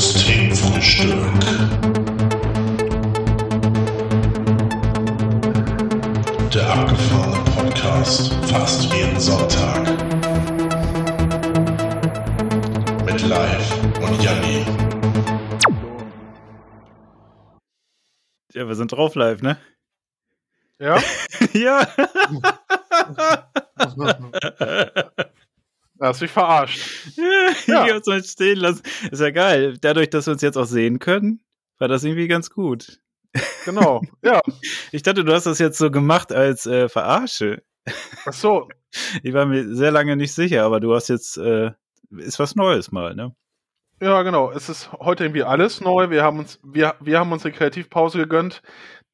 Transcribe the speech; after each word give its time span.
Systemfrühstück. 0.00 1.10
Der 6.54 6.70
abgefahrene 6.70 7.44
Podcast 7.54 8.32
fast 8.46 8.90
jeden 8.94 9.20
Sonntag. 9.20 9.82
Mit 13.04 13.28
Live 13.28 13.74
und 14.00 14.22
Janni. 14.22 14.64
Ja, 18.54 18.66
wir 18.66 18.74
sind 18.76 18.92
drauf 18.92 19.14
live, 19.16 19.42
ne? 19.42 19.58
Ja? 20.78 20.98
ja. 21.52 21.86
Hast 26.00 26.22
mich 26.22 26.30
verarscht. 26.30 26.80
ja. 27.66 27.86
Ich 27.86 27.92
hab's 27.92 28.06
mal 28.06 28.24
stehen 28.24 28.58
lassen. 28.58 28.82
Ist 29.10 29.20
ja 29.20 29.30
geil. 29.30 29.76
Dadurch, 29.80 30.08
dass 30.10 30.26
wir 30.26 30.32
uns 30.32 30.42
jetzt 30.42 30.56
auch 30.56 30.64
sehen 30.64 30.98
können, 30.98 31.40
war 31.78 31.88
das 31.88 32.04
irgendwie 32.04 32.28
ganz 32.28 32.50
gut. 32.50 33.00
Genau, 33.64 34.02
ja. 34.22 34.40
Ich 34.92 35.02
dachte, 35.02 35.24
du 35.24 35.32
hast 35.32 35.44
das 35.44 35.58
jetzt 35.58 35.78
so 35.78 35.90
gemacht 35.90 36.32
als 36.32 36.66
äh, 36.66 36.88
Verarsche. 36.88 37.62
Ach 38.26 38.32
so. 38.32 38.68
Ich 39.22 39.32
war 39.34 39.46
mir 39.46 39.72
sehr 39.76 39.92
lange 39.92 40.16
nicht 40.16 40.32
sicher, 40.32 40.64
aber 40.64 40.80
du 40.80 40.92
hast 40.92 41.06
jetzt, 41.06 41.36
äh, 41.36 41.70
ist 42.10 42.40
was 42.40 42.56
Neues 42.56 42.90
mal, 42.90 43.14
ne? 43.14 43.36
Ja, 44.00 44.22
genau. 44.22 44.50
Es 44.50 44.68
ist 44.68 44.90
heute 44.94 45.22
irgendwie 45.22 45.44
alles 45.44 45.80
neu. 45.80 46.10
Wir 46.10 46.24
haben 46.24 46.40
uns, 46.40 46.58
wir, 46.64 46.96
wir 46.98 47.20
haben 47.20 47.30
uns 47.30 47.44
eine 47.44 47.54
Kreativpause 47.54 48.18
gegönnt. 48.18 48.62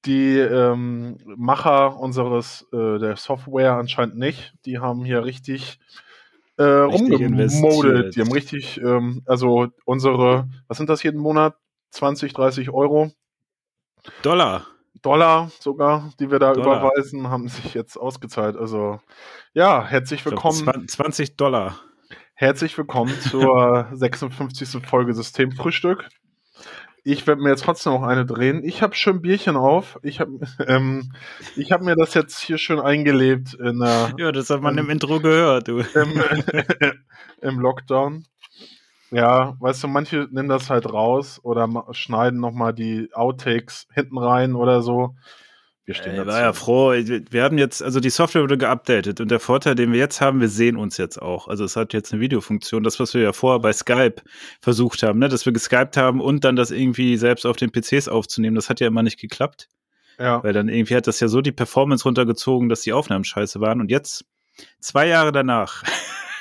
Die 0.06 0.38
ähm, 0.38 1.18
Macher 1.26 1.98
unseres 1.98 2.66
äh, 2.72 2.98
der 2.98 3.16
Software 3.16 3.74
anscheinend 3.74 4.16
nicht. 4.16 4.54
Die 4.64 4.78
haben 4.78 5.04
hier 5.04 5.26
richtig, 5.26 5.78
äh, 6.58 6.94
investiert. 7.20 8.16
Die 8.16 8.20
haben 8.20 8.32
richtig, 8.32 8.80
ähm, 8.80 9.22
also 9.26 9.68
unsere, 9.84 10.48
was 10.68 10.78
sind 10.78 10.88
das 10.88 11.02
jeden 11.02 11.20
Monat? 11.20 11.56
20, 11.90 12.32
30 12.32 12.70
Euro, 12.70 13.12
Dollar. 14.22 14.66
Dollar 15.02 15.50
sogar, 15.60 16.10
die 16.18 16.30
wir 16.30 16.38
da 16.38 16.52
Dollar. 16.52 16.80
überweisen, 16.80 17.28
haben 17.28 17.48
sich 17.48 17.74
jetzt 17.74 17.96
ausgezahlt. 17.96 18.56
Also 18.56 19.00
ja, 19.52 19.84
herzlich 19.84 20.20
Ich 20.20 20.24
glaub, 20.24 20.44
willkommen. 20.44 20.64
20 20.64 20.90
20 20.90 21.36
Dollar. 21.36 21.80
Herzlich 22.34 22.76
willkommen 22.76 23.14
zur 23.20 23.88
56. 23.92 24.86
Folge 24.86 25.14
Systemfrühstück. 25.14 26.08
Ich 27.08 27.24
werde 27.28 27.40
mir 27.40 27.50
jetzt 27.50 27.62
trotzdem 27.62 27.92
noch 27.92 28.02
eine 28.02 28.26
drehen. 28.26 28.64
Ich 28.64 28.82
habe 28.82 28.96
schön 28.96 29.22
Bierchen 29.22 29.56
auf. 29.56 29.96
Ich 30.02 30.18
habe 30.18 30.40
ähm, 30.66 31.12
ich 31.54 31.70
hab 31.70 31.80
mir 31.80 31.94
das 31.94 32.14
jetzt 32.14 32.40
hier 32.40 32.58
schön 32.58 32.80
eingelebt 32.80 33.54
in, 33.54 33.80
äh, 33.80 34.08
Ja, 34.18 34.32
das 34.32 34.50
hat 34.50 34.60
man 34.60 34.76
Ähm, 34.76 34.86
im 34.86 34.90
Intro 34.90 35.20
gehört, 35.20 35.68
du. 35.68 35.78
im, 35.94 36.20
im 37.42 37.60
Lockdown. 37.60 38.24
Ja, 39.12 39.54
weißt 39.60 39.84
du, 39.84 39.88
manche 39.88 40.26
nehmen 40.32 40.48
das 40.48 40.68
halt 40.68 40.92
raus 40.92 41.38
oder 41.44 41.68
schneiden 41.92 42.40
nochmal 42.40 42.74
die 42.74 43.08
Outtakes 43.14 43.86
hinten 43.94 44.18
rein 44.18 44.56
oder 44.56 44.82
so. 44.82 45.14
Wir 45.86 45.94
stehen 45.94 46.16
Ich 46.16 46.24
dazu. 46.24 46.36
ja 46.36 46.52
froh. 46.52 46.90
Wir 46.90 47.44
haben 47.44 47.58
jetzt, 47.58 47.80
also 47.80 48.00
die 48.00 48.10
Software 48.10 48.42
wurde 48.42 48.58
geupdatet 48.58 49.20
und 49.20 49.30
der 49.30 49.38
Vorteil, 49.38 49.76
den 49.76 49.92
wir 49.92 50.00
jetzt 50.00 50.20
haben, 50.20 50.40
wir 50.40 50.48
sehen 50.48 50.76
uns 50.76 50.96
jetzt 50.96 51.22
auch. 51.22 51.46
Also 51.46 51.64
es 51.64 51.76
hat 51.76 51.92
jetzt 51.92 52.12
eine 52.12 52.20
Videofunktion, 52.20 52.82
das, 52.82 52.98
was 52.98 53.14
wir 53.14 53.22
ja 53.22 53.32
vorher 53.32 53.60
bei 53.60 53.72
Skype 53.72 54.16
versucht 54.60 55.04
haben, 55.04 55.20
ne? 55.20 55.28
dass 55.28 55.46
wir 55.46 55.52
geskypt 55.52 55.96
haben 55.96 56.20
und 56.20 56.44
dann 56.44 56.56
das 56.56 56.72
irgendwie 56.72 57.16
selbst 57.16 57.46
auf 57.46 57.56
den 57.56 57.70
PCs 57.70 58.08
aufzunehmen. 58.08 58.56
Das 58.56 58.68
hat 58.68 58.80
ja 58.80 58.88
immer 58.88 59.04
nicht 59.04 59.20
geklappt, 59.20 59.68
ja. 60.18 60.42
weil 60.42 60.52
dann 60.52 60.68
irgendwie 60.68 60.96
hat 60.96 61.06
das 61.06 61.20
ja 61.20 61.28
so 61.28 61.40
die 61.40 61.52
Performance 61.52 62.02
runtergezogen, 62.02 62.68
dass 62.68 62.80
die 62.80 62.92
Aufnahmen 62.92 63.24
scheiße 63.24 63.60
waren. 63.60 63.80
Und 63.80 63.88
jetzt, 63.88 64.24
zwei 64.80 65.06
Jahre 65.06 65.30
danach, 65.30 65.84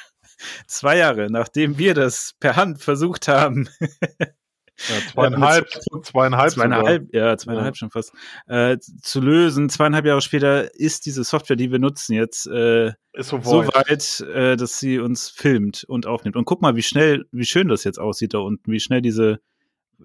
zwei 0.68 0.98
Jahre, 0.98 1.28
nachdem 1.30 1.78
wir 1.78 1.94
das 1.94 2.34
per 2.40 2.56
Hand 2.56 2.82
versucht 2.82 3.28
haben, 3.28 3.70
ja, 4.90 5.00
zweieinhalb, 5.12 5.68
zweieinhalb, 6.04 6.52
sogar. 6.52 6.70
zweieinhalb, 6.70 7.14
ja, 7.14 7.38
zweieinhalb 7.38 7.76
Ja. 7.76 7.78
schon 7.78 7.92
fast, 7.92 8.14
äh, 8.48 8.78
zu 8.80 9.22
lösen. 9.22 9.70
Zweieinhalb 9.70 10.06
Jahre 10.06 10.22
später 10.22 10.74
ist 10.76 11.06
diese 11.06 11.24
Software, 11.24 11.56
die 11.56 11.72
wir 11.72 11.80
nutzen, 11.80 12.14
jetzt 12.14 12.48
äh, 12.48 12.92
so, 13.18 13.40
so 13.42 13.66
weit. 13.68 14.20
äh, 14.22 14.58
dass 14.58 14.80
sie 14.80 15.00
uns 15.00 15.30
filmt 15.30 15.84
und 15.88 16.06
aufnimmt. 16.08 16.36
Und 16.36 16.46
guck 16.46 16.62
mal, 16.62 16.76
wie 16.76 16.84
schnell, 16.84 17.26
wie 17.32 17.46
schön 17.46 17.68
das 17.68 17.84
jetzt 17.84 18.00
aussieht 18.00 18.34
da 18.34 18.40
unten, 18.40 18.72
wie 18.72 18.80
schnell 18.80 19.02
diese, 19.02 19.40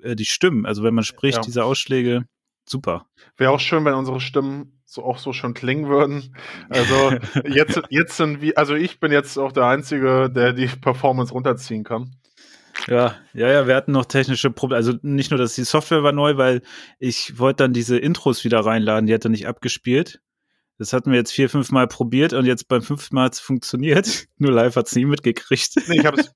äh, 0.03 0.15
die 0.15 0.25
Stimmen, 0.25 0.67
also 0.67 0.83
wenn 0.83 0.94
man 0.94 1.05
spricht, 1.05 1.39
Ja. 1.39 1.43
diese 1.43 1.65
Ausschläge, 1.65 2.25
super. 2.65 3.06
Wäre 3.37 3.50
auch 3.50 3.61
schön, 3.61 3.84
wenn 3.84 3.94
unsere 3.94 4.21
Stimmen 4.21 4.81
so 4.84 5.05
auch 5.05 5.19
so 5.19 5.33
schön 5.33 5.55
klingen 5.55 5.89
würden. 5.89 6.37
Also 6.69 7.12
jetzt, 7.47 7.81
jetzt 7.91 8.17
sind 8.17 8.41
wir, 8.41 8.56
also 8.59 8.75
ich 8.75 8.99
bin 9.00 9.12
jetzt 9.12 9.37
auch 9.39 9.53
der 9.53 9.67
Einzige, 9.67 10.31
der 10.31 10.53
die 10.53 10.67
Performance 10.67 11.33
runterziehen 11.33 11.84
kann. 11.84 12.17
Ja, 12.87 13.17
ja, 13.35 13.49
ja, 13.51 13.67
wir 13.67 13.77
hatten 13.77 13.93
noch 13.93 14.07
technische 14.07 14.51
Probleme. 14.51 14.77
Also 14.77 14.95
nicht 15.03 15.31
nur, 15.31 15.39
dass 15.39 15.55
die 15.55 15.65
Software 15.65 16.03
war 16.03 16.13
neu, 16.13 16.37
weil 16.37 16.63
ich 16.99 17.39
wollte 17.39 17.65
dann 17.65 17.73
diese 17.73 17.99
Intros 17.99 18.45
wieder 18.45 18.61
reinladen, 18.61 19.07
die 19.07 19.15
hat 19.15 19.25
er 19.25 19.31
nicht 19.31 19.47
abgespielt. 19.47 20.21
Das 20.79 20.93
hatten 20.93 21.11
wir 21.11 21.19
jetzt 21.19 21.33
vier, 21.33 21.51
fünf 21.51 21.71
Mal 21.73 21.89
probiert 21.89 22.33
und 22.33 22.47
jetzt 22.47 22.67
beim 22.67 22.81
fünften 22.81 23.15
Mal 23.15 23.25
hat 23.25 23.35
es 23.35 23.41
funktioniert. 23.41 24.27
Nur 24.39 24.53
live 24.53 24.77
hat 24.77 24.87
es 24.87 24.97
nie 24.97 25.05
mitgekriegt. 25.05 25.73
Nee, 25.89 25.99
ich 26.01 26.07
hab's, 26.07 26.33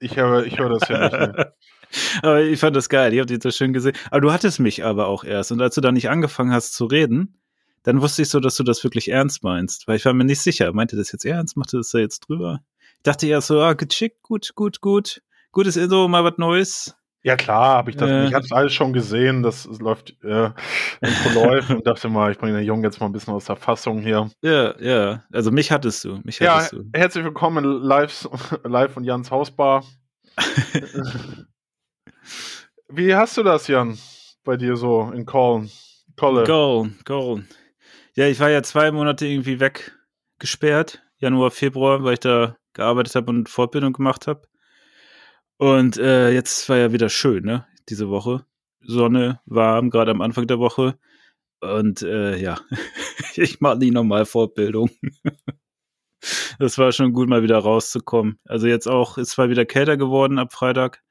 ich 0.00 0.16
höre, 0.16 0.44
ich 0.44 0.58
höre 0.58 0.78
das 0.78 0.88
ja 0.88 1.02
nicht. 1.02 1.12
Ne. 1.12 1.52
aber 2.22 2.42
ich 2.42 2.60
fand 2.60 2.76
das 2.76 2.88
geil, 2.88 3.14
ich 3.14 3.20
habe 3.20 3.26
die 3.26 3.38
so 3.42 3.50
schön 3.50 3.72
gesehen. 3.72 3.96
Aber 4.10 4.20
du 4.20 4.32
hattest 4.32 4.60
mich 4.60 4.84
aber 4.84 5.06
auch 5.06 5.24
erst. 5.24 5.52
Und 5.52 5.62
als 5.62 5.74
du 5.76 5.80
dann 5.80 5.94
nicht 5.94 6.10
angefangen 6.10 6.52
hast 6.52 6.74
zu 6.74 6.84
reden, 6.84 7.40
dann 7.84 8.02
wusste 8.02 8.22
ich 8.22 8.28
so, 8.28 8.40
dass 8.40 8.56
du 8.56 8.64
das 8.64 8.84
wirklich 8.84 9.10
ernst 9.10 9.42
meinst. 9.42 9.88
Weil 9.88 9.96
ich 9.96 10.04
war 10.04 10.12
mir 10.12 10.24
nicht 10.24 10.40
sicher. 10.40 10.72
Meinte 10.72 10.96
das 10.96 11.12
jetzt 11.12 11.24
ernst? 11.24 11.56
Machte 11.56 11.78
das 11.78 11.90
da 11.90 11.98
jetzt 11.98 12.28
drüber? 12.28 12.60
Ich 12.96 13.02
dachte 13.02 13.26
ja 13.26 13.40
so, 13.40 13.60
ah, 13.60 13.74
geschickt, 13.74 14.22
gut, 14.22 14.54
gut, 14.54 14.80
gut. 14.80 15.22
Gutes 15.56 15.78
Intro, 15.78 16.06
mal 16.06 16.22
was 16.22 16.36
Neues. 16.36 16.94
Ja 17.22 17.34
klar, 17.34 17.76
habe 17.78 17.88
ich 17.88 17.96
das. 17.96 18.10
Äh. 18.10 18.26
Ich 18.26 18.34
habe 18.34 18.44
alles 18.50 18.74
schon 18.74 18.92
gesehen, 18.92 19.42
das 19.42 19.64
es 19.64 19.80
läuft 19.80 20.10
äh, 20.22 20.50
Intro 21.00 21.30
läuft 21.32 21.70
und 21.70 21.86
dachte 21.86 22.10
mal, 22.10 22.30
ich 22.30 22.36
bringe 22.36 22.58
den 22.58 22.66
Jungen 22.66 22.84
jetzt 22.84 23.00
mal 23.00 23.06
ein 23.06 23.12
bisschen 23.12 23.32
aus 23.32 23.46
der 23.46 23.56
Fassung 23.56 24.02
hier. 24.02 24.30
Ja, 24.42 24.78
ja. 24.78 25.24
Also 25.32 25.50
mich 25.50 25.72
hattest 25.72 26.04
du. 26.04 26.20
Mich 26.24 26.40
Ja, 26.40 26.56
hattest 26.56 26.74
du. 26.74 26.84
herzlich 26.92 27.24
willkommen 27.24 27.64
in 27.64 27.70
live, 27.80 28.28
live 28.64 28.92
von 28.92 29.02
Jans 29.02 29.30
Hausbar. 29.30 29.82
Wie 32.90 33.14
hast 33.14 33.38
du 33.38 33.42
das, 33.42 33.66
Jan, 33.66 33.96
bei 34.44 34.58
dir 34.58 34.76
so 34.76 35.10
in 35.10 35.24
Köln? 35.24 35.70
Goal, 36.16 36.90
goal. 37.06 37.46
Ja, 38.14 38.26
ich 38.26 38.38
war 38.40 38.50
ja 38.50 38.62
zwei 38.62 38.90
Monate 38.92 39.24
irgendwie 39.24 39.58
weggesperrt. 39.58 41.02
Januar, 41.16 41.50
Februar, 41.50 42.04
weil 42.04 42.12
ich 42.12 42.20
da 42.20 42.58
gearbeitet 42.74 43.14
habe 43.14 43.30
und 43.30 43.48
Fortbildung 43.48 43.94
gemacht 43.94 44.26
habe. 44.26 44.42
Und 45.58 45.96
äh, 45.96 46.30
jetzt 46.32 46.68
war 46.68 46.76
ja 46.76 46.92
wieder 46.92 47.08
schön, 47.08 47.44
ne? 47.44 47.66
Diese 47.88 48.08
Woche. 48.08 48.44
Sonne, 48.80 49.40
warm, 49.46 49.90
gerade 49.90 50.10
am 50.10 50.20
Anfang 50.20 50.46
der 50.46 50.58
Woche. 50.58 50.98
Und 51.60 52.02
äh, 52.02 52.36
ja, 52.36 52.58
ich 53.34 53.60
mache 53.60 53.78
nie 53.78 53.90
nochmal 53.90 54.26
Fortbildung. 54.26 54.90
das 56.58 56.78
war 56.78 56.92
schon 56.92 57.12
gut, 57.12 57.28
mal 57.28 57.42
wieder 57.42 57.58
rauszukommen. 57.58 58.38
Also 58.44 58.66
jetzt 58.66 58.86
auch, 58.86 59.18
ist 59.18 59.30
zwar 59.30 59.48
wieder 59.48 59.64
kälter 59.64 59.96
geworden 59.96 60.38
ab 60.38 60.52
Freitag, 60.52 61.02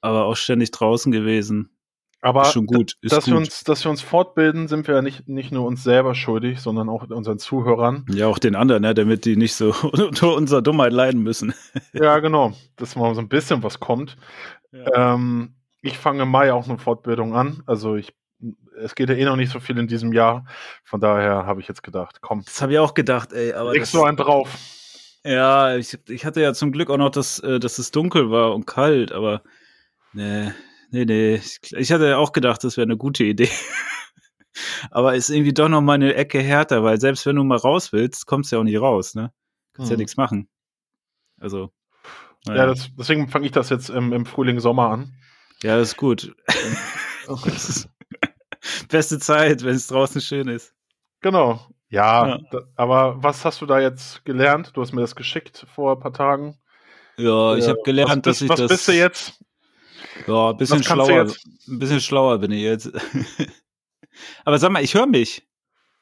aber 0.00 0.24
auch 0.24 0.36
ständig 0.36 0.72
draußen 0.72 1.12
gewesen. 1.12 1.75
Aber 2.22 2.42
ist 2.42 2.52
schon 2.52 2.66
gut. 2.66 2.94
Ist 3.02 3.12
dass, 3.12 3.24
gut. 3.24 3.34
Wir 3.34 3.38
uns, 3.38 3.62
dass 3.64 3.84
wir 3.84 3.90
uns 3.90 4.02
fortbilden, 4.02 4.68
sind 4.68 4.86
wir 4.88 4.96
ja 4.96 5.02
nicht, 5.02 5.28
nicht 5.28 5.52
nur 5.52 5.66
uns 5.66 5.84
selber 5.84 6.14
schuldig, 6.14 6.60
sondern 6.60 6.88
auch 6.88 7.08
unseren 7.08 7.38
Zuhörern. 7.38 8.04
Ja, 8.10 8.26
auch 8.26 8.38
den 8.38 8.56
anderen, 8.56 8.82
ne, 8.82 8.94
damit 8.94 9.24
die 9.24 9.36
nicht 9.36 9.54
so 9.54 9.74
unter 9.92 10.34
unserer 10.34 10.62
Dummheit 10.62 10.92
leiden 10.92 11.22
müssen. 11.22 11.54
Ja, 11.92 12.18
genau, 12.18 12.52
dass 12.76 12.96
mal 12.96 13.14
so 13.14 13.20
ein 13.20 13.28
bisschen 13.28 13.62
was 13.62 13.80
kommt. 13.80 14.16
Ähm, 14.72 15.54
ich 15.80 15.96
fange 15.98 16.24
im 16.24 16.30
Mai 16.30 16.52
auch 16.52 16.68
eine 16.68 16.78
Fortbildung 16.78 17.34
an. 17.34 17.62
Also 17.66 17.96
ich, 17.96 18.12
es 18.78 18.94
geht 18.94 19.08
ja 19.08 19.14
eh 19.14 19.24
noch 19.24 19.36
nicht 19.36 19.52
so 19.52 19.60
viel 19.60 19.78
in 19.78 19.86
diesem 19.86 20.12
Jahr. 20.12 20.46
Von 20.84 21.00
daher 21.00 21.46
habe 21.46 21.60
ich 21.60 21.68
jetzt 21.68 21.82
gedacht, 21.82 22.20
komm, 22.20 22.42
Das 22.44 22.60
habe 22.60 22.72
ich 22.72 22.78
auch 22.78 22.94
gedacht, 22.94 23.32
ey, 23.32 23.52
aber 23.52 23.72
legst 23.72 23.94
das, 23.94 24.00
du 24.00 24.06
einen 24.06 24.16
drauf. 24.16 24.58
ja, 25.24 25.76
ich, 25.76 25.98
ich 26.08 26.24
hatte 26.26 26.40
ja 26.42 26.52
zum 26.54 26.72
Glück 26.72 26.90
auch 26.90 26.98
noch, 26.98 27.10
dass, 27.10 27.38
äh, 27.40 27.60
dass 27.60 27.78
es 27.78 27.90
dunkel 27.92 28.30
war 28.30 28.54
und 28.54 28.66
kalt, 28.66 29.12
aber 29.12 29.42
nee, 30.12 30.50
nee, 30.90 31.04
nee. 31.04 31.40
Ich, 31.76 31.92
hatte 31.92 32.08
ja 32.08 32.16
auch 32.18 32.32
gedacht, 32.32 32.62
das 32.64 32.76
wäre 32.76 32.86
eine 32.86 32.96
gute 32.96 33.24
Idee. 33.24 33.48
aber 34.90 35.14
ist 35.14 35.30
irgendwie 35.30 35.52
doch 35.54 35.68
noch 35.68 35.80
mal 35.82 35.94
eine 35.94 36.14
Ecke 36.14 36.40
härter, 36.40 36.82
weil 36.82 37.00
selbst 37.00 37.26
wenn 37.26 37.36
du 37.36 37.44
mal 37.44 37.58
raus 37.58 37.92
willst, 37.92 38.26
kommst 38.26 38.50
du 38.52 38.56
ja 38.56 38.60
auch 38.60 38.64
nicht 38.64 38.80
raus, 38.80 39.14
ne? 39.14 39.32
Kannst 39.74 39.90
ja 39.90 39.94
Hm. 39.94 39.98
nichts 39.98 40.16
machen. 40.16 40.48
Also. 41.40 41.70
Ja, 42.46 42.66
das, 42.66 42.90
deswegen 42.96 43.28
fange 43.28 43.46
ich 43.46 43.52
das 43.52 43.70
jetzt 43.70 43.90
im, 43.90 44.12
im 44.12 44.24
Frühling, 44.24 44.60
Sommer 44.60 44.90
an. 44.90 45.12
ja, 45.62 45.76
das 45.78 45.88
ist 45.90 45.96
gut. 45.96 46.32
Das 47.26 47.68
ist 47.68 47.88
beste 48.88 49.18
Zeit, 49.18 49.64
wenn 49.64 49.74
es 49.74 49.88
draußen 49.88 50.20
schön 50.20 50.46
ist. 50.46 50.72
Genau. 51.22 51.66
Ja, 51.88 52.28
Ja. 52.28 52.38
Da, 52.52 52.60
aber 52.76 53.20
was 53.20 53.44
hast 53.44 53.60
du 53.60 53.66
da 53.66 53.80
jetzt 53.80 54.24
gelernt? 54.24 54.70
Du 54.74 54.80
hast 54.80 54.92
mir 54.92 55.00
das 55.00 55.16
geschickt 55.16 55.66
vor 55.74 55.94
ein 55.96 55.98
paar 56.00 56.12
Tagen. 56.12 56.56
Ja, 57.16 57.56
ich 57.56 57.66
habe 57.66 57.80
gelernt, 57.84 58.24
was 58.26 58.38
dass 58.38 58.38
bist, 58.38 58.42
ich 58.42 58.48
was 58.50 58.58
das. 58.60 58.68
bist 58.68 58.88
du 58.88 58.92
jetzt? 58.92 59.44
Ja, 60.26 60.50
ein 60.50 60.56
bisschen 60.56 60.82
schlauer. 60.82 61.26
Ein 61.68 61.78
bisschen 61.78 62.00
schlauer 62.00 62.38
bin 62.38 62.52
ich 62.52 62.62
jetzt. 62.62 62.90
Aber 64.44 64.58
sag 64.58 64.70
mal, 64.72 64.82
ich 64.82 64.94
höre 64.94 65.06
mich. 65.06 65.46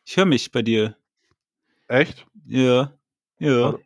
Ich 0.04 0.16
höre 0.16 0.26
mich 0.26 0.52
bei 0.52 0.62
dir. 0.62 0.96
Echt? 1.88 2.26
Ja. 2.46 2.92
Ja. 3.38 3.62
Warte. 3.62 3.80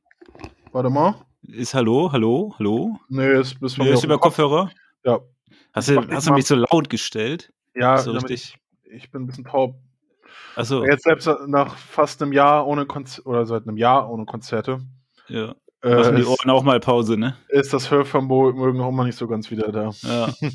Warte 0.73 0.91
mal. 0.91 1.15
Ist 1.43 1.75
Hallo, 1.75 2.11
Hallo, 2.13 2.55
Hallo? 2.59 2.99
Nee, 3.09 3.43
von 3.43 3.69
Ja, 3.71 3.85
mir 3.85 3.93
ist 3.93 4.05
über. 4.05 4.19
Kopfhörer? 4.19 4.71
Ja. 5.05 5.21
Hast 5.73 5.89
du, 5.89 6.09
hast 6.11 6.27
du 6.27 6.33
mich 6.33 6.47
so 6.47 6.57
laut 6.57 6.91
gestellt? 6.91 7.53
Ja, 7.75 7.99
so 7.99 8.13
richtig. 8.13 8.59
ich, 8.85 8.93
ich 8.93 9.11
bin 9.11 9.23
ein 9.23 9.27
bisschen 9.27 9.45
taub. 9.45 9.77
Achso, 10.57 10.85
Jetzt 10.85 11.05
selbst 11.05 11.29
nach 11.47 11.77
fast 11.77 12.21
einem 12.21 12.33
Jahr 12.33 12.67
ohne 12.67 12.85
Konzerte, 12.87 13.29
oder 13.29 13.47
seit 13.47 13.67
einem 13.67 13.77
Jahr 13.77 14.11
ohne 14.11 14.25
Konzerte, 14.25 14.81
ja. 15.29 15.55
Äh, 15.83 15.95
Machen 15.95 16.17
die 16.17 16.25
Ohren 16.25 16.51
auch 16.51 16.63
mal 16.63 16.81
Pause, 16.81 17.17
ne? 17.17 17.37
ist 17.49 17.73
das 17.73 17.91
Hörvermögen 17.91 18.81
auch 18.81 18.89
immer 18.89 19.05
nicht 19.05 19.17
so 19.17 19.29
ganz 19.29 19.51
wieder 19.51 19.71
da. 19.71 19.91
Ja. 20.03 20.33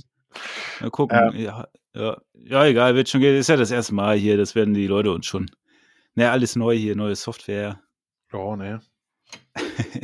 Mal 0.82 0.90
gucken. 0.90 1.40
Ja, 1.40 1.68
ja. 1.94 2.18
ja, 2.34 2.66
egal, 2.66 2.96
wird 2.96 3.08
schon 3.08 3.22
gehen. 3.22 3.36
Ist 3.36 3.50
ja 3.50 3.56
das 3.56 3.72
erste 3.72 3.94
Mal 3.94 4.18
hier, 4.18 4.36
das 4.36 4.56
werden 4.56 4.74
die 4.74 4.88
Leute 4.88 5.12
uns 5.12 5.28
schon. 5.28 5.50
Ne, 6.16 6.30
alles 6.30 6.56
neu 6.56 6.76
hier, 6.76 6.96
neue 6.96 7.16
Software. 7.16 7.80
Ja, 8.32 8.56
ne. 8.56 8.82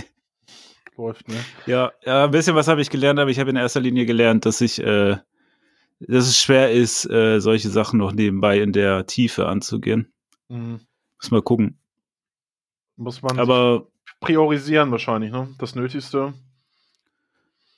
Läuft, 0.97 1.27
ne? 1.27 1.37
Ja, 1.65 1.91
ja, 2.03 2.25
ein 2.25 2.31
bisschen 2.31 2.55
was 2.55 2.67
habe 2.67 2.81
ich 2.81 2.89
gelernt, 2.89 3.19
aber 3.19 3.31
ich 3.31 3.39
habe 3.39 3.49
in 3.49 3.55
erster 3.55 3.79
Linie 3.79 4.05
gelernt, 4.05 4.45
dass 4.45 4.61
ich, 4.61 4.79
äh, 4.79 5.17
dass 5.99 6.27
es 6.27 6.39
schwer 6.39 6.71
ist, 6.71 7.09
äh, 7.09 7.39
solche 7.39 7.69
Sachen 7.69 7.99
noch 7.99 8.11
nebenbei 8.11 8.59
in 8.59 8.73
der 8.73 9.05
Tiefe 9.07 9.47
anzugehen. 9.47 10.13
Mhm. 10.49 10.81
Muss 11.17 11.31
mal 11.31 11.41
gucken. 11.41 11.79
Muss 12.97 13.21
man 13.21 13.39
Aber 13.39 13.87
priorisieren 14.19 14.91
wahrscheinlich, 14.91 15.31
ne? 15.31 15.49
Das 15.59 15.75
Nötigste. 15.75 16.33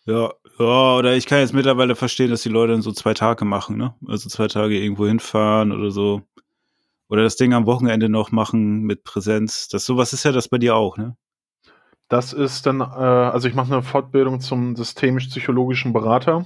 ja, 0.05 0.31
ja, 0.59 0.95
oder 0.95 1.15
ich 1.15 1.25
kann 1.25 1.39
jetzt 1.39 1.53
mittlerweile 1.53 1.95
verstehen, 1.95 2.29
dass 2.29 2.43
die 2.43 2.49
Leute 2.49 2.73
dann 2.73 2.81
so 2.81 2.91
zwei 2.91 3.13
Tage 3.13 3.45
machen, 3.45 3.77
ne? 3.77 3.95
Also 4.07 4.29
zwei 4.29 4.47
Tage 4.47 4.77
irgendwo 4.79 5.07
hinfahren 5.07 5.71
oder 5.71 5.91
so. 5.91 6.21
Oder 7.09 7.23
das 7.23 7.35
Ding 7.35 7.53
am 7.53 7.65
Wochenende 7.65 8.09
noch 8.09 8.31
machen 8.31 8.81
mit 8.83 9.03
Präsenz. 9.03 9.67
Das 9.67 9.85
sowas 9.85 10.13
ist 10.13 10.23
ja 10.23 10.31
das 10.31 10.47
bei 10.47 10.57
dir 10.57 10.75
auch, 10.75 10.97
ne? 10.97 11.17
Das 12.07 12.33
ist 12.33 12.65
dann, 12.65 12.81
äh, 12.81 12.83
also 12.83 13.47
ich 13.47 13.53
mache 13.53 13.73
eine 13.73 13.83
Fortbildung 13.83 14.39
zum 14.41 14.75
systemisch-psychologischen 14.75 15.94
Berater. 15.94 16.45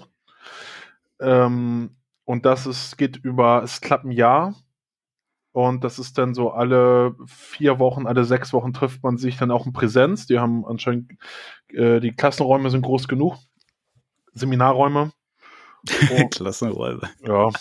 Ähm, 1.19 1.95
und 2.23 2.45
das 2.45 2.65
ist, 2.67 2.97
geht 2.97 3.17
über, 3.17 3.63
es 3.63 3.81
klappt 3.81 4.05
ein 4.05 4.11
Jahr. 4.11 4.55
Und 5.55 5.85
das 5.85 5.99
ist 5.99 6.17
dann 6.17 6.33
so 6.33 6.51
alle 6.51 7.15
vier 7.27 7.79
Wochen, 7.79 8.07
alle 8.07 8.25
sechs 8.25 8.51
Wochen 8.51 8.73
trifft 8.73 9.01
man 9.03 9.15
sich 9.15 9.37
dann 9.37 9.51
auch 9.51 9.65
in 9.65 9.71
Präsenz. 9.71 10.27
Die 10.27 10.37
haben 10.37 10.65
anscheinend, 10.65 11.13
äh, 11.69 12.01
die 12.01 12.11
Klassenräume 12.11 12.69
sind 12.69 12.81
groß 12.81 13.07
genug. 13.07 13.37
Seminarräume. 14.33 15.13
Oh. 16.11 16.27
Klassenräume. 16.27 17.09
Ja. 17.25 17.51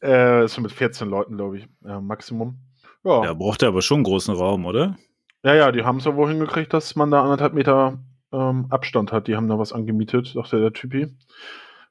äh, 0.02 0.44
ist 0.44 0.54
so 0.54 0.62
mit 0.62 0.72
14 0.72 1.08
Leuten, 1.08 1.36
glaube 1.36 1.58
ich, 1.58 1.68
äh, 1.84 2.00
Maximum. 2.00 2.60
Ja. 3.04 3.24
Ja, 3.24 3.34
braucht 3.34 3.60
er 3.62 3.68
aber 3.68 3.82
schon 3.82 3.96
einen 3.96 4.04
großen 4.04 4.34
Raum, 4.34 4.64
oder? 4.64 4.96
Ja, 5.42 5.54
ja, 5.54 5.72
die 5.72 5.82
haben 5.82 5.98
es 5.98 6.04
ja 6.04 6.14
wohl 6.14 6.28
hingekriegt, 6.28 6.72
dass 6.72 6.94
man 6.94 7.10
da 7.10 7.22
anderthalb 7.22 7.54
Meter 7.54 7.98
ähm, 8.32 8.66
Abstand 8.70 9.12
hat. 9.12 9.26
Die 9.26 9.36
haben 9.36 9.48
da 9.48 9.58
was 9.58 9.72
angemietet, 9.72 10.28
sagte 10.28 10.60
der 10.60 10.72
Typi. 10.72 11.08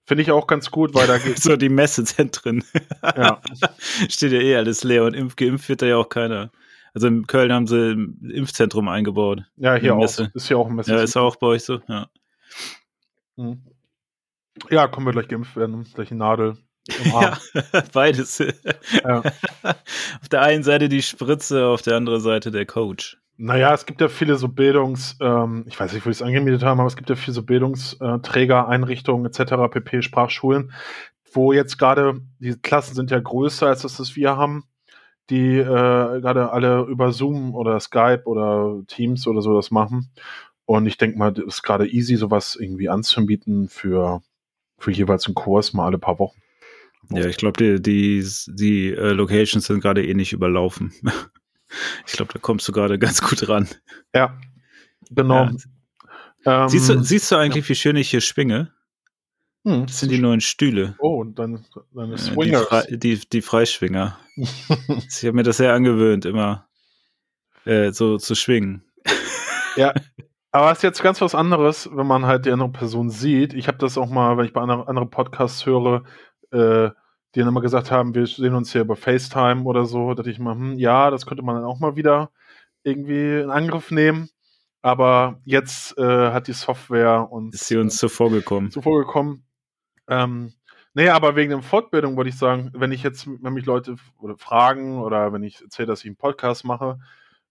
Finde 0.06 0.24
ich 0.24 0.32
auch 0.32 0.48
ganz 0.48 0.72
gut, 0.72 0.94
weil 0.94 1.08
da 1.08 1.18
geht. 1.18 1.38
So 1.42 1.56
die 1.56 1.70
Messezentren. 1.70 2.64
ja, 3.04 3.42
Steht 4.10 4.32
ja 4.32 4.40
eh 4.40 4.56
alles 4.56 4.84
leer 4.84 5.04
und 5.06 5.14
impf, 5.14 5.36
geimpft 5.36 5.70
wird 5.70 5.82
da 5.82 5.86
ja 5.86 5.98
auch 5.98 6.10
keiner. 6.10 6.52
Also 6.94 7.08
in 7.08 7.26
Köln 7.28 7.54
haben 7.54 7.68
sie 7.68 7.94
ein 7.94 8.30
Impfzentrum 8.34 8.90
eingebaut. 8.90 9.44
ja, 9.56 9.76
hier 9.76 9.94
Eine 9.94 10.02
auch. 10.06 10.20
Ist 10.34 10.48
hier 10.48 10.58
auch 10.58 10.68
ein 10.68 10.76
Messe. 10.76 10.92
Ja, 10.92 11.02
ist 11.02 11.16
auch 11.16 11.38
bei 11.38 11.48
euch 11.48 11.64
so. 11.64 11.80
Ja. 11.88 12.10
Mhm. 13.38 13.62
ja, 14.70 14.88
kommen 14.88 15.06
wir 15.06 15.14
gleich 15.14 15.30
geimpft 15.30 15.56
werden. 15.56 15.88
Gleich 15.94 16.10
die 16.10 16.16
Nadel. 16.16 16.58
Ja, 17.06 17.38
beides. 17.94 18.40
Ja. 18.40 19.20
auf 19.22 20.30
der 20.32 20.42
einen 20.42 20.64
Seite 20.64 20.90
die 20.90 21.04
Spritze, 21.04 21.68
auf 21.68 21.84
der 21.84 21.96
anderen 21.96 22.22
Seite 22.22 22.50
der 22.50 22.66
Coach. 22.66 23.21
Naja, 23.44 23.74
es 23.74 23.88
gibt 23.88 24.02
ja 24.02 24.08
viele 24.08 24.36
so 24.36 24.50
Bildungs, 24.50 25.18
ähm, 25.20 25.66
ich 25.68 25.80
weiß 25.80 25.94
nicht, 25.94 26.06
wo 26.06 26.10
die 26.10 26.14
es 26.14 26.22
angemietet 26.22 26.62
haben, 26.62 26.80
aber 26.80 26.86
es 26.86 26.96
gibt 26.96 27.10
ja 27.10 27.16
viele 27.16 27.34
so 27.34 27.42
Bildungsträger, 27.42 28.68
Einrichtungen 28.68 29.26
etc., 29.26 29.54
pp, 29.72 30.04
Sprachschulen, 30.04 30.72
wo 31.34 31.52
jetzt 31.52 31.80
gerade, 31.80 32.22
die 32.38 32.54
Klassen 32.54 32.94
sind 32.94 33.10
ja 33.10 33.20
größer, 33.20 33.66
als 33.66 33.82
das, 33.82 34.00
was 34.00 34.16
wir 34.16 34.38
haben, 34.38 34.66
die 35.32 35.58
äh, 35.58 35.64
gerade 35.64 36.52
alle 36.52 36.84
über 36.84 37.12
Zoom 37.14 37.56
oder 37.56 37.80
Skype 37.80 38.26
oder 38.26 38.84
Teams 38.86 39.26
oder 39.26 39.42
so 39.42 39.56
das 39.56 39.72
machen. 39.72 40.12
Und 40.66 40.86
ich 40.86 41.00
denke 41.00 41.18
mal, 41.18 41.34
das 41.34 41.46
ist 41.46 41.64
gerade 41.64 41.88
easy, 41.88 42.18
sowas 42.18 42.56
irgendwie 42.56 42.90
anzubieten 42.90 43.70
für, 43.70 44.22
für 44.78 44.92
jeweils 44.92 45.26
einen 45.26 45.34
Kurs, 45.34 45.74
mal 45.74 45.88
alle 45.88 45.98
paar 45.98 46.20
Wochen. 46.20 46.40
Ja, 47.10 47.26
ich 47.26 47.38
glaube, 47.38 47.58
die, 47.58 47.82
die, 47.82 48.24
die 48.54 48.92
äh, 48.92 49.14
Locations 49.14 49.66
sind 49.66 49.82
gerade 49.82 50.06
eh 50.06 50.14
nicht 50.14 50.32
überlaufen. 50.32 50.94
ich 52.06 52.14
glaube, 52.14 52.34
da 52.34 52.40
kommst 52.40 52.68
du 52.68 52.72
gerade 52.72 53.00
ganz 53.00 53.22
gut 53.22 53.48
ran. 53.48 53.68
Ja, 54.14 54.38
genau. 55.10 55.50
Ja. 56.46 56.64
Ähm, 56.64 56.70
Siehst, 56.70 56.90
du, 56.90 57.04
siehst 57.04 57.32
du 57.32 57.36
eigentlich, 57.36 57.68
wie 57.70 57.76
schön 57.76 57.96
ich 57.96 58.10
hier 58.10 58.22
schwinge? 58.22 58.74
hm, 59.64 59.86
Das 59.86 60.00
sind 60.00 60.10
die 60.12 60.18
neuen 60.20 60.42
Stühle. 60.42 60.96
Oh, 61.00 61.20
und 61.22 61.38
dann, 61.38 61.66
dann 61.94 62.12
Äh, 62.12 62.16
Die, 62.16 62.22
Swingers. 62.22 62.88
Die, 62.90 63.20
die 63.30 63.42
Freischwinger. 63.42 64.18
Ich 64.38 65.24
habe 65.24 65.34
mir 65.34 65.44
das 65.44 65.58
sehr 65.58 65.74
angewöhnt, 65.74 66.26
immer 66.26 66.68
äh, 67.66 67.92
so 67.92 68.18
zu 68.18 68.34
schwingen. 68.34 68.84
Ja, 69.76 69.94
aber 70.52 70.72
es 70.72 70.80
ist 70.80 70.84
jetzt 70.84 71.04
ganz 71.04 71.22
was 71.22 71.36
anderes, 71.36 71.90
wenn 71.94 72.08
man 72.08 72.26
halt 72.26 72.46
die 72.46 72.52
andere 72.52 72.70
Person 72.72 73.10
sieht. 73.10 73.54
Ich 73.54 73.68
habe 73.68 73.78
das 73.78 73.98
auch 73.98 74.10
mal, 74.10 74.38
wenn 74.38 74.46
ich 74.46 74.54
bei 74.54 74.62
anderen 74.62 74.88
andere 74.88 75.06
Podcasts 75.06 75.66
höre, 75.66 76.04
äh, 76.52 76.90
die 77.34 77.40
dann 77.40 77.48
immer 77.48 77.62
gesagt 77.62 77.92
haben, 77.92 78.14
wir 78.14 78.28
sehen 78.28 78.56
uns 78.56 78.72
hier 78.72 78.82
über 78.82 78.96
FaceTime 78.96 79.64
oder 79.64 79.86
so, 79.86 80.10
da 80.10 80.16
dachte 80.16 80.32
ich 80.32 80.40
mal, 80.40 80.56
hm, 80.56 80.78
ja, 80.78 81.10
das 81.10 81.26
könnte 81.26 81.44
man 81.44 81.56
dann 81.56 81.66
auch 81.66 81.80
mal 81.80 81.96
wieder 81.96 82.32
irgendwie 82.84 83.40
in 83.42 83.50
Angriff 83.50 83.92
nehmen. 83.92 84.30
Aber 84.82 85.40
jetzt 85.46 85.98
äh, 85.98 86.32
hat 86.32 86.48
die 86.48 86.54
Software 86.54 87.32
uns 87.32 87.56
Ist 87.56 87.68
sie 87.68 87.78
uns 87.78 87.98
zuvor 87.98 88.32
gekommen. 88.32 88.72
zuvor 88.72 89.00
gekommen. 89.00 89.44
Ähm, 90.08 90.54
nee, 90.94 91.10
aber 91.10 91.36
wegen 91.36 91.52
der 91.52 91.62
Fortbildung 91.62 92.18
würde 92.18 92.32
ich 92.32 92.38
sagen, 92.38 92.72
wenn 92.74 92.92
ich 92.92 93.04
jetzt, 93.04 93.28
wenn 93.28 93.54
mich 93.54 93.66
Leute 93.66 93.96
oder 94.18 94.38
fragen 94.38 95.00
oder 95.00 95.32
wenn 95.34 95.44
ich 95.44 95.62
erzähle, 95.62 95.88
dass 95.88 96.00
ich 96.02 96.08
einen 96.08 96.16
Podcast 96.16 96.66
mache, 96.66 96.98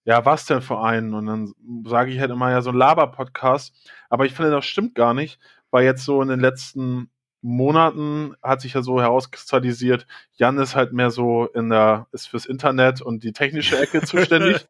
ja, 0.05 0.25
was 0.25 0.47
denn 0.47 0.61
für 0.63 0.81
einen? 0.81 1.15
Und 1.15 1.27
dann 1.27 1.53
sage 1.87 2.11
ich 2.11 2.19
halt 2.19 2.31
immer 2.31 2.51
ja 2.51 2.63
so 2.63 2.71
ein 2.71 2.77
Laber-Podcast. 2.77 3.75
Aber 4.09 4.27
ich 4.27 4.33
finde, 4.33 4.51
das 4.51 4.65
stimmt 4.65 4.95
gar 4.95 5.15
nicht, 5.15 5.39
weil 5.71 5.85
jetzt 5.85 6.05
so 6.05 6.21
in 6.23 6.29
den 6.29 6.41
letzten 6.41 7.11
Monaten 7.43 8.35
hat 8.43 8.61
sich 8.61 8.75
ja 8.75 8.83
so 8.83 9.01
herauskristallisiert, 9.01 10.07
Jan 10.35 10.59
ist 10.59 10.77
halt 10.77 10.93
mehr 10.93 11.11
so 11.11 11.47
in 11.47 11.71
der, 11.71 12.07
ist 12.13 12.29
fürs 12.29 12.47
Internet 12.47 13.01
und 13.01 13.25
die 13.25 13.33
technische 13.33 13.79
Ecke 13.79 14.03
zuständig. 14.07 14.67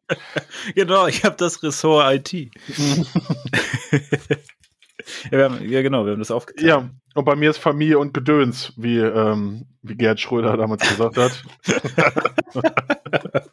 genau, 0.75 1.07
ich 1.07 1.23
habe 1.25 1.35
das 1.37 1.61
Ressort 1.63 2.13
IT. 2.13 2.31
ja, 5.31 5.43
haben, 5.43 5.69
ja, 5.69 5.81
genau, 5.81 6.05
wir 6.05 6.13
haben 6.13 6.19
das 6.19 6.31
aufgeteilt. 6.31 6.67
ja, 6.67 6.89
und 7.13 7.25
bei 7.25 7.35
mir 7.35 7.49
ist 7.49 7.57
Familie 7.57 7.99
und 7.99 8.13
Gedöns, 8.13 8.73
wie, 8.77 8.99
ähm, 8.99 9.65
wie 9.81 9.95
Gerd 9.95 10.19
Schröder 10.19 10.55
damals 10.55 10.87
gesagt 10.87 11.17
hat. 11.17 11.43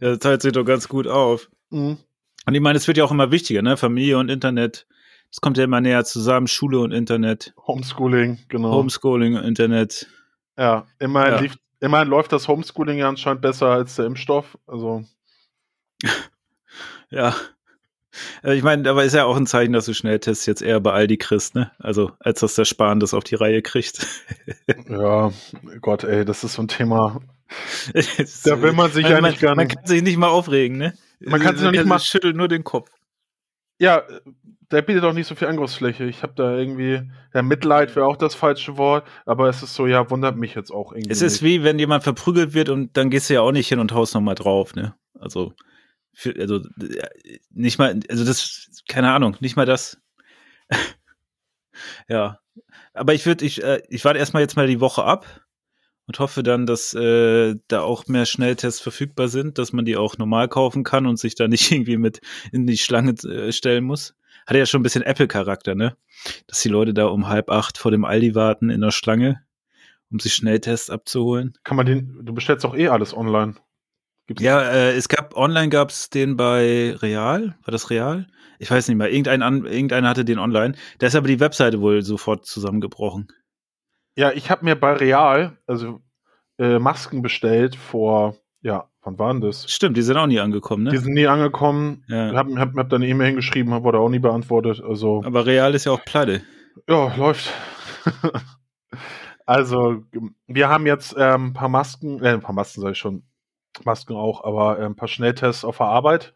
Ja, 0.00 0.10
das 0.10 0.18
teilt 0.18 0.42
sich 0.42 0.52
doch 0.52 0.64
ganz 0.64 0.88
gut 0.88 1.06
auf. 1.06 1.48
Mhm. 1.70 1.98
Und 2.44 2.54
ich 2.54 2.60
meine, 2.60 2.76
es 2.76 2.88
wird 2.88 2.98
ja 2.98 3.04
auch 3.04 3.12
immer 3.12 3.30
wichtiger, 3.30 3.62
ne? 3.62 3.76
Familie 3.76 4.18
und 4.18 4.28
Internet. 4.28 4.86
Das 5.32 5.40
kommt 5.40 5.56
ja 5.58 5.64
immer 5.64 5.80
näher 5.80 6.04
zusammen, 6.04 6.46
Schule 6.46 6.78
und 6.80 6.92
Internet, 6.92 7.54
Homeschooling, 7.66 8.38
genau. 8.48 8.72
Homeschooling 8.72 9.36
und 9.36 9.44
Internet. 9.44 10.06
ja, 10.58 10.86
immerhin, 10.98 11.32
Ja. 11.32 11.40
Lief, 11.40 11.56
immerhin 11.80 12.08
läuft 12.08 12.32
das 12.32 12.46
Homeschooling 12.48 12.98
ja 12.98 13.08
anscheinend 13.08 13.40
besser 13.42 13.68
als 13.68 13.96
der 13.96 14.04
Impfstoff. 14.06 14.58
Also, 14.66 15.04
Ja. 17.10 17.34
Also 18.42 18.54
ich 18.54 18.62
meine, 18.62 18.88
aber 18.90 19.04
ist 19.04 19.14
ja 19.14 19.24
auch 19.24 19.36
ein 19.36 19.46
Zeichen, 19.46 19.72
dass 19.72 19.86
du 19.86 19.94
Schnelltests 19.94 20.44
jetzt 20.44 20.60
eher 20.60 20.80
bei 20.80 20.92
Aldi 20.92 21.16
kriegst, 21.16 21.54
ne? 21.54 21.72
Also, 21.78 22.12
als 22.20 22.40
dass 22.40 22.54
der 22.56 22.66
Spahn 22.66 23.00
das 23.00 23.14
auf 23.14 23.24
die 23.24 23.36
Reihe 23.36 23.62
kriegt. 23.62 24.06
ja, 24.88 25.32
Gott, 25.80 26.04
ey, 26.04 26.24
das 26.26 26.44
ist 26.44 26.54
so 26.54 26.62
ein 26.62 26.68
Thema. 26.68 27.20
Da 28.44 28.60
will 28.62 28.72
man 28.72 28.90
sich 28.92 29.04
Also 29.06 29.16
eigentlich 29.16 29.38
gar 29.40 29.54
Man 29.54 29.66
nicht- 29.66 29.76
kann 29.76 29.86
sich 29.86 30.02
nicht 30.02 30.16
mal 30.18 30.28
aufregen, 30.28 30.76
ne? 30.78 30.92
Man 31.20 31.40
kann 31.40 31.54
sich 31.56 31.64
noch 31.64 31.70
nicht 31.72 31.86
mal- 31.86 31.98
schüttelt 32.00 32.36
nur 32.36 32.48
den 32.48 32.64
Kopf. 32.64 32.90
Ja, 33.78 34.02
der 34.72 34.82
bietet 34.82 35.04
auch 35.04 35.12
nicht 35.12 35.26
so 35.26 35.34
viel 35.34 35.48
Angriffsfläche. 35.48 36.04
Ich 36.04 36.22
habe 36.22 36.32
da 36.34 36.56
irgendwie, 36.56 37.02
ja, 37.34 37.42
Mitleid 37.42 37.94
wäre 37.94 38.06
auch 38.06 38.16
das 38.16 38.34
falsche 38.34 38.76
Wort, 38.78 39.06
aber 39.26 39.48
es 39.48 39.62
ist 39.62 39.74
so, 39.74 39.86
ja, 39.86 40.10
wundert 40.10 40.36
mich 40.36 40.54
jetzt 40.54 40.70
auch 40.70 40.92
irgendwie. 40.92 41.10
Es 41.10 41.22
ist 41.22 41.42
nicht. 41.42 41.60
wie, 41.60 41.64
wenn 41.64 41.78
jemand 41.78 42.04
verprügelt 42.04 42.54
wird 42.54 42.70
und 42.70 42.96
dann 42.96 43.10
gehst 43.10 43.28
du 43.28 43.34
ja 43.34 43.42
auch 43.42 43.52
nicht 43.52 43.68
hin 43.68 43.78
und 43.78 43.92
haust 43.92 44.14
nochmal 44.14 44.34
drauf, 44.34 44.74
ne? 44.74 44.94
Also, 45.18 45.52
für, 46.14 46.34
also, 46.38 46.60
nicht 47.50 47.78
mal, 47.78 48.00
also 48.08 48.24
das, 48.24 48.82
keine 48.88 49.12
Ahnung, 49.12 49.36
nicht 49.40 49.56
mal 49.56 49.66
das. 49.66 50.00
ja. 52.08 52.38
Aber 52.94 53.14
ich 53.14 53.24
würde, 53.26 53.44
ich, 53.44 53.62
äh, 53.62 53.82
ich 53.88 54.04
warte 54.04 54.18
erstmal 54.18 54.42
jetzt 54.42 54.56
mal 54.56 54.66
die 54.66 54.80
Woche 54.80 55.04
ab 55.04 55.26
und 56.06 56.18
hoffe 56.18 56.42
dann, 56.42 56.66
dass 56.66 56.94
äh, 56.94 57.54
da 57.68 57.82
auch 57.82 58.06
mehr 58.06 58.26
Schnelltests 58.26 58.80
verfügbar 58.80 59.28
sind, 59.28 59.58
dass 59.58 59.72
man 59.72 59.84
die 59.84 59.96
auch 59.96 60.18
normal 60.18 60.48
kaufen 60.48 60.84
kann 60.84 61.06
und 61.06 61.18
sich 61.18 61.34
da 61.34 61.48
nicht 61.48 61.70
irgendwie 61.72 61.96
mit 61.96 62.20
in 62.52 62.66
die 62.66 62.78
Schlange 62.78 63.12
äh, 63.24 63.52
stellen 63.52 63.84
muss. 63.84 64.14
Hat 64.46 64.56
ja 64.56 64.66
schon 64.66 64.80
ein 64.80 64.82
bisschen 64.82 65.02
Apple-Charakter, 65.02 65.74
ne? 65.74 65.96
Dass 66.46 66.60
die 66.60 66.68
Leute 66.68 66.94
da 66.94 67.06
um 67.06 67.28
halb 67.28 67.50
acht 67.50 67.78
vor 67.78 67.90
dem 67.90 68.04
Aldi 68.04 68.34
warten 68.34 68.70
in 68.70 68.80
der 68.80 68.90
Schlange, 68.90 69.42
um 70.10 70.18
sich 70.18 70.34
Schnelltests 70.34 70.90
abzuholen. 70.90 71.54
Kann 71.64 71.76
man 71.76 71.86
den, 71.86 72.20
du 72.22 72.32
bestellst 72.32 72.64
doch 72.64 72.76
eh 72.76 72.88
alles 72.88 73.16
online. 73.16 73.54
Gibt's 74.26 74.42
Ja, 74.42 74.60
äh, 74.62 74.92
es 74.92 75.08
gab, 75.08 75.36
online 75.36 75.68
gab 75.68 75.90
es 75.90 76.10
den 76.10 76.36
bei 76.36 76.94
Real. 77.00 77.56
War 77.64 77.72
das 77.72 77.90
Real? 77.90 78.28
Ich 78.58 78.70
weiß 78.70 78.86
nicht 78.88 78.96
mehr. 78.96 79.10
Irgendein, 79.10 79.42
an, 79.42 79.66
irgendeiner 79.66 80.08
hatte 80.08 80.24
den 80.24 80.38
online. 80.38 80.74
Da 80.98 81.08
ist 81.08 81.16
aber 81.16 81.28
die 81.28 81.40
Webseite 81.40 81.80
wohl 81.80 82.02
sofort 82.02 82.46
zusammengebrochen. 82.46 83.28
Ja, 84.16 84.30
ich 84.30 84.50
habe 84.50 84.64
mir 84.64 84.76
bei 84.76 84.92
Real 84.92 85.58
also 85.66 86.00
äh, 86.58 86.78
Masken 86.78 87.22
bestellt 87.22 87.74
vor, 87.74 88.36
ja, 88.60 88.88
wann 89.02 89.18
waren 89.18 89.40
das? 89.40 89.70
Stimmt, 89.70 89.96
die 89.96 90.02
sind 90.02 90.16
auch 90.16 90.26
nie 90.26 90.40
angekommen, 90.40 90.84
Die 90.86 90.92
ne? 90.92 90.98
sind 90.98 91.12
nie 91.14 91.26
angekommen. 91.26 92.04
Ja. 92.08 92.32
Hab, 92.34 92.48
hab, 92.56 92.74
hab 92.76 92.88
da 92.88 92.96
eine 92.96 93.06
E-Mail 93.06 93.28
hingeschrieben, 93.28 93.82
wurde 93.82 93.98
auch 93.98 94.08
nie 94.08 94.18
beantwortet. 94.18 94.80
Also, 94.82 95.22
Aber 95.24 95.44
Real 95.46 95.74
ist 95.74 95.84
ja 95.86 95.92
auch 95.92 96.04
pleite. 96.04 96.42
ja, 96.88 97.14
läuft. 97.16 97.52
also, 99.46 100.02
wir 100.46 100.68
haben 100.68 100.86
jetzt 100.86 101.14
ähm, 101.18 101.46
ein 101.48 101.52
paar 101.52 101.68
Masken, 101.68 102.22
äh, 102.22 102.28
ein 102.32 102.40
paar 102.40 102.54
Masken 102.54 102.80
sage 102.80 102.92
ich 102.92 102.98
schon, 102.98 103.24
Masken 103.84 104.14
auch, 104.16 104.44
aber 104.44 104.78
äh, 104.78 104.84
ein 104.84 104.96
paar 104.96 105.08
Schnelltests 105.08 105.64
auf 105.64 105.78
der 105.78 105.86
Arbeit, 105.86 106.34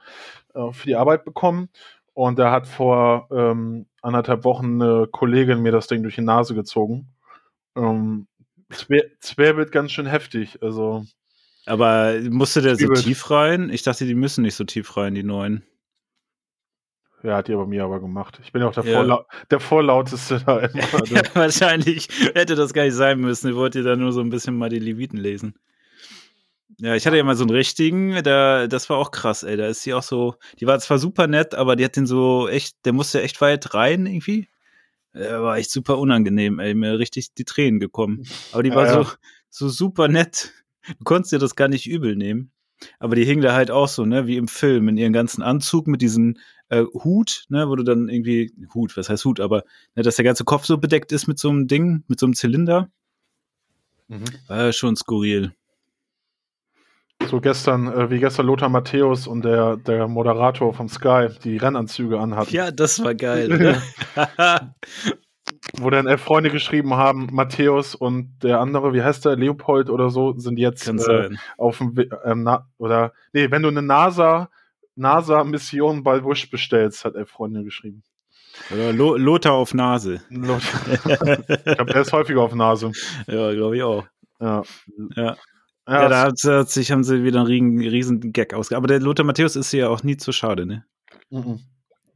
äh, 0.54 0.72
für 0.72 0.86
die 0.86 0.96
Arbeit 0.96 1.24
bekommen. 1.24 1.68
Und 2.14 2.38
da 2.38 2.50
hat 2.50 2.66
vor 2.66 3.28
ähm, 3.30 3.86
anderthalb 4.00 4.44
Wochen 4.44 4.80
eine 4.80 5.06
Kollegin 5.06 5.60
mir 5.60 5.70
das 5.72 5.86
Ding 5.86 6.02
durch 6.02 6.14
die 6.14 6.22
Nase 6.22 6.54
gezogen. 6.54 7.12
Ähm, 7.76 8.26
Zwer- 8.70 9.10
Zwerbild 9.20 9.70
ganz 9.70 9.92
schön 9.92 10.06
heftig. 10.06 10.60
Also, 10.62 11.04
Aber 11.66 12.14
musste 12.30 12.62
der 12.62 12.76
so 12.76 12.88
tief 12.94 13.30
rein? 13.30 13.70
Ich 13.70 13.82
dachte, 13.82 14.06
die 14.06 14.14
müssen 14.14 14.42
nicht 14.42 14.54
so 14.54 14.64
tief 14.64 14.96
rein, 14.96 15.14
die 15.14 15.24
neuen. 15.24 15.64
ja, 17.22 17.36
hat 17.38 17.48
die 17.48 17.54
aber 17.54 17.66
mir 17.66 17.82
aber 17.84 17.98
gemacht. 18.00 18.38
Ich 18.44 18.52
bin 18.52 18.62
ja 18.62 18.68
auch 18.68 18.72
der, 18.74 18.84
Ja. 18.84 18.98
Vorlau 18.98 19.24
der 19.50 19.60
Vorlauteste 19.60 20.40
da 20.46 20.58
immer. 20.66 21.06
Ja, 21.08 21.22
wahrscheinlich 21.34 22.08
hätte 22.34 22.54
das 22.54 22.72
gar 22.72 22.84
nicht 22.84 22.94
sein 22.94 23.18
müssen. 23.20 23.50
Ich 23.50 23.56
wollte 23.56 23.82
da 23.82 23.96
nur 23.96 24.12
so 24.12 24.20
ein 24.20 24.30
bisschen 24.30 24.56
mal 24.56 24.68
die 24.68 24.78
Leviten 24.78 25.18
lesen. 25.18 25.54
Ja, 26.78 26.94
ich 26.94 27.06
hatte 27.06 27.16
ja 27.16 27.24
mal 27.24 27.36
so 27.36 27.44
einen 27.44 27.54
richtigen, 27.54 28.22
der, 28.22 28.68
das 28.68 28.88
war 28.90 28.98
auch 28.98 29.10
krass, 29.10 29.42
ey. 29.42 29.56
Da 29.56 29.66
ist 29.66 29.82
sie 29.82 29.94
auch 29.94 30.02
so, 30.02 30.34
die 30.60 30.66
war 30.66 30.78
zwar 30.78 30.98
super 30.98 31.26
nett, 31.26 31.54
aber 31.54 31.74
die 31.74 31.84
hat 31.84 31.96
den 31.96 32.06
so 32.06 32.48
echt, 32.48 32.76
der 32.84 32.92
musste 32.92 33.22
echt 33.22 33.40
weit 33.40 33.72
rein 33.74 34.04
irgendwie. 34.06 34.48
Der 35.14 35.42
war 35.42 35.56
echt 35.56 35.70
super 35.70 35.98
unangenehm, 35.98 36.58
ey. 36.60 36.74
Mir 36.74 36.98
richtig 36.98 37.32
die 37.34 37.44
Tränen 37.46 37.80
gekommen. 37.80 38.24
Aber 38.52 38.62
die 38.62 38.68
Ja, 38.68 38.76
war 38.76 38.86
ja. 38.86 39.02
so, 39.04 39.10
so 39.48 39.68
super 39.70 40.08
nett. 40.08 40.52
Du 40.88 41.04
konntest 41.04 41.32
dir 41.32 41.38
das 41.38 41.56
gar 41.56 41.68
nicht 41.68 41.86
übel 41.86 42.16
nehmen. 42.16 42.50
Aber 42.98 43.16
die 43.16 43.24
hing 43.24 43.40
da 43.40 43.54
halt 43.54 43.70
auch 43.70 43.88
so, 43.88 44.04
ne, 44.04 44.26
wie 44.26 44.36
im 44.36 44.48
Film, 44.48 44.88
in 44.88 44.98
ihren 44.98 45.12
ganzen 45.12 45.42
Anzug 45.42 45.86
mit 45.86 46.02
diesem 46.02 46.36
äh, 46.68 46.84
Hut, 46.84 47.46
ne, 47.48 47.68
wo 47.68 47.76
du 47.76 47.82
dann 47.82 48.08
irgendwie, 48.08 48.52
Hut, 48.74 48.96
was 48.96 49.08
heißt 49.08 49.24
Hut, 49.24 49.40
aber 49.40 49.64
ne, 49.94 50.02
dass 50.02 50.16
der 50.16 50.24
ganze 50.24 50.44
Kopf 50.44 50.66
so 50.66 50.76
bedeckt 50.76 51.12
ist 51.12 51.26
mit 51.26 51.38
so 51.38 51.48
einem 51.48 51.68
Ding, 51.68 52.04
mit 52.06 52.20
so 52.20 52.26
einem 52.26 52.34
Zylinder, 52.34 52.90
Mhm. 54.08 54.26
war 54.46 54.72
schon 54.72 54.94
skurril. 54.94 55.52
So 57.26 57.40
gestern, 57.40 57.88
äh, 57.88 58.08
wie 58.10 58.20
gestern 58.20 58.46
Lothar 58.46 58.68
Matthäus 58.68 59.26
und 59.26 59.44
der, 59.44 59.76
der 59.78 60.06
Moderator 60.06 60.72
vom 60.72 60.88
Sky 60.88 61.28
die 61.42 61.56
Rennanzüge 61.56 62.20
anhatten. 62.20 62.54
Ja, 62.54 62.70
das 62.70 63.02
war 63.02 63.16
geil, 63.16 63.52
oder? 63.52 63.82
Wo 65.78 65.90
dann 65.90 66.06
elf 66.06 66.22
Freunde 66.22 66.50
geschrieben 66.50 66.94
haben, 66.94 67.28
Matthäus 67.32 67.94
und 67.94 68.38
der 68.42 68.60
andere, 68.60 68.92
wie 68.94 69.02
heißt 69.02 69.24
der, 69.24 69.36
Leopold 69.36 69.90
oder 69.90 70.10
so, 70.10 70.36
sind 70.38 70.58
jetzt 70.58 70.86
äh, 70.88 71.30
auf 71.58 71.78
dem 71.78 71.96
We- 71.96 72.08
ähm, 72.24 72.42
na, 72.42 72.68
oder 72.78 73.12
nee, 73.32 73.50
wenn 73.50 73.62
du 73.62 73.68
eine 73.68 73.82
NASA 73.82 74.48
NASA-Mission 74.96 76.02
bei 76.02 76.20
Bush 76.20 76.50
bestellst, 76.50 77.04
hat 77.04 77.14
elf 77.14 77.30
Freunde 77.30 77.62
geschrieben. 77.64 78.02
Oder 78.72 78.92
Lo 78.92 79.16
Lothar 79.16 79.52
auf 79.52 79.74
Nase. 79.74 80.22
Lothar- 80.30 81.38
ich 81.48 81.74
glaube, 81.76 81.92
der 81.92 82.00
ist 82.00 82.12
häufiger 82.12 82.40
auf 82.40 82.54
Nase. 82.54 82.92
Ja, 83.26 83.52
glaube 83.52 83.76
ich 83.76 83.82
auch. 83.82 84.06
Ja. 84.40 84.62
Ja. 85.14 85.36
Ja, 85.88 86.02
Ja, 86.02 86.08
da 86.08 86.20
hat, 86.22 86.42
hat 86.44 86.70
sich, 86.70 86.90
haben 86.90 87.04
sie 87.04 87.22
wieder 87.22 87.40
einen 87.40 87.46
riesen, 87.46 87.78
riesen 87.80 88.32
Gag 88.32 88.54
ausge. 88.54 88.76
Aber 88.76 88.86
der 88.88 88.98
Lothar 89.00 89.24
Matthäus 89.26 89.54
ist 89.54 89.70
ja 89.72 89.88
auch 89.88 90.02
nie 90.02 90.16
zu 90.16 90.32
schade, 90.32 90.66
ne? 90.66 90.84
mhm. 91.30 91.60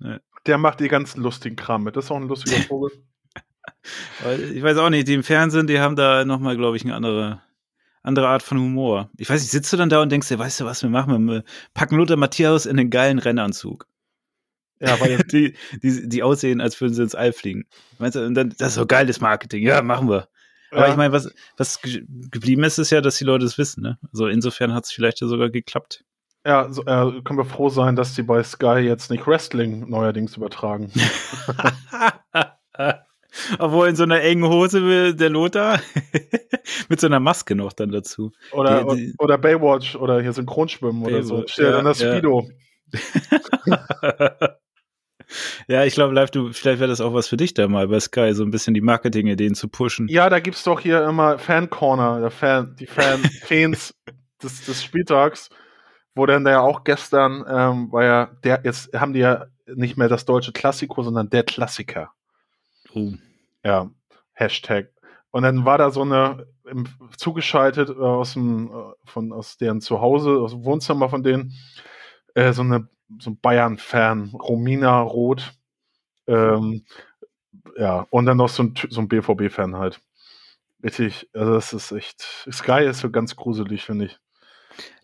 Ja. 0.01 0.19
Der 0.47 0.57
macht 0.59 0.81
die 0.81 0.89
ganzen 0.89 1.23
lustigen 1.23 1.55
Kram 1.57 1.85
mit. 1.85 1.95
Das 1.97 2.07
ist 2.07 2.11
auch 2.11 2.17
ein 2.17 2.27
lustiger 2.27 2.57
Vogel. 2.69 2.91
Ich 4.55 4.63
weiß 4.63 4.77
auch 4.79 4.91
nicht, 4.91 5.09
die 5.09 5.15
im 5.15 5.23
Fernsehen, 5.23 5.67
die 5.67 5.81
haben 5.81 5.97
da 5.97 6.25
nochmal, 6.25 6.57
glaube 6.57 6.77
ich, 6.77 6.85
eine 6.85 6.95
andere, 6.95 7.41
andere 8.03 8.29
Art 8.29 8.43
von 8.43 8.59
Humor. 8.59 9.11
Ich 9.17 9.29
weiß 9.31 9.41
nicht, 9.41 9.51
sitzt 9.51 9.73
du 9.73 9.77
dann 9.77 9.89
da 9.89 10.01
und 10.03 10.11
denkst 10.11 10.29
dir, 10.29 10.39
weißt 10.39 10.61
du, 10.61 10.65
was 10.65 10.83
wir 10.83 10.91
machen? 10.91 11.27
Wir 11.29 11.45
packen 11.75 11.97
Lothar 11.97 12.17
Matthäus 12.17 12.67
in 12.67 12.79
einen 12.79 12.91
geilen 12.91 13.19
Rennanzug. 13.19 13.87
Ja, 14.81 14.99
weil 15.01 15.19
Die, 15.33 15.55
die, 15.83 16.09
die 16.09 16.23
aussehen, 16.23 16.61
als 16.61 16.81
würden 16.81 16.95
sie 16.95 17.03
ins 17.03 17.15
All 17.15 17.33
fliegen. 17.33 17.67
Meinst 17.99 18.17
du, 18.17 18.25
und 18.25 18.35
dann, 18.35 18.55
das 18.59 18.69
ist 18.69 18.75
so 18.77 18.87
geiles 18.87 19.21
Marketing. 19.21 19.63
Ja, 19.65 19.83
machen 19.83 20.09
wir. 20.09 20.29
Aber 20.71 20.87
ja, 20.87 20.91
ich 20.91 20.97
meine, 20.97 21.13
was, 21.13 21.31
was 21.57 21.83
ge- 21.83 22.05
geblieben 22.31 22.63
ist, 22.65 22.79
ist 22.79 22.91
ja, 22.91 23.01
dass 23.01 23.19
die 23.19 23.25
Leute 23.25 23.45
es 23.45 23.59
wissen, 23.59 23.83
ne? 23.83 23.99
Also 24.13 24.29
insofern 24.29 24.73
hat 24.73 24.85
es 24.85 24.93
vielleicht 24.93 25.21
ja 25.21 25.27
sogar 25.27 25.51
geklappt. 25.51 26.05
ja, 26.47 26.73
so, 26.73 26.83
äh, 26.83 27.21
können 27.23 27.39
wir 27.39 27.45
froh 27.45 27.69
sein, 27.71 27.97
dass 27.97 28.15
die 28.15 28.23
bei 28.23 28.43
Sky 28.45 28.79
jetzt 28.79 29.11
nicht 29.11 29.27
Wrestling 29.27 29.91
neuerdings 29.91 30.37
übertragen. 30.37 30.93
Obwohl 33.59 33.89
in 33.89 33.97
so 33.97 34.03
einer 34.05 34.21
engen 34.23 34.45
Hose 34.49 34.83
will 34.85 35.15
der 35.15 35.31
Lothar 35.31 35.81
mit 36.89 37.01
so 37.01 37.07
einer 37.07 37.21
Maske 37.21 37.55
noch 37.55 37.73
dann 37.73 37.91
dazu. 37.91 38.33
Oder, 38.53 38.85
Die- 38.85 38.97
die- 38.97 39.15
oder 39.19 39.39
Baywatch 39.39 39.97
oder 39.97 40.21
hier 40.21 40.33
Synchronschwimmen 40.33 41.03
oder 41.05 41.23
so. 41.23 41.35
Baywatch, 41.37 41.53
Steht 41.53 41.65
ja, 41.67 41.73
dann 41.73 41.85
das 41.85 42.01
ja. 42.01 42.13
Speedo. 42.13 42.49
ja, 45.69 45.85
ich 45.85 45.95
glaube, 45.95 46.15
live, 46.15 46.31
du, 46.31 46.53
vielleicht 46.53 46.81
wäre 46.81 46.89
das 46.91 47.01
auch 47.01 47.15
was 47.15 47.29
für 47.29 47.37
dich 47.37 47.55
da 47.55 47.69
mal 47.69 47.87
bei 47.89 48.01
Sky, 48.01 48.33
so 48.35 48.43
ein 48.43 48.51
bisschen 48.51 48.75
die 48.75 48.81
Marketing-Ideen 48.81 49.55
zu 49.55 49.69
pushen. 49.69 50.09
Ja, 50.09 50.29
da 50.29 50.41
gibt's 50.41 50.65
doch 50.65 50.81
hier 50.81 51.05
immer 51.07 51.39
Fan 51.39 51.71
Corner, 51.71 52.21
der 52.21 52.31
Fan, 52.31 52.75
die 52.79 52.87
Fan, 52.87 53.21
Fans 53.43 53.95
des, 54.43 54.65
des 54.65 54.83
Spieltags, 54.83 55.51
wo 56.15 56.27
dann 56.27 56.45
da 56.45 56.51
ja 56.51 56.61
auch 56.61 56.83
gestern 56.85 57.45
ähm, 57.49 57.93
war 57.93 58.05
ja 58.05 58.31
der 58.43 58.61
jetzt 58.65 58.93
haben 58.99 59.13
die 59.13 59.21
ja 59.21 59.47
nicht 59.73 59.97
mehr 59.97 60.09
das 60.09 60.25
deutsche 60.25 60.53
Klassiko, 60.53 61.03
sondern 61.03 61.31
der 61.31 61.45
Klassiker. 61.45 62.11
Oh. 62.93 63.13
Ja, 63.65 63.91
Hashtag. 64.33 64.93
Und 65.31 65.43
dann 65.43 65.65
war 65.65 65.79
da 65.79 65.91
so 65.91 66.03
eine 66.03 66.47
im, 66.65 66.87
zugeschaltet 67.17 67.91
äh, 67.91 67.93
aus 67.93 68.35
dem 68.35 68.69
äh, 68.69 68.93
von 69.05 69.33
aus 69.33 69.59
deren 69.59 69.81
Zuhause, 69.81 70.39
aus 70.41 70.53
dem 70.53 70.65
Wohnzimmer 70.65 71.09
von 71.09 71.23
denen 71.23 71.53
äh, 72.35 72.53
so 72.53 72.63
eine 72.63 72.89
so 73.19 73.31
ein 73.31 73.41
Bayern-Fan, 73.41 74.31
Romina 74.35 75.01
Roth. 75.01 75.53
Ähm, 76.27 76.85
ja, 77.77 78.07
und 78.11 78.27
dann 78.27 78.37
noch 78.37 78.49
so 78.49 78.63
ein, 78.63 78.75
so 78.89 79.01
ein 79.01 79.09
BVB-Fan 79.09 79.77
halt. 79.77 80.01
Richtig, 80.83 81.29
also 81.35 81.55
das 81.55 81.73
ist 81.73 81.93
echt. 81.93 82.21
Sky 82.51 82.85
ist 82.85 83.01
so 83.01 83.11
ganz 83.11 83.37
gruselig, 83.37 83.85
finde 83.85 84.07
ich. 84.07 84.19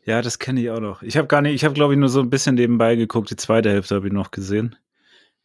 Ja, 0.05 0.23
das 0.23 0.39
kenne 0.39 0.61
ich 0.61 0.71
auch 0.71 0.81
noch. 0.81 1.03
Ich 1.03 1.17
habe 1.17 1.27
gar 1.27 1.43
nicht, 1.43 1.55
ich 1.55 1.65
habe 1.65 1.75
glaube 1.75 1.95
ich 1.95 1.99
nur 1.99 2.09
so 2.09 2.21
ein 2.21 2.31
bisschen 2.31 2.55
nebenbei 2.55 2.95
geguckt. 2.95 3.31
Die 3.31 3.37
zweite 3.37 3.71
Hälfte 3.71 3.97
habe 3.97 4.07
ich 4.07 4.13
noch 4.13 4.31
gesehen. 4.31 4.77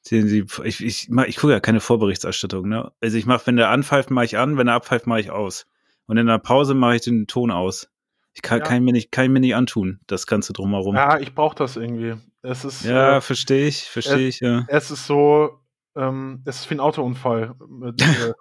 Sehen 0.03 0.27
Sie, 0.27 0.45
ich, 0.63 0.83
ich, 0.83 1.09
mach- 1.09 1.25
ich 1.25 1.37
gucke 1.37 1.53
ja 1.53 1.59
keine 1.59 1.79
Vorberichterstattung, 1.79 2.67
ne? 2.67 2.91
Also 3.01 3.17
ich 3.17 3.25
mache, 3.25 3.45
wenn 3.47 3.55
der 3.55 3.69
anpfeift, 3.69 4.09
mache 4.09 4.25
ich 4.25 4.37
an, 4.37 4.57
wenn 4.57 4.67
er 4.67 4.73
abpfeift, 4.75 5.05
mache 5.07 5.19
ich 5.19 5.29
aus. 5.31 5.67
Und 6.07 6.17
in 6.17 6.25
der 6.27 6.39
Pause 6.39 6.73
mache 6.73 6.95
ich 6.95 7.01
den 7.01 7.27
Ton 7.27 7.51
aus. 7.51 7.87
Ich 8.33 8.41
kann, 8.41 8.59
Ja. 8.59 8.65
kann, 8.65 8.83
mir 8.83 8.93
nicht, 8.93 9.11
kann 9.11 9.25
ich 9.25 9.31
mir 9.31 9.39
nicht 9.39 9.55
antun, 9.55 9.99
das 10.07 10.25
Ganze 10.25 10.53
drumherum. 10.53 10.95
Ja, 10.95 11.15
Ja, 11.15 11.19
ich 11.19 11.35
brauche 11.35 11.55
das 11.55 11.75
irgendwie. 11.77 12.15
Es 12.41 12.65
ist, 12.65 12.85
äh, 12.85 13.21
verstehe 13.21 13.67
ich, 13.67 13.83
verstehe 13.83 14.27
ich, 14.27 14.39
ja. 14.39 14.65
es 14.67 14.89
ist 14.89 15.05
so, 15.05 15.59
ähm, 15.95 16.41
es 16.45 16.61
ist 16.61 16.69
wie 16.71 16.75
ein 16.75 16.79
Autounfall, 16.79 17.53
mit, 17.69 18.01
äh, 18.01 18.33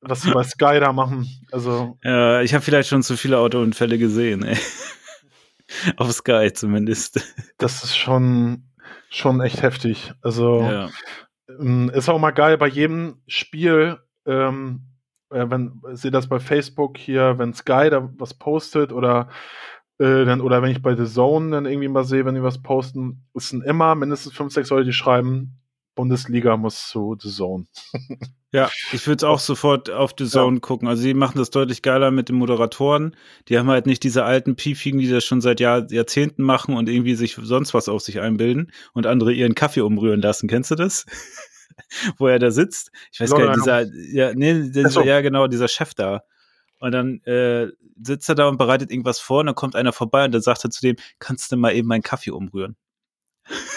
was 0.00 0.22
sie 0.22 0.32
bei 0.32 0.42
Sky 0.42 0.80
da 0.80 0.92
machen. 0.92 1.28
Also, 1.52 1.98
Ja, 2.02 2.40
ich 2.40 2.52
habe 2.54 2.64
vielleicht 2.64 2.88
schon 2.88 3.02
zu 3.04 3.16
viele 3.16 3.38
Autounfälle 3.38 3.98
gesehen, 3.98 4.42
ey. 4.42 4.56
Auf 5.96 6.10
Sky 6.12 6.50
zumindest. 6.52 7.20
das 7.58 7.84
ist 7.84 7.96
schon, 7.96 8.64
schon 9.10 9.40
echt 9.40 9.62
heftig. 9.62 10.12
Also, 10.22 10.60
Ja. 10.62 10.88
ähm, 11.48 11.90
ist 11.94 12.08
auch 12.08 12.18
mal 12.18 12.32
geil 12.32 12.58
bei 12.58 12.68
jedem 12.68 13.22
Spiel, 13.26 13.98
ähm, 14.26 14.82
äh, 15.30 15.46
wenn 15.48 15.80
ich 15.92 16.00
sehe 16.00 16.10
das 16.10 16.28
bei 16.28 16.38
Facebook 16.40 16.98
hier, 16.98 17.38
wenn 17.38 17.54
Sky 17.54 17.88
da 17.90 18.10
was 18.18 18.34
postet 18.34 18.92
oder 18.92 19.28
äh, 19.98 20.24
dann, 20.24 20.40
oder 20.40 20.60
wenn 20.62 20.70
ich 20.70 20.82
bei 20.82 20.94
The 20.94 21.06
Zone 21.06 21.50
dann 21.52 21.66
irgendwie 21.66 21.88
mal 21.88 22.04
sehe, 22.04 22.24
wenn 22.24 22.34
die 22.34 22.42
was 22.42 22.62
posten, 22.62 23.26
es 23.34 23.48
sind 23.48 23.64
immer 23.64 23.94
mindestens 23.94 24.34
fünf, 24.34 24.52
sechs 24.52 24.70
Leute, 24.70 24.84
die 24.84 24.92
schreiben, 24.92 25.58
Bundesliga 25.94 26.56
muss 26.56 26.88
zu 26.88 27.16
The 27.18 27.30
Zone. 27.30 27.64
Ja, 28.56 28.70
ich 28.90 29.06
würde 29.06 29.18
es 29.18 29.24
auch 29.24 29.38
sofort 29.38 29.90
auf 29.90 30.14
The 30.16 30.24
Zone 30.24 30.60
gucken. 30.60 30.88
Also 30.88 31.02
die 31.02 31.12
machen 31.12 31.36
das 31.36 31.50
deutlich 31.50 31.82
geiler 31.82 32.10
mit 32.10 32.30
den 32.30 32.36
Moderatoren. 32.36 33.14
Die 33.48 33.58
haben 33.58 33.68
halt 33.68 33.84
nicht 33.84 34.02
diese 34.02 34.24
alten 34.24 34.56
Piefigen, 34.56 34.98
die 34.98 35.10
das 35.10 35.26
schon 35.26 35.42
seit 35.42 35.60
Jahr, 35.60 35.86
Jahrzehnten 35.92 36.42
machen 36.42 36.74
und 36.74 36.88
irgendwie 36.88 37.16
sich 37.16 37.36
sonst 37.38 37.74
was 37.74 37.90
auf 37.90 38.00
sich 38.00 38.18
einbilden 38.18 38.72
und 38.94 39.06
andere 39.06 39.34
ihren 39.34 39.54
Kaffee 39.54 39.82
umrühren 39.82 40.22
lassen. 40.22 40.48
Kennst 40.48 40.70
du 40.70 40.74
das? 40.74 41.04
Wo 42.16 42.28
er 42.28 42.38
da 42.38 42.50
sitzt. 42.50 42.92
Ich 43.12 43.20
weiß 43.20 43.32
gar 43.32 43.46
nicht, 43.48 43.56
dieser, 43.56 43.84
ja, 44.14 44.32
nee, 44.34 44.70
dieser, 44.70 44.88
so. 44.88 45.02
ja 45.02 45.20
genau, 45.20 45.48
dieser 45.48 45.68
Chef 45.68 45.92
da. 45.92 46.22
Und 46.78 46.92
dann 46.92 47.20
äh, 47.24 47.66
sitzt 48.02 48.26
er 48.30 48.36
da 48.36 48.48
und 48.48 48.56
bereitet 48.56 48.90
irgendwas 48.90 49.20
vor 49.20 49.40
und 49.40 49.46
dann 49.46 49.54
kommt 49.54 49.76
einer 49.76 49.92
vorbei 49.92 50.24
und 50.24 50.32
dann 50.32 50.40
sagt 50.40 50.64
er 50.64 50.70
zu 50.70 50.80
dem, 50.80 50.96
kannst 51.18 51.52
du 51.52 51.58
mal 51.58 51.74
eben 51.74 51.88
meinen 51.88 52.02
Kaffee 52.02 52.30
umrühren? 52.30 52.74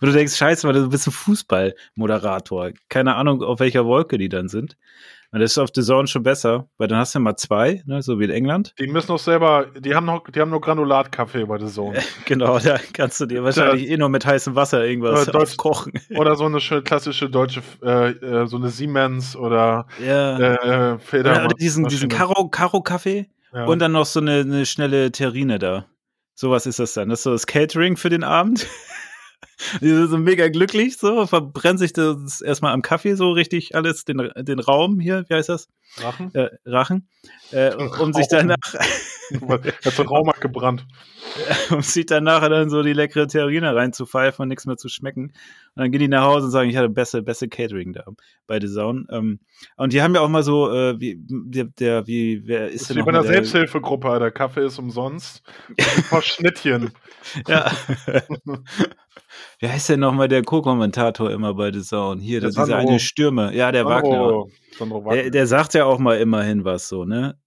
Und 0.00 0.02
du 0.08 0.12
denkst, 0.12 0.36
scheiße, 0.36 0.66
weil 0.66 0.74
du 0.74 0.88
bist 0.88 1.06
ein 1.06 1.12
Fußballmoderator. 1.12 2.70
Keine 2.88 3.16
Ahnung, 3.16 3.42
auf 3.42 3.60
welcher 3.60 3.84
Wolke 3.84 4.18
die 4.18 4.28
dann 4.28 4.48
sind. 4.48 4.76
Und 5.34 5.40
das 5.40 5.52
ist 5.52 5.58
auf 5.58 5.70
The 5.74 5.80
Zone 5.82 6.06
schon 6.08 6.22
besser, 6.22 6.68
weil 6.76 6.88
dann 6.88 6.98
hast 6.98 7.14
du 7.14 7.18
mal 7.20 7.36
zwei, 7.36 7.82
ne, 7.86 8.02
so 8.02 8.20
wie 8.20 8.24
in 8.24 8.30
England. 8.30 8.74
Die 8.78 8.86
müssen 8.86 9.12
noch 9.12 9.18
selber, 9.18 9.64
die 9.78 9.94
haben 9.94 10.04
noch, 10.04 10.24
die 10.28 10.38
haben 10.38 10.50
nur 10.50 10.60
Granulatkaffee 10.60 11.46
bei 11.46 11.58
The 11.58 11.68
Zone. 11.68 11.98
genau, 12.26 12.58
da 12.58 12.78
kannst 12.92 13.18
du 13.18 13.24
dir 13.24 13.42
wahrscheinlich 13.42 13.88
eh 13.88 13.96
nur 13.96 14.10
mit 14.10 14.26
heißem 14.26 14.54
Wasser 14.54 14.84
irgendwas 14.84 15.22
Oder 15.22 15.38
Deutsch- 15.38 15.56
kochen. 15.56 15.94
Oder 16.16 16.36
so 16.36 16.44
eine 16.44 16.60
schöne 16.60 16.82
klassische 16.82 17.30
deutsche, 17.30 17.62
äh, 17.82 18.10
äh, 18.10 18.46
so 18.46 18.58
eine 18.58 18.68
Siemens 18.68 19.34
oder 19.34 19.86
Ja. 20.06 20.38
äh, 20.38 20.98
Feder. 20.98 21.30
Oder, 21.30 21.44
oder 21.46 21.54
diesen, 21.54 21.86
diesen 21.88 22.10
Karo, 22.10 22.48
Karo-Kaffee 22.48 23.30
ja. 23.54 23.64
und 23.64 23.78
dann 23.78 23.92
noch 23.92 24.04
so 24.06 24.20
eine, 24.20 24.40
eine 24.40 24.66
schnelle 24.66 25.12
Terrine 25.12 25.58
da. 25.58 25.86
Sowas 26.34 26.66
ist 26.66 26.78
das 26.78 26.92
dann. 26.92 27.08
Das 27.08 27.20
ist 27.20 27.22
so 27.24 27.30
das 27.32 27.46
Catering 27.46 27.96
für 27.96 28.10
den 28.10 28.22
Abend. 28.24 28.66
Die 29.80 29.88
sind 29.88 30.08
so 30.08 30.18
mega 30.18 30.48
glücklich, 30.48 30.96
so, 30.96 31.26
verbrennt 31.26 31.78
sich 31.78 31.92
das 31.92 32.40
erstmal 32.40 32.72
am 32.72 32.82
Kaffee 32.82 33.14
so 33.14 33.32
richtig 33.32 33.74
alles, 33.74 34.04
den, 34.04 34.30
den 34.36 34.58
Raum 34.58 35.00
hier, 35.00 35.24
wie 35.28 35.34
heißt 35.34 35.48
das? 35.48 35.68
Rachen? 35.98 36.34
Äh, 36.34 36.50
Rachen. 36.64 37.08
Äh, 37.50 37.74
um 37.74 38.12
sich 38.12 38.28
danach, 38.28 38.56
Hat 39.84 39.94
so 39.94 40.02
Raum 40.02 40.30
gebrannt. 40.40 40.86
um 41.70 41.82
sich 41.82 42.06
dann 42.06 42.24
nachher 42.24 42.48
dann 42.48 42.70
so 42.70 42.82
die 42.82 42.92
leckere 42.92 43.26
Terrine 43.26 43.74
reinzupfeifen 43.74 44.42
und 44.42 44.48
nichts 44.48 44.66
mehr 44.66 44.76
zu 44.76 44.88
schmecken. 44.88 45.32
Und 45.74 45.80
dann 45.82 45.90
gehen 45.90 46.00
die 46.00 46.08
nach 46.08 46.24
Hause 46.24 46.46
und 46.46 46.50
sagen, 46.52 46.68
ich 46.68 46.76
hatte 46.76 46.90
beste, 46.90 47.22
beste 47.22 47.48
Catering 47.48 47.94
da 47.94 48.04
bei 48.46 48.60
The 48.60 48.66
Zone. 48.68 49.06
Ähm, 49.10 49.40
und 49.76 49.92
die 49.94 50.02
haben 50.02 50.14
ja 50.14 50.20
auch 50.20 50.28
mal 50.28 50.42
so, 50.42 50.70
äh, 50.70 51.00
wie, 51.00 51.16
der, 51.18 51.64
der, 51.64 52.06
wie, 52.06 52.42
wer 52.46 52.68
ist 52.68 52.82
Das 52.82 52.88
denn 52.88 52.96
wie 52.98 53.02
bei 53.02 53.08
einer 53.08 53.22
der- 53.22 53.32
Selbsthilfegruppe, 53.32 54.18
der 54.18 54.30
Kaffee 54.30 54.66
ist 54.66 54.78
umsonst. 54.78 55.42
Ein 55.68 56.02
paar 56.04 56.22
Schnittchen. 56.22 56.90
Ja. 57.48 57.70
Wie 59.60 59.68
heißt 59.68 59.88
denn 59.88 60.00
nochmal 60.00 60.28
der 60.28 60.42
Co-Kommentator 60.42 61.30
immer 61.30 61.54
bei 61.54 61.72
The 61.72 61.80
Zone? 61.82 62.20
Hier, 62.20 62.40
Der 62.40 62.48
das, 62.48 62.56
dieser 62.56 62.66
Sandro. 62.66 62.88
eine 62.90 63.00
Stürmer. 63.00 63.52
Ja, 63.52 63.72
der 63.72 63.84
Wagner. 63.84 64.10
Sandro, 64.10 64.50
Sandro 64.76 65.04
Wagner. 65.04 65.22
Der, 65.22 65.30
der 65.30 65.46
sagt 65.46 65.74
ja 65.74 65.84
auch 65.84 65.98
mal 65.98 66.18
immerhin 66.18 66.64
was 66.64 66.88
so, 66.88 67.04
ne? 67.04 67.38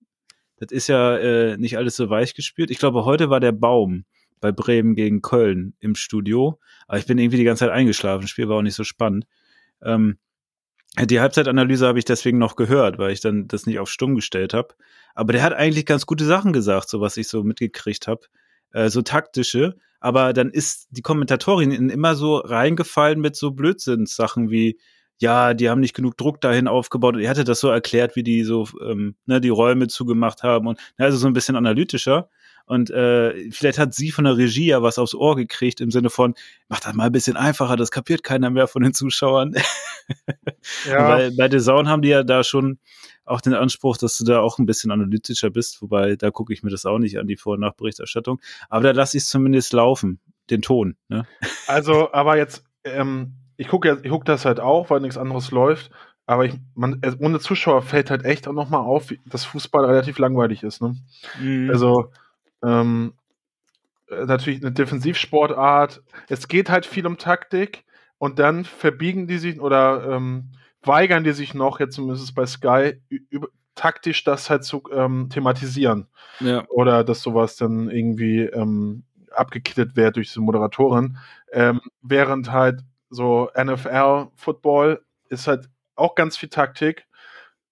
Das 0.57 0.71
ist 0.71 0.87
ja 0.87 1.17
äh, 1.17 1.57
nicht 1.57 1.77
alles 1.77 1.95
so 1.97 2.09
weich 2.09 2.33
gespielt. 2.33 2.71
Ich 2.71 2.79
glaube, 2.79 3.03
heute 3.05 3.29
war 3.29 3.39
der 3.41 3.51
Baum 3.51 4.05
bei 4.45 4.51
Bremen 4.51 4.93
gegen 4.93 5.23
Köln 5.23 5.73
im 5.79 5.95
Studio. 5.95 6.59
Aber 6.87 6.99
ich 6.99 7.07
bin 7.07 7.17
irgendwie 7.17 7.37
die 7.37 7.43
ganze 7.43 7.61
Zeit 7.61 7.71
eingeschlafen. 7.71 8.21
Das 8.21 8.29
Spiel 8.29 8.47
war 8.47 8.57
auch 8.57 8.61
nicht 8.61 8.75
so 8.75 8.83
spannend. 8.83 9.25
Ähm, 9.81 10.19
die 11.03 11.19
Halbzeitanalyse 11.19 11.87
habe 11.87 11.97
ich 11.97 12.05
deswegen 12.05 12.37
noch 12.37 12.55
gehört, 12.55 12.99
weil 12.99 13.11
ich 13.11 13.21
dann 13.21 13.47
das 13.47 13.65
nicht 13.65 13.79
auf 13.79 13.89
stumm 13.89 14.13
gestellt 14.13 14.53
habe. 14.53 14.75
Aber 15.15 15.33
der 15.33 15.41
hat 15.41 15.53
eigentlich 15.53 15.87
ganz 15.87 16.05
gute 16.05 16.25
Sachen 16.25 16.53
gesagt, 16.53 16.89
so 16.89 17.01
was 17.01 17.17
ich 17.17 17.27
so 17.27 17.43
mitgekriegt 17.43 18.05
habe. 18.05 18.21
Äh, 18.71 18.89
so 18.89 19.01
taktische. 19.01 19.77
Aber 19.99 20.31
dann 20.31 20.51
ist 20.51 20.89
die 20.91 21.01
Kommentatorin 21.01 21.89
immer 21.89 22.13
so 22.15 22.37
reingefallen 22.37 23.19
mit 23.19 23.35
so 23.35 23.49
Blödsinnssachen 23.49 24.51
wie, 24.51 24.77
ja, 25.17 25.55
die 25.55 25.71
haben 25.71 25.81
nicht 25.81 25.95
genug 25.95 26.17
Druck 26.17 26.39
dahin 26.39 26.67
aufgebaut. 26.67 27.15
Und 27.15 27.21
er 27.21 27.31
hatte 27.31 27.45
das 27.45 27.61
so 27.61 27.69
erklärt, 27.69 28.15
wie 28.15 28.21
die 28.21 28.43
so 28.43 28.67
ähm, 28.87 29.15
ne, 29.25 29.41
die 29.41 29.49
Räume 29.49 29.87
zugemacht 29.87 30.43
haben 30.43 30.67
und 30.67 30.77
ne, 30.99 31.05
also 31.05 31.17
so 31.17 31.25
ein 31.25 31.33
bisschen 31.33 31.55
analytischer. 31.55 32.29
Und 32.65 32.89
äh, 32.89 33.51
vielleicht 33.51 33.77
hat 33.77 33.93
sie 33.93 34.11
von 34.11 34.25
der 34.25 34.37
Regie 34.37 34.67
ja 34.67 34.81
was 34.81 34.97
aufs 34.97 35.13
Ohr 35.13 35.35
gekriegt 35.35 35.81
im 35.81 35.91
Sinne 35.91 36.09
von, 36.09 36.33
mach 36.67 36.79
das 36.79 36.93
mal 36.93 37.05
ein 37.05 37.11
bisschen 37.11 37.37
einfacher, 37.37 37.75
das 37.75 37.91
kapiert 37.91 38.23
keiner 38.23 38.49
mehr 38.49 38.67
von 38.67 38.81
den 38.81 38.93
Zuschauern. 38.93 39.53
ja, 40.89 41.09
Weil 41.09 41.31
bei 41.31 41.49
The 41.49 41.59
Zone 41.59 41.89
haben 41.89 42.01
die 42.01 42.09
ja 42.09 42.23
da 42.23 42.43
schon 42.43 42.79
auch 43.23 43.41
den 43.41 43.53
Anspruch, 43.53 43.97
dass 43.97 44.17
du 44.17 44.23
da 44.23 44.39
auch 44.39 44.59
ein 44.59 44.65
bisschen 44.65 44.91
analytischer 44.91 45.49
bist, 45.49 45.81
wobei 45.81 46.15
da 46.15 46.31
gucke 46.31 46.53
ich 46.53 46.63
mir 46.63 46.69
das 46.69 46.85
auch 46.85 46.99
nicht 46.99 47.17
an, 47.17 47.27
die 47.27 47.37
Vor- 47.37 47.53
und 47.53 47.61
Nachberichterstattung. 47.61 48.39
Aber 48.69 48.83
da 48.83 48.91
lasse 48.91 49.17
ich 49.17 49.23
es 49.23 49.29
zumindest 49.29 49.73
laufen, 49.73 50.19
den 50.49 50.61
Ton. 50.61 50.95
Ne? 51.07 51.25
also, 51.67 52.11
aber 52.13 52.37
jetzt, 52.37 52.63
ähm, 52.83 53.33
ich 53.57 53.67
gucke 53.67 53.87
ja, 53.87 53.97
ich 54.01 54.09
guck 54.09 54.25
das 54.25 54.45
halt 54.45 54.59
auch, 54.59 54.89
weil 54.89 55.01
nichts 55.01 55.17
anderes 55.17 55.51
läuft. 55.51 55.91
Aber 56.27 56.45
ich, 56.45 56.55
man, 56.73 57.01
ohne 57.19 57.39
Zuschauer 57.39 57.83
fällt 57.83 58.09
halt 58.09 58.25
echt 58.25 58.47
auch 58.47 58.53
nochmal 58.53 58.81
auf, 58.81 59.13
dass 59.27 59.45
Fußball 59.45 59.85
relativ 59.85 60.17
langweilig 60.17 60.63
ist. 60.63 60.81
Ne? 60.81 60.95
Mhm. 61.39 61.69
Also, 61.69 62.11
ähm, 62.63 63.13
äh, 64.09 64.25
natürlich 64.25 64.61
eine 64.61 64.71
Defensivsportart. 64.71 66.03
Es 66.29 66.47
geht 66.47 66.69
halt 66.69 66.85
viel 66.85 67.07
um 67.07 67.17
Taktik 67.17 67.85
und 68.17 68.39
dann 68.39 68.65
verbiegen 68.65 69.27
die 69.27 69.37
sich 69.37 69.59
oder 69.59 70.09
ähm, 70.09 70.51
weigern 70.83 71.23
die 71.23 71.33
sich 71.33 71.53
noch, 71.53 71.79
jetzt 71.79 71.95
zumindest 71.95 72.35
bei 72.35 72.45
Sky, 72.45 73.01
über, 73.29 73.47
taktisch 73.75 74.23
das 74.23 74.49
halt 74.49 74.63
zu 74.63 74.83
ähm, 74.91 75.29
thematisieren. 75.29 76.07
ja. 76.39 76.65
Oder 76.69 77.03
dass 77.03 77.21
sowas 77.21 77.57
dann 77.57 77.89
irgendwie 77.89 78.41
ähm, 78.41 79.03
abgekittet 79.31 79.95
wird 79.95 80.15
durch 80.15 80.29
diese 80.29 80.41
Moderatorin. 80.41 81.17
Ähm, 81.51 81.81
während 82.01 82.51
halt 82.51 82.81
so 83.09 83.49
NFL-Football 83.55 85.03
ist 85.29 85.47
halt 85.47 85.69
auch 85.95 86.15
ganz 86.15 86.37
viel 86.37 86.49
Taktik. 86.49 87.04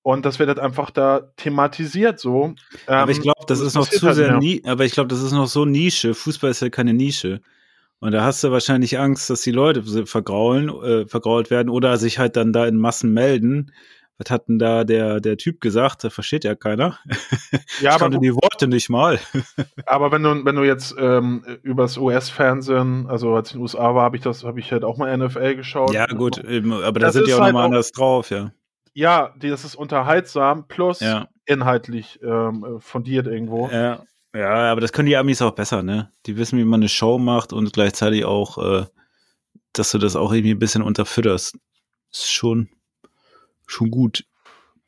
Und 0.04 0.26
das 0.26 0.38
wird 0.40 0.50
halt 0.50 0.60
einfach 0.60 0.92
da 0.92 1.32
thematisiert 1.38 2.20
so. 2.20 2.54
Aber 2.86 3.12
ich 3.12 3.18
Ähm, 3.18 3.24
glaube, 3.24 3.46
das 3.48 3.62
und 3.62 3.68
ist 3.68 3.76
noch 3.76 3.88
zu 3.88 4.06
halt 4.08 4.16
sehr 4.16 4.32
mehr. 4.32 4.38
nie, 4.38 4.62
aber 4.66 4.86
ich 4.86 4.92
glaube, 4.94 5.08
das 5.08 5.22
ist 5.24 5.32
noch 5.32 5.48
so 5.48 5.66
Nische. 5.66 6.14
Fußball 6.14 6.52
ist 6.52 6.62
ja 6.62 6.70
keine 6.70 6.94
Nische. 6.94 7.42
Und 8.00 8.12
da 8.12 8.24
hast 8.26 8.44
du 8.44 8.52
wahrscheinlich 8.52 9.00
Angst, 9.00 9.30
dass 9.30 9.42
die 9.44 9.52
Leute 9.52 10.06
vergraulen, 10.06 10.70
äh, 10.70 11.08
vergrault 11.08 11.50
werden 11.50 11.70
oder 11.70 11.98
sich 11.98 12.20
halt 12.20 12.36
dann 12.36 12.52
da 12.54 12.68
in 12.68 12.78
Massen 12.78 13.14
melden. 13.14 13.72
Was 14.18 14.30
hat 14.30 14.48
denn 14.50 14.60
da 14.60 14.84
der, 14.84 15.22
der 15.22 15.38
Typ 15.38 15.62
gesagt? 15.62 16.04
Da 16.04 16.10
versteht 16.10 16.44
ja 16.44 16.56
keiner. 16.56 17.00
Ja, 17.80 17.96
ich 17.96 18.02
aber, 18.02 18.18
die 18.20 18.34
Worte 18.36 18.68
nicht 18.68 18.90
mal. 18.90 19.20
aber 19.88 20.12
wenn 20.12 20.22
du, 20.22 20.46
wenn 20.46 20.56
du 20.56 20.64
jetzt 20.64 20.96
ähm, 21.00 21.44
übers 21.64 21.98
US-Fernsehen, 21.98 23.08
also 23.08 23.34
als 23.36 23.50
ich 23.50 23.56
in 23.56 23.60
den 23.60 23.64
USA 23.64 23.96
war, 23.96 24.04
habe 24.04 24.18
ich 24.18 24.22
das, 24.24 24.44
habe 24.44 24.60
ich 24.60 24.72
halt 24.72 24.84
auch 24.84 24.98
mal 24.98 25.16
NFL 25.18 25.56
geschaut. 25.56 25.94
Ja, 25.94 26.06
gut, 26.06 26.38
eben, 26.44 26.72
aber 26.72 27.00
da 27.00 27.08
Das 27.08 27.14
sind 27.16 27.28
die 27.28 27.34
auch 27.34 27.40
halt 27.40 27.54
nochmal 27.54 27.66
anders 27.66 27.92
drauf, 27.92 28.30
ja. 28.30 28.52
Ja, 28.94 29.34
das 29.38 29.66
ist 29.66 29.76
unterhaltsam 29.76 30.68
plus 30.68 31.00
Ja, 31.00 31.28
inhaltlich 31.46 32.20
ähm, 32.24 32.78
äh, 32.78 32.80
fundiert 32.80 33.28
irgendwo. 33.28 33.70
ja. 33.70 34.04
Ja, 34.36 34.72
aber 34.72 34.82
das 34.82 34.92
können 34.92 35.06
die 35.06 35.16
Amis 35.16 35.44
auch 35.44 35.52
besser, 35.52 35.84
ne? 35.84 36.12
Die 36.26 36.38
wissen, 36.38 36.58
wie 36.58 36.64
man 36.64 36.80
eine 36.80 36.90
Show 36.90 37.20
macht 37.20 37.54
und 37.54 37.72
gleichzeitig 37.72 38.26
auch, 38.26 38.58
äh, 38.58 38.88
dass 39.74 39.92
du 39.92 40.00
das 40.00 40.16
auch 40.16 40.32
irgendwie 40.32 40.56
ein 40.56 40.60
bisschen 40.60 40.82
unterfütterst. 40.82 41.56
Ist 42.12 42.32
schon, 42.32 42.70
schon 43.68 43.92
gut. 43.92 44.26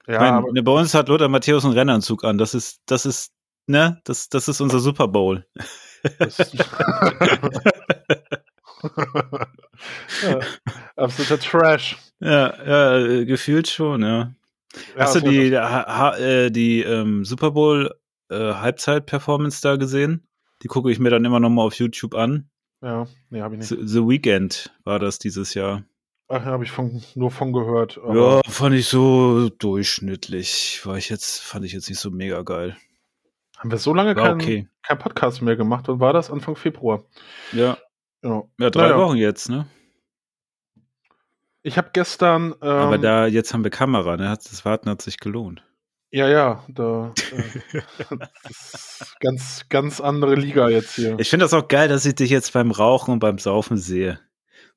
Ja, 0.08 0.14
ich 0.16 0.20
mein, 0.20 0.34
aber, 0.34 0.52
ne, 0.52 0.64
bei 0.64 0.72
uns 0.72 0.96
hat 0.96 1.10
Lothar 1.10 1.28
Matthäus 1.28 1.64
einen 1.64 1.76
Rennanzug 1.76 2.24
an. 2.24 2.40
Das 2.40 2.56
ist, 2.56 2.82
das 2.88 3.06
ist, 3.06 3.34
ne, 3.68 4.02
das, 4.04 4.30
das 4.30 4.48
ist 4.48 4.62
unser 4.62 4.80
Super 4.80 5.08
Bowl. 5.08 5.46
ja, 10.24 10.40
absoluter 10.96 11.40
Trash. 11.40 11.98
Ja, 12.20 12.98
ja, 12.98 13.24
gefühlt 13.24 13.68
schon, 13.68 14.02
ja. 14.02 14.34
Ja, 14.96 15.04
Hast 15.04 15.16
du 15.16 15.22
die, 15.22 15.58
ha, 15.58 16.18
äh, 16.18 16.52
die 16.52 16.82
ähm, 16.82 17.24
Super 17.24 17.52
Bowl 17.52 17.96
äh, 18.30 18.36
Halbzeit-Performance 18.36 19.62
da 19.62 19.76
gesehen? 19.76 20.28
Die 20.64 20.68
gucke 20.68 20.92
ich 20.92 21.00
mir 21.00 21.10
dann 21.10 21.26
immer 21.26 21.40
nochmal 21.40 21.68
auf 21.68 21.76
YouTube 21.76 22.16
an. 22.16 22.50
Ja, 22.82 23.08
nee, 23.30 23.42
habe 23.42 23.56
ich 23.56 23.60
nicht. 23.60 23.70
The, 23.70 23.88
The 23.88 24.08
Weekend 24.08 24.74
war 24.84 25.00
das 25.00 25.20
dieses 25.20 25.54
Jahr. 25.54 25.84
Ach 26.28 26.44
ja, 26.44 26.52
habe 26.52 26.64
ich 26.64 26.72
von, 26.72 27.02
nur 27.14 27.32
von 27.32 27.54
gehört. 27.54 28.00
Ja, 28.08 28.42
fand 28.48 28.76
ich 28.76 28.88
so 28.88 29.50
durchschnittlich. 29.50 30.82
War 30.84 30.98
ich 30.98 31.10
jetzt, 31.10 31.42
fand 31.42 31.66
ich 31.66 31.74
jetzt 31.74 31.88
nicht 31.88 32.00
so 32.00 32.10
mega 32.10 32.42
geil. 32.42 32.76
Haben 33.58 33.72
wir 33.72 33.78
so 33.78 33.94
lange 33.94 34.16
keinen 34.16 34.42
okay. 34.42 34.68
kein 34.82 34.98
Podcast 34.98 35.42
mehr 35.42 35.56
gemacht 35.56 35.88
und 35.88 36.00
war 36.00 36.14
das 36.14 36.32
Anfang 36.32 36.56
Februar? 36.56 37.04
Ja, 37.52 37.78
Ja, 38.24 38.44
ja 38.60 38.70
drei 38.70 38.90
Naja. 38.90 38.98
Wochen 38.98 39.18
jetzt, 39.18 39.50
ne? 39.50 39.68
Ich 41.66 41.80
habe 41.80 41.90
gestern. 41.94 42.54
Ähm, 42.62 42.70
Aber 42.70 43.00
da, 43.00 43.26
jetzt 43.26 43.52
haben 43.52 43.64
wir 43.64 43.72
Kamera, 43.72 44.18
ne? 44.18 44.26
Das 44.26 44.66
Warten 44.66 44.88
hat 44.88 45.02
sich 45.02 45.18
gelohnt. 45.18 45.64
Ja, 46.12 46.30
ja, 46.30 46.64
da. 46.70 47.12
Äh, 47.32 47.80
ganz, 49.20 49.66
ganz 49.70 50.00
andere 50.00 50.36
Liga 50.36 50.70
jetzt 50.70 50.94
hier. 50.94 51.18
Ich 51.20 51.28
finde 51.28 51.46
das 51.46 51.56
auch 51.56 51.68
geil, 51.68 51.88
dass 51.88 52.06
ich 52.06 52.14
dich 52.14 52.30
jetzt 52.30 52.54
beim 52.54 52.70
Rauchen 52.70 53.14
und 53.14 53.20
beim 53.20 53.40
Saufen 53.40 53.78
sehe. 53.78 54.20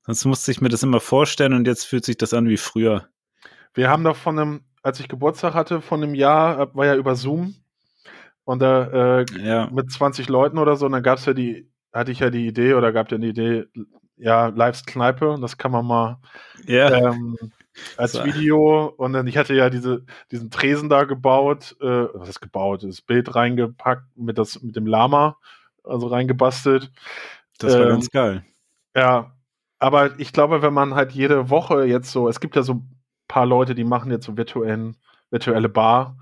Sonst 0.07 0.25
musste 0.25 0.51
ich 0.51 0.63
mir 0.63 0.71
das 0.71 0.83
immer 0.83 1.01
vorstellen 1.01 1.53
und 1.53 1.67
jetzt 1.67 1.85
fühlt 1.85 2.07
sich 2.07 2.17
das 2.17 2.33
an 2.33 2.49
wie 2.49 2.57
früher. 2.57 3.07
Wir 3.75 3.91
haben 3.91 4.03
doch 4.03 4.17
von 4.17 4.39
einem, 4.39 4.65
als 4.83 4.99
ich 4.99 5.09
Geburtstag 5.09 5.53
hatte, 5.53 5.83
von 5.83 6.03
einem 6.03 6.15
Jahr, 6.15 6.59
äh, 6.59 6.75
war 6.75 6.87
ja 6.87 6.95
über 6.97 7.17
Zoom. 7.17 7.55
Und 8.45 8.61
da 8.61 9.21
äh, 9.21 9.27
Ja. 9.45 9.69
mit 9.71 9.93
20 9.93 10.31
Leuten 10.31 10.57
oder 10.57 10.77
so, 10.77 10.87
und 10.87 10.93
dann 10.93 11.03
gab's 11.03 11.27
ja 11.27 11.35
die, 11.35 11.71
hatte 11.93 12.13
ich 12.13 12.21
ja 12.21 12.31
die 12.31 12.47
Idee 12.47 12.73
oder 12.73 12.93
gab 12.93 13.13
ja 13.13 13.19
die 13.19 13.29
Idee, 13.29 13.67
ja, 14.19 14.49
Lives 14.49 14.85
Kneipe, 14.85 15.39
das 15.41 15.57
kann 15.59 15.73
man 15.73 15.87
mal 15.87 16.19
Ja. 16.67 16.91
ähm, 17.11 17.37
als 17.97 18.13
So. 18.13 18.25
Video. 18.25 18.87
Und 18.97 19.13
dann, 19.13 19.27
ich 19.27 19.37
hatte 19.37 19.55
ja 19.55 19.71
diese, 19.71 20.05
diesen 20.31 20.51
Tresen 20.51 20.89
da 20.89 21.05
gebaut, 21.05 21.77
äh, 21.81 22.07
was 22.15 22.29
ist 22.29 22.41
gebaut, 22.41 22.83
das 22.83 23.01
Bild 23.01 23.35
reingepackt 23.35 24.05
mit, 24.17 24.39
das, 24.39 24.63
mit 24.63 24.77
dem 24.77 24.87
Lama, 24.87 25.37
also 25.85 26.09
reingebastelt. 26.09 26.91
Das 27.59 27.75
war 27.75 27.83
ähm, 27.83 27.89
ganz 27.89 28.11
geil. 28.11 28.45
Ja, 28.97 29.37
aber 29.79 30.19
ich 30.19 30.33
glaube, 30.33 30.63
wenn 30.63 30.75
man 30.75 30.95
halt 30.95 31.13
jede 31.13 31.51
Woche 31.51 31.85
jetzt 31.85 32.11
so, 32.11 32.29
es 32.29 32.41
gibt 32.41 32.57
ja 32.57 32.63
so 32.63 32.75
ein 32.75 33.01
paar 33.29 33.47
Leute, 33.47 33.75
die 33.75 33.85
machen 33.85 34.11
jetzt 34.11 34.27
so 34.27 34.37
virtuellen, 34.37 34.97
virtuelle 35.31 35.69
Bar 35.69 36.19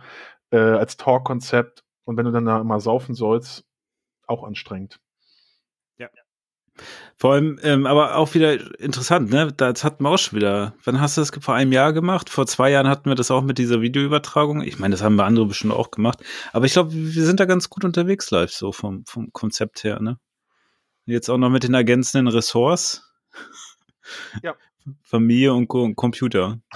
äh, 0.50 0.58
als 0.58 0.96
Talk-Konzept 0.96 1.84
und 2.04 2.16
wenn 2.16 2.26
du 2.26 2.32
dann 2.32 2.44
da 2.44 2.60
immer 2.60 2.80
saufen 2.80 3.14
sollst, 3.14 3.64
auch 4.26 4.44
anstrengend. 4.44 4.98
Vor 7.16 7.32
allem, 7.32 7.58
ähm, 7.62 7.86
aber 7.86 8.16
auch 8.16 8.34
wieder 8.34 8.78
interessant, 8.78 9.30
ne? 9.30 9.50
Das 9.52 9.84
hatten 9.84 10.04
wir 10.04 10.10
auch 10.10 10.18
schon 10.18 10.36
wieder. 10.36 10.74
Wann 10.84 11.00
hast 11.00 11.16
du 11.16 11.22
das 11.22 11.30
vor 11.40 11.54
einem 11.54 11.72
Jahr 11.72 11.92
gemacht? 11.94 12.28
Vor 12.28 12.46
zwei 12.46 12.70
Jahren 12.70 12.88
hatten 12.88 13.08
wir 13.08 13.14
das 13.14 13.30
auch 13.30 13.42
mit 13.42 13.56
dieser 13.58 13.80
Videoübertragung. 13.80 14.60
Ich 14.62 14.78
meine, 14.78 14.92
das 14.92 15.02
haben 15.02 15.16
wir 15.16 15.24
andere 15.24 15.46
bestimmt 15.46 15.72
auch 15.72 15.90
gemacht. 15.90 16.22
Aber 16.52 16.66
ich 16.66 16.72
glaube, 16.72 16.92
wir 16.92 17.24
sind 17.24 17.40
da 17.40 17.46
ganz 17.46 17.70
gut 17.70 17.84
unterwegs 17.84 18.30
live, 18.30 18.52
so 18.52 18.70
vom, 18.72 19.04
vom 19.06 19.32
Konzept 19.32 19.82
her, 19.84 20.00
ne? 20.00 20.18
Jetzt 21.06 21.30
auch 21.30 21.38
noch 21.38 21.50
mit 21.50 21.62
den 21.62 21.74
ergänzenden 21.74 22.28
Ressorts. 22.28 23.02
Ja. 24.42 24.54
Familie 25.02 25.54
und, 25.54 25.68
Co 25.68 25.82
und 25.82 25.96
Computer. 25.96 26.60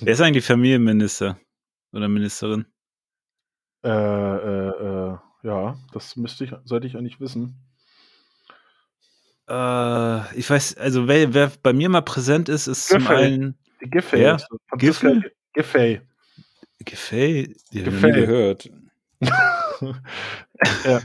Wer 0.00 0.12
ist 0.12 0.20
eigentlich 0.20 0.44
Familienminister 0.44 1.38
oder 1.92 2.08
Ministerin? 2.08 2.66
Äh, 3.84 3.88
äh, 3.88 4.68
äh, 4.68 5.16
ja, 5.46 5.78
das 5.92 6.16
müsste 6.16 6.44
ich, 6.44 6.52
sollte 6.64 6.86
ich 6.86 6.96
eigentlich 6.96 7.20
wissen. 7.20 7.56
Äh, 9.48 10.36
ich 10.38 10.50
weiß, 10.50 10.76
also 10.76 11.06
wer, 11.06 11.32
wer 11.32 11.52
bei 11.62 11.72
mir 11.72 11.88
mal 11.88 12.02
präsent 12.02 12.48
ist, 12.48 12.66
ist 12.66 12.88
zum 12.88 12.98
Giffey. 12.98 13.14
einen 13.14 13.58
Die 13.80 13.88
Giffey. 13.88 14.22
Franziska 14.22 14.58
Giffey? 14.76 15.22
Giffey. 15.52 16.00
Gefäll, 16.84 17.56
die 17.72 17.82
nie 17.82 18.12
gehört. 18.12 18.70
ja. 19.20 21.00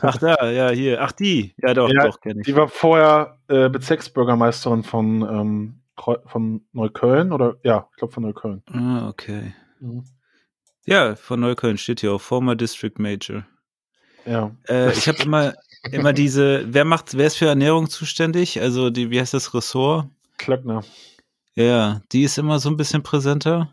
Ach 0.00 0.16
da, 0.18 0.50
ja, 0.50 0.70
hier. 0.70 1.00
Ach 1.00 1.12
die. 1.12 1.54
Ja, 1.58 1.74
doch, 1.74 1.88
Ja, 1.88 2.06
doch, 2.06 2.20
kenne 2.20 2.40
ich. 2.40 2.46
Die 2.46 2.56
war 2.56 2.68
vorher 2.68 3.38
äh, 3.48 3.68
Bezirksbürgermeisterin 3.68 4.82
von, 4.82 5.22
ähm, 5.22 5.80
von 6.26 6.64
Neukölln 6.72 7.32
oder 7.32 7.56
ja, 7.62 7.88
ich 7.92 7.96
glaube 7.98 8.12
von 8.12 8.24
Neukölln. 8.24 8.62
Ah, 8.66 9.08
okay. 9.08 9.54
Mhm. 9.80 10.04
Ja, 10.84 11.14
von 11.14 11.40
Neukölln 11.40 11.78
steht 11.78 12.00
hier 12.00 12.12
auch 12.12 12.20
Former 12.20 12.56
District 12.56 12.98
Major. 12.98 13.46
Ja. 14.26 14.50
Äh, 14.68 14.92
ich 14.96 15.08
habe 15.08 15.22
immer, 15.22 15.54
immer 15.90 16.12
diese, 16.12 16.64
wer 16.72 16.84
macht, 16.84 17.16
wer 17.16 17.26
ist 17.26 17.36
für 17.36 17.46
Ernährung 17.46 17.88
zuständig? 17.88 18.60
Also 18.60 18.90
die, 18.90 19.10
wie 19.10 19.20
heißt 19.20 19.34
das 19.34 19.54
Ressort? 19.54 20.08
Klöckner. 20.38 20.82
Ja, 21.54 22.00
die 22.12 22.22
ist 22.22 22.38
immer 22.38 22.58
so 22.58 22.70
ein 22.70 22.76
bisschen 22.76 23.02
präsenter. 23.02 23.72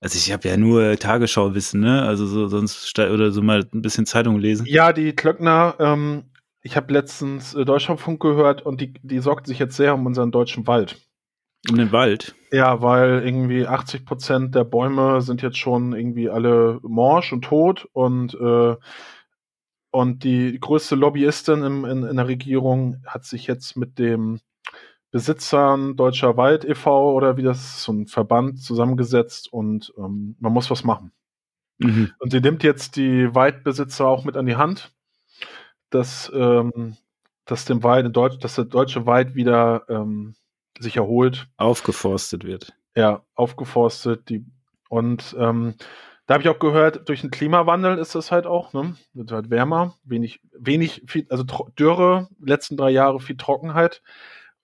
Also 0.00 0.18
ich 0.18 0.32
habe 0.32 0.48
ja 0.48 0.56
nur 0.56 0.98
Tagesschau-Wissen, 0.98 1.80
ne? 1.80 2.02
Also 2.02 2.26
so 2.26 2.48
sonst 2.48 2.98
oder 2.98 3.30
so 3.30 3.40
mal 3.40 3.66
ein 3.72 3.80
bisschen 3.80 4.04
Zeitung 4.04 4.38
lesen. 4.38 4.66
Ja, 4.66 4.92
die 4.92 5.14
Klöckner, 5.14 5.76
ähm, 5.78 6.24
ich 6.60 6.76
habe 6.76 6.92
letztens 6.92 7.54
äh, 7.54 7.64
Deutschlandfunk 7.64 8.20
gehört 8.20 8.62
und 8.62 8.80
die, 8.80 8.94
die 9.02 9.20
sorgt 9.20 9.46
sich 9.46 9.58
jetzt 9.58 9.76
sehr 9.76 9.94
um 9.94 10.04
unseren 10.04 10.30
deutschen 10.30 10.66
Wald. 10.66 11.00
Um 11.70 11.76
den 11.76 11.92
Wald. 11.92 12.34
Ja, 12.52 12.82
weil 12.82 13.22
irgendwie 13.24 13.66
80 13.66 14.04
Prozent 14.04 14.54
der 14.54 14.64
Bäume 14.64 15.22
sind 15.22 15.42
jetzt 15.42 15.58
schon 15.58 15.94
irgendwie 15.94 16.28
alle 16.28 16.78
morsch 16.82 17.32
und 17.32 17.42
tot 17.42 17.88
und, 17.92 18.34
äh, 18.34 18.76
und 19.90 20.24
die 20.24 20.58
größte 20.60 20.94
Lobbyistin 20.94 21.62
im, 21.62 21.84
in, 21.84 22.02
in 22.02 22.16
der 22.16 22.28
Regierung 22.28 23.02
hat 23.06 23.24
sich 23.24 23.46
jetzt 23.46 23.76
mit 23.76 23.98
dem 23.98 24.40
Besitzern 25.10 25.96
Deutscher 25.96 26.36
Wald 26.36 26.64
e.V. 26.64 27.12
oder 27.12 27.36
wie 27.36 27.42
das 27.42 27.58
ist, 27.58 27.82
so 27.84 27.92
ein 27.92 28.08
Verband 28.08 28.60
zusammengesetzt 28.60 29.50
und 29.52 29.94
ähm, 29.96 30.36
man 30.40 30.52
muss 30.52 30.70
was 30.70 30.82
machen. 30.82 31.12
Mhm. 31.78 32.12
Und 32.18 32.32
sie 32.32 32.40
nimmt 32.40 32.62
jetzt 32.62 32.96
die 32.96 33.34
Waldbesitzer 33.34 34.06
auch 34.06 34.24
mit 34.24 34.36
an 34.36 34.46
die 34.46 34.56
Hand, 34.56 34.92
dass, 35.90 36.30
ähm, 36.34 36.96
dass, 37.44 37.64
dem 37.64 37.82
Wald 37.82 38.06
in 38.06 38.12
Deutsch, 38.12 38.38
dass 38.38 38.56
der 38.56 38.64
deutsche 38.64 39.06
Wald 39.06 39.34
wieder 39.34 39.84
ähm, 39.88 40.34
sich 40.78 40.96
erholt 40.96 41.46
Aufgeforstet 41.56 42.44
wird. 42.44 42.74
ja, 42.96 43.22
aufgeforstet. 43.34 44.28
Die, 44.28 44.44
und 44.88 45.34
ähm, 45.38 45.74
da 46.26 46.34
habe 46.34 46.42
ich 46.42 46.48
auch 46.48 46.58
gehört, 46.58 47.08
durch 47.08 47.20
den 47.20 47.30
Klimawandel 47.30 47.98
ist 47.98 48.14
das 48.14 48.30
halt 48.32 48.46
auch, 48.46 48.72
ne? 48.72 48.96
Wird 49.12 49.30
halt 49.32 49.50
wärmer, 49.50 49.94
wenig, 50.04 50.40
wenig, 50.58 51.02
viel, 51.06 51.26
also 51.28 51.44
Dürre, 51.78 52.28
letzten 52.40 52.76
drei 52.76 52.90
Jahre 52.90 53.20
viel 53.20 53.36
Trockenheit. 53.36 54.02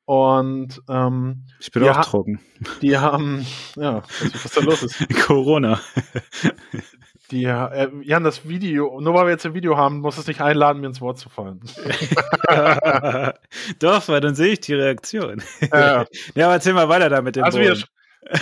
Und 0.07 0.83
ähm, 0.89 1.45
Ich 1.61 1.71
bin 1.71 1.85
auch 1.89 2.05
trocken. 2.05 2.41
die 2.83 2.97
haben, 2.99 3.47
ja, 3.77 4.03
was 4.43 4.53
da 4.55 4.61
los 4.63 4.83
ist. 4.83 5.07
Corona. 5.27 5.81
Die, 7.31 7.45
äh, 7.45 7.89
haben 8.11 8.25
das 8.25 8.49
Video, 8.49 9.01
nur 9.01 9.15
weil 9.15 9.27
wir 9.27 9.31
jetzt 9.31 9.47
ein 9.47 9.55
Video 9.55 9.77
haben, 9.77 10.01
muss 10.01 10.19
es 10.19 10.27
nicht 10.27 10.41
einladen, 10.41 10.81
mir 10.81 10.89
ins 10.89 11.01
Wort 11.01 11.19
zu 11.19 11.29
fallen. 11.29 11.61
Doch, 13.79 14.09
weil 14.09 14.21
dann 14.21 14.35
sehe 14.35 14.53
ich 14.53 14.61
die 14.61 14.75
Reaktion. 14.75 15.43
Äh, 15.61 16.05
Ja, 16.35 16.47
aber 16.47 16.55
erzähl 16.55 16.73
mal 16.73 16.89
weiter 16.89 17.09
da 17.09 17.23
mit 17.23 17.37
dem 17.37 17.45
also 17.45 17.59
wir, 17.59 17.77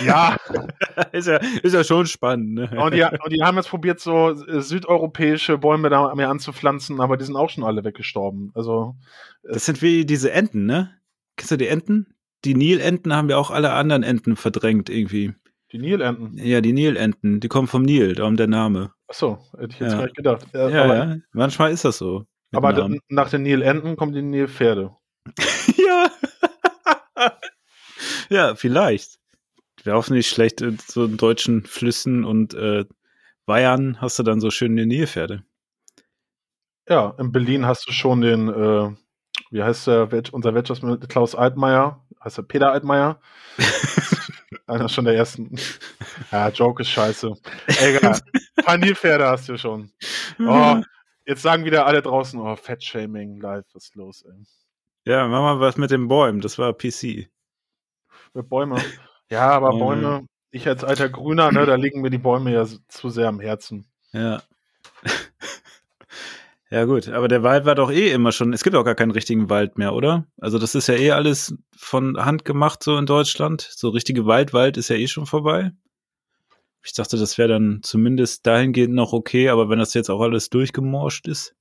ja, 0.03 0.37
ist, 1.11 1.27
ja, 1.27 1.37
ist 1.37 1.73
ja 1.73 1.83
schon 1.83 2.05
spannend. 2.05 2.53
Ne? 2.55 2.81
und 2.81 2.93
die, 2.93 3.03
und 3.03 3.31
die 3.31 3.43
haben 3.43 3.57
jetzt 3.57 3.69
probiert, 3.69 3.99
so 3.99 4.31
äh, 4.31 4.61
südeuropäische 4.61 5.57
Bäume 5.57 5.89
da 5.89 6.13
mehr 6.15 6.29
anzupflanzen, 6.29 6.99
aber 6.99 7.17
die 7.17 7.25
sind 7.25 7.35
auch 7.35 7.49
schon 7.49 7.63
alle 7.63 7.83
weggestorben. 7.83 8.51
Also, 8.55 8.95
Das 9.43 9.65
sind 9.65 9.81
wie 9.81 10.05
diese 10.05 10.31
Enten, 10.31 10.65
ne? 10.65 10.95
Kennst 11.37 11.51
du 11.51 11.57
die 11.57 11.67
Enten? 11.67 12.15
Die 12.45 12.55
Nilenten 12.55 13.15
haben 13.15 13.29
ja 13.29 13.37
auch 13.37 13.51
alle 13.51 13.71
anderen 13.71 14.03
Enten 14.03 14.35
verdrängt 14.35 14.89
irgendwie. 14.89 15.33
Die 15.71 15.77
Nilenten. 15.77 16.37
Ja, 16.37 16.61
die 16.61 16.73
Nilenten, 16.73 17.39
die 17.39 17.47
kommen 17.47 17.67
vom 17.67 17.83
Nil, 17.83 18.15
darum 18.15 18.35
der 18.37 18.47
Name. 18.47 18.91
Achso, 19.07 19.39
hätte 19.57 19.73
ich 19.73 19.79
jetzt 19.79 19.91
Ja. 19.91 19.97
gar 19.97 20.03
nicht 20.05 20.15
gedacht. 20.15 20.47
Äh, 20.53 20.71
Ja, 20.71 20.83
aber 20.83 20.95
ja. 20.95 21.15
Manchmal 21.33 21.71
ist 21.71 21.85
das 21.85 21.97
so. 21.97 22.25
aber 22.53 22.73
Namen. 22.73 22.99
nach 23.09 23.29
den 23.29 23.43
Nilenten 23.43 23.95
kommen 23.95 24.13
die 24.13 24.21
Nilpferde. 24.21 24.95
ja. 25.77 26.11
ja, 28.29 28.55
vielleicht. 28.55 29.19
Wäre 29.83 29.95
auch 29.97 30.09
nicht 30.09 30.27
schlecht, 30.27 30.61
in 30.61 30.77
so 30.85 31.05
in 31.05 31.17
deutschen 31.17 31.65
Flüssen 31.65 32.25
und 32.25 32.53
äh, 32.53 32.85
Weihern 33.45 34.01
hast 34.01 34.19
du 34.19 34.23
dann 34.23 34.41
so 34.41 34.51
schöne 34.51 34.85
Nilpferde. 34.85 35.43
Ja, 36.87 37.13
in 37.19 37.31
Berlin 37.31 37.65
hast 37.65 37.87
du 37.87 37.91
schon 37.93 38.21
den, 38.21 38.49
äh, 38.49 38.91
wie 39.51 39.63
heißt 39.63 39.87
der, 39.87 40.09
unser 40.31 40.53
Wirtschaftsminister 40.53 41.07
Klaus 41.07 41.33
Altmaier, 41.35 42.03
heißt 42.23 42.39
er 42.39 42.43
Peter 42.43 42.71
Altmaier? 42.71 43.19
Einer 44.67 44.89
schon 44.89 45.05
der 45.05 45.15
ersten. 45.15 45.55
Ja, 46.31 46.49
Joke 46.49 46.81
ist 46.83 46.89
scheiße. 46.89 47.33
Egal. 47.81 48.19
Nilpferde 48.79 49.27
hast 49.27 49.49
du 49.49 49.57
schon. 49.57 49.91
Oh, 50.39 50.81
jetzt 51.25 51.41
sagen 51.41 51.65
wieder 51.65 51.85
alle 51.87 52.01
draußen, 52.01 52.39
oh, 52.39 52.55
Fettshaming 52.55 53.39
live, 53.39 53.65
was 53.73 53.85
ist 53.85 53.95
los, 53.95 54.23
ey. 54.23 54.43
Ja, 55.05 55.27
mach 55.27 55.41
mal 55.41 55.59
was 55.59 55.77
mit 55.77 55.91
den 55.91 56.07
Bäumen, 56.07 56.41
das 56.41 56.59
war 56.59 56.73
PC. 56.73 57.29
Mit 58.33 58.49
Bäume. 58.49 58.77
Ja, 59.31 59.49
aber 59.49 59.71
Bäume. 59.71 60.01
Bäume, 60.01 60.27
ich 60.51 60.67
als 60.67 60.83
alter 60.83 61.09
Grüner, 61.09 61.51
ne, 61.51 61.65
da 61.65 61.75
liegen 61.75 62.01
mir 62.01 62.09
die 62.09 62.17
Bäume 62.17 62.51
ja 62.51 62.65
zu 62.87 63.09
sehr 63.09 63.27
am 63.27 63.39
Herzen. 63.39 63.87
Ja. 64.11 64.41
Ja, 66.71 66.85
gut, 66.85 67.07
aber 67.09 67.27
der 67.27 67.43
Wald 67.43 67.65
war 67.65 67.75
doch 67.75 67.91
eh 67.91 68.11
immer 68.11 68.31
schon, 68.31 68.53
es 68.53 68.63
gibt 68.63 68.75
auch 68.75 68.83
gar 68.83 68.95
keinen 68.95 69.11
richtigen 69.11 69.49
Wald 69.49 69.77
mehr, 69.77 69.93
oder? 69.93 70.25
Also 70.39 70.59
das 70.59 70.75
ist 70.75 70.87
ja 70.87 70.95
eh 70.95 71.11
alles 71.11 71.55
von 71.75 72.23
Hand 72.23 72.45
gemacht 72.45 72.83
so 72.83 72.97
in 72.97 73.05
Deutschland. 73.05 73.61
So 73.61 73.89
richtige 73.89 74.25
Waldwald 74.25 74.77
ist 74.77 74.89
ja 74.89 74.95
eh 74.95 75.07
schon 75.07 75.25
vorbei. 75.25 75.71
Ich 76.83 76.93
dachte, 76.93 77.17
das 77.17 77.37
wäre 77.37 77.49
dann 77.49 77.81
zumindest 77.83 78.45
dahingehend 78.47 78.93
noch 78.93 79.13
okay, 79.13 79.49
aber 79.49 79.69
wenn 79.69 79.79
das 79.79 79.93
jetzt 79.93 80.09
auch 80.09 80.21
alles 80.21 80.49
durchgemorscht 80.49 81.27
ist. 81.27 81.55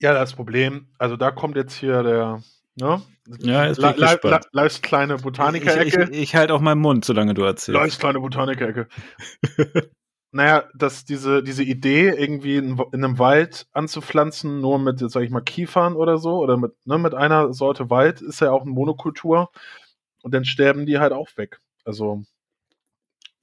Ja, 0.00 0.14
das 0.14 0.32
Problem, 0.34 0.88
also 0.98 1.16
da 1.16 1.30
kommt 1.30 1.56
jetzt 1.56 1.74
hier 1.74 2.02
der, 2.02 2.42
ne? 2.76 3.02
Ja, 3.40 3.66
jetzt 3.66 3.76
bin 3.76 3.84
La- 3.84 3.90
ich 3.92 4.22
La-. 4.22 4.40
La- 4.52 4.68
kleine 4.68 5.14
Ich, 5.14 5.18
ich, 5.18 5.22
Botaniker-Ecke. 5.24 6.10
ich 6.10 6.34
halte 6.34 6.54
auch 6.54 6.60
meinen 6.60 6.80
Mund, 6.80 7.04
solange 7.04 7.34
du 7.34 7.42
erzählst. 7.42 7.78
Lives 7.78 7.98
kleine 7.98 8.20
Botaniker-Ecke. 8.20 8.88
naja, 10.32 10.64
dass 10.74 11.04
diese, 11.04 11.42
diese 11.42 11.64
Idee, 11.64 12.10
irgendwie 12.10 12.56
in, 12.56 12.78
in 12.92 13.04
einem 13.04 13.18
Wald 13.18 13.66
anzupflanzen, 13.72 14.60
nur 14.60 14.78
mit, 14.78 14.98
sag 14.98 15.22
ich 15.22 15.30
mal, 15.30 15.40
Kiefern 15.40 15.96
oder 15.96 16.18
so, 16.18 16.38
oder 16.38 16.56
mit, 16.56 16.72
ne, 16.86 16.98
mit 16.98 17.14
einer 17.14 17.52
Sorte 17.52 17.90
Wald, 17.90 18.20
ist 18.22 18.40
ja 18.40 18.52
auch 18.52 18.62
eine 18.62 18.70
Monokultur. 18.70 19.50
Und 20.22 20.32
dann 20.34 20.44
sterben 20.44 20.86
die 20.86 20.98
halt 20.98 21.12
auch 21.12 21.28
weg. 21.36 21.60
Also, 21.84 22.22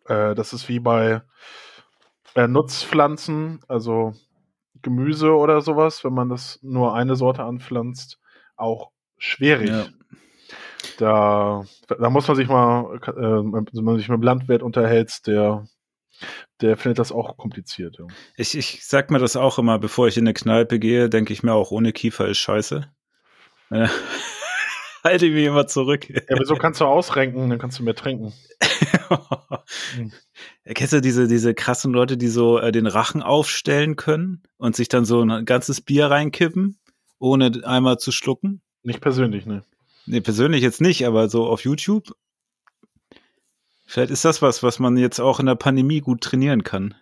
äh, 0.06 0.36
das 0.36 0.54
ist 0.54 0.69
wie 0.69 0.80
bei 0.80 1.21
äh, 2.36 2.47
Nutzpflanzen, 2.47 3.60
also 3.67 4.13
Gemüse 4.82 5.36
oder 5.36 5.62
sowas, 5.62 6.04
wenn 6.04 6.13
man 6.13 6.30
das 6.30 6.60
nur 6.62 6.93
eine 6.93 7.15
Sorte 7.15 7.43
anpflanzt, 7.43 8.19
auch 8.56 8.91
schwierig. 9.17 9.69
Ja. 9.69 9.86
Da, 11.00 11.63
da 11.88 12.10
muss 12.10 12.28
man 12.28 12.38
sich 12.38 12.47
mal, 12.47 12.95
äh, 12.95 13.12
wenn 13.12 13.84
man 13.84 13.97
sich 13.97 14.08
mit 14.08 14.15
einem 14.15 14.23
Landwirt 14.23 14.63
unterhält, 14.63 15.28
der, 15.28 15.65
der 16.62 16.78
findet 16.78 17.00
das 17.00 17.12
auch 17.12 17.38
kompliziert. 17.38 17.98
Ja. 18.00 18.08
Ich, 18.36 18.58
ich 18.58 18.86
sag 18.86 19.12
mir 19.12 19.20
das 19.20 19.36
auch 19.36 19.60
immer, 19.60 19.80
bevor 19.80 20.08
ich 20.08 20.18
in 20.18 20.24
eine 20.24 20.34
Kneipe 20.34 20.80
gehe, 20.80 21.10
denke 21.10 21.34
ich 21.34 21.44
mir 21.44 21.54
auch, 21.54 21.72
ohne 21.72 21.94
Kiefer 21.94 22.28
ist 22.28 22.38
scheiße. 22.38 22.90
Äh, 23.72 23.88
halte 25.04 25.26
ich 25.26 25.34
mich 25.34 25.46
immer 25.46 25.68
zurück. 25.68 26.10
ja, 26.10 26.40
wieso 26.40 26.56
kannst 26.56 26.82
du 26.82 26.86
ausrenken, 26.86 27.50
dann 27.50 27.60
kannst 27.60 27.80
du 27.80 27.84
mehr 27.84 27.96
trinken. 27.96 28.34
Hm. 29.96 30.12
Kennst 30.66 30.94
du 30.94 31.02
diese, 31.02 31.28
diese 31.28 31.54
krassen 31.54 31.94
Leute, 31.94 32.18
die 32.18 32.28
so 32.28 32.60
äh, 32.60 32.72
den 32.72 32.88
Rachen 32.88 33.22
aufstellen 33.22 33.96
können 33.96 34.44
und 34.58 34.76
sich 34.76 34.90
dann 34.90 35.06
so 35.06 35.22
ein 35.22 35.46
ganzes 35.46 35.82
Bier 35.82 36.08
reinkippen, 36.08 36.78
ohne 37.20 37.62
einmal 37.64 37.98
zu 38.00 38.12
schlucken? 38.12 38.62
Nicht 38.84 39.02
persönlich, 39.02 39.46
ne? 39.46 39.64
Nee, 40.06 40.22
persönlich 40.22 40.62
jetzt 40.62 40.82
nicht, 40.82 41.06
aber 41.06 41.30
so 41.30 41.48
auf 41.48 41.62
YouTube. 41.64 42.14
Vielleicht 43.88 44.12
ist 44.12 44.26
das 44.26 44.41
was, 44.41 44.63
was 44.63 44.80
man 44.80 44.97
jetzt 44.97 45.19
auch 45.19 45.39
in 45.39 45.45
der 45.45 45.56
Pandemie 45.56 46.02
gut 46.02 46.21
trainieren 46.21 46.63
kann. 46.63 46.93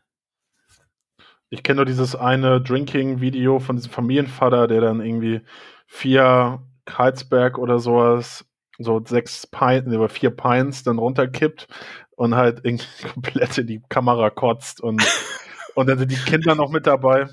Ich 1.49 1.63
kenne 1.63 1.77
nur 1.77 1.85
dieses 1.85 2.15
eine 2.15 2.61
Drinking-Video 2.61 3.59
von 3.59 3.75
diesem 3.75 3.91
Familienvater, 3.91 4.67
der 4.67 4.81
dann 4.81 5.01
irgendwie 5.01 5.41
vier 5.87 6.61
Karlsberg 6.85 7.57
oder 7.57 7.79
sowas, 7.79 8.45
so 8.77 9.03
sechs 9.03 9.47
Pints, 9.47 9.91
über 9.91 10.09
vier 10.09 10.29
Pints 10.29 10.83
dann 10.83 10.99
runterkippt 10.99 11.67
und 12.11 12.35
halt 12.35 12.61
irgendwie 12.63 13.07
komplett 13.13 13.57
in 13.57 13.67
die 13.67 13.81
Kamera 13.89 14.29
kotzt 14.29 14.79
und, 14.79 15.03
und 15.75 15.87
dann 15.87 15.97
sind 15.97 16.11
die 16.11 16.15
Kinder 16.15 16.53
noch 16.53 16.69
mit 16.69 16.85
dabei. 16.85 17.27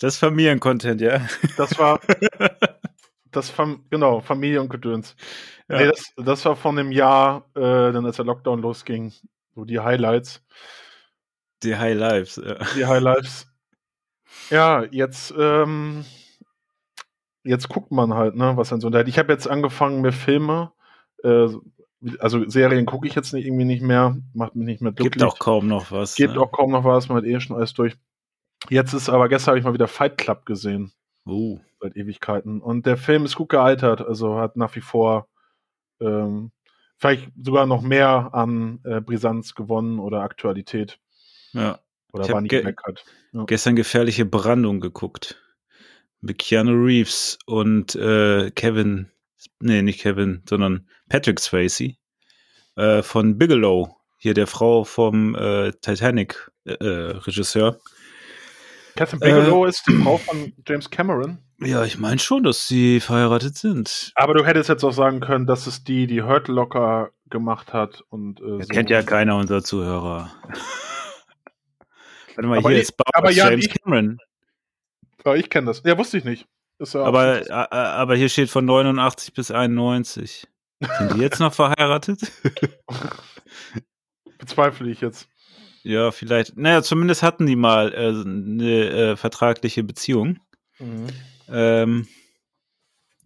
Das 0.00 0.14
ist 0.14 0.18
Familiencontent, 0.18 1.02
ja. 1.02 1.20
Das 1.58 1.78
war, 1.78 2.00
das 3.36 3.50
Fam 3.50 3.84
genau, 3.90 4.20
Familie 4.20 4.60
und 4.60 4.68
Gedöns. 4.68 5.16
Ja. 5.68 5.78
Nee, 5.78 5.86
das, 5.86 6.12
das 6.16 6.44
war 6.44 6.56
von 6.56 6.76
dem 6.76 6.92
Jahr, 6.92 7.48
äh, 7.54 7.92
dann 7.92 8.06
als 8.06 8.16
der 8.16 8.24
Lockdown 8.24 8.60
losging, 8.60 9.12
so 9.54 9.64
die 9.64 9.80
Highlights. 9.80 10.42
Die 11.62 11.76
High 11.76 11.96
Lives. 11.96 12.36
Ja. 12.36 12.56
Die 12.76 12.86
Highlights. 12.86 13.46
Ja, 14.50 14.84
jetzt, 14.90 15.32
ähm, 15.38 16.04
jetzt 17.42 17.68
guckt 17.68 17.90
man 17.90 18.14
halt, 18.14 18.34
ne, 18.36 18.56
was 18.56 18.68
dann 18.68 18.80
so 18.80 18.88
unterhält. 18.88 19.08
Ich 19.08 19.18
habe 19.18 19.32
jetzt 19.32 19.48
angefangen 19.48 20.00
mir 20.00 20.12
Filme, 20.12 20.72
äh, 21.22 21.48
also 22.18 22.46
Serien 22.48 22.86
gucke 22.86 23.06
ich 23.06 23.14
jetzt 23.14 23.32
nicht, 23.32 23.46
irgendwie 23.46 23.64
nicht 23.64 23.82
mehr, 23.82 24.16
macht 24.34 24.56
mich 24.56 24.66
nicht 24.66 24.82
mehr 24.82 24.92
glücklich. 24.92 25.22
Gibt 25.22 25.24
auch 25.24 25.38
kaum 25.38 25.68
noch 25.68 25.90
was. 25.90 26.16
Gibt 26.16 26.34
ne? 26.34 26.40
auch 26.40 26.52
kaum 26.52 26.70
noch 26.70 26.84
was, 26.84 27.08
man 27.08 27.18
hat 27.18 27.24
eh 27.24 27.40
schon 27.40 27.56
alles 27.56 27.72
durch. 27.72 27.96
Jetzt 28.68 28.92
ist 28.92 29.08
aber 29.08 29.28
gestern 29.28 29.52
habe 29.52 29.58
ich 29.58 29.64
mal 29.64 29.74
wieder 29.74 29.88
Fight 29.88 30.18
Club 30.18 30.46
gesehen, 30.46 30.92
Uh, 31.26 31.58
seit 31.80 31.96
Ewigkeiten. 31.96 32.60
Und 32.60 32.86
der 32.86 32.96
Film 32.96 33.24
ist 33.24 33.36
gut 33.36 33.48
gealtert, 33.48 34.02
also 34.02 34.36
hat 34.36 34.56
nach 34.56 34.74
wie 34.76 34.80
vor 34.82 35.28
ähm, 36.00 36.50
vielleicht 36.98 37.30
sogar 37.42 37.66
noch 37.66 37.82
mehr 37.82 38.34
an 38.34 38.80
äh, 38.84 39.00
Brisanz 39.00 39.54
gewonnen 39.54 39.98
oder 39.98 40.22
Aktualität. 40.22 40.98
ja. 41.52 41.78
Oder 42.12 42.26
Ich 42.26 42.32
war 42.32 42.40
nicht 42.42 42.50
ge- 42.50 42.62
meckert. 42.62 43.04
Gestern 43.48 43.74
gefährliche 43.74 44.24
Brandung 44.24 44.78
geguckt. 44.78 45.42
Mit 46.20 46.38
Keanu 46.38 46.70
Reeves 46.72 47.40
und 47.44 47.96
äh, 47.96 48.52
Kevin, 48.52 49.10
nee, 49.58 49.82
nicht 49.82 50.00
Kevin, 50.00 50.44
sondern 50.48 50.88
Patrick 51.08 51.40
Swayze 51.40 51.96
äh, 52.76 53.02
von 53.02 53.36
Bigelow, 53.36 53.96
hier 54.18 54.32
der 54.32 54.46
Frau 54.46 54.84
vom 54.84 55.34
äh, 55.34 55.72
Titanic-Regisseur. 55.72 57.80
Catherine 58.96 59.20
Bigelow 59.20 59.64
ist 59.66 59.86
die 59.88 59.96
Frau 59.96 60.18
von 60.18 60.52
James 60.66 60.88
Cameron. 60.90 61.38
ja, 61.60 61.84
ich 61.84 61.98
meine 61.98 62.18
schon, 62.18 62.42
dass 62.44 62.68
sie 62.68 63.00
verheiratet 63.00 63.56
sind. 63.58 64.12
Aber 64.14 64.34
du 64.34 64.44
hättest 64.44 64.68
jetzt 64.68 64.84
auch 64.84 64.92
sagen 64.92 65.20
können, 65.20 65.46
dass 65.46 65.66
es 65.66 65.82
die, 65.84 66.06
die 66.06 66.22
Hurt 66.22 66.48
Locker 66.48 67.10
gemacht 67.30 67.72
hat. 67.72 68.02
Und, 68.10 68.40
äh, 68.40 68.58
Das 68.58 68.68
so. 68.68 68.74
kennt 68.74 68.90
ja 68.90 69.02
keiner 69.02 69.36
unserer 69.36 69.62
Zuhörer. 69.64 70.30
Warte 72.36 72.48
mal, 72.48 72.58
Aber 72.58 72.70
hier 72.70 72.78
ich- 72.78 72.84
ist 72.88 72.94
aber 73.14 73.30
ja, 73.30 73.50
James 73.50 73.66
ich- 73.66 73.74
Cameron. 73.82 74.18
Ja, 75.24 75.34
ich 75.34 75.48
kenne 75.50 75.66
das. 75.68 75.82
Ja, 75.84 75.96
wusste 75.98 76.18
ich 76.18 76.24
nicht. 76.24 76.46
Ist 76.78 76.94
ja 76.94 77.02
Aber, 77.02 77.38
absolut- 77.38 77.48
äh, 77.50 77.76
aber 77.76 78.16
hier 78.16 78.28
steht 78.28 78.50
von 78.50 78.64
89 78.64 79.32
bis 79.32 79.50
91. 79.50 80.46
Sind 80.98 81.14
die 81.14 81.20
jetzt 81.20 81.38
noch 81.40 81.54
verheiratet? 81.54 82.20
bezweifle 84.38 84.90
ich 84.90 85.00
jetzt. 85.00 85.28
Ja, 85.84 86.10
vielleicht. 86.12 86.56
Naja, 86.56 86.82
zumindest 86.82 87.22
hatten 87.22 87.46
die 87.46 87.56
mal 87.56 87.92
äh, 87.92 88.08
eine 88.08 88.90
äh, 88.90 89.16
vertragliche 89.16 89.84
Beziehung. 89.84 90.38
Mhm. 90.78 91.06
Ähm, 91.48 92.08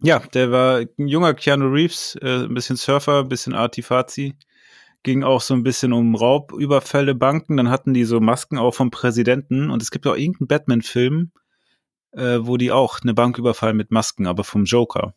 ja, 0.01 0.19
der 0.19 0.51
war 0.51 0.79
ein 0.79 1.07
junger 1.07 1.33
Keanu 1.33 1.67
Reeves, 1.67 2.17
äh, 2.21 2.43
ein 2.43 2.53
bisschen 2.53 2.75
Surfer, 2.75 3.19
ein 3.21 3.29
bisschen 3.29 3.53
Artifazi. 3.53 4.35
Ging 5.03 5.23
auch 5.23 5.39
so 5.39 5.53
ein 5.53 5.63
bisschen 5.63 5.93
um 5.93 6.15
Raubüberfälle, 6.15 7.15
Banken. 7.15 7.55
Dann 7.55 7.69
hatten 7.69 7.93
die 7.93 8.03
so 8.03 8.19
Masken 8.19 8.57
auch 8.57 8.75
vom 8.75 8.91
Präsidenten. 8.91 9.69
Und 9.69 9.81
es 9.81 9.89
gibt 9.89 10.05
auch 10.05 10.17
irgendeinen 10.17 10.47
Batman-Film, 10.47 11.31
äh, 12.11 12.39
wo 12.41 12.57
die 12.57 12.73
auch 12.73 12.99
eine 13.01 13.13
Bank 13.13 13.37
überfallen 13.37 13.77
mit 13.77 13.91
Masken, 13.91 14.27
aber 14.27 14.43
vom 14.43 14.65
Joker. 14.65 15.15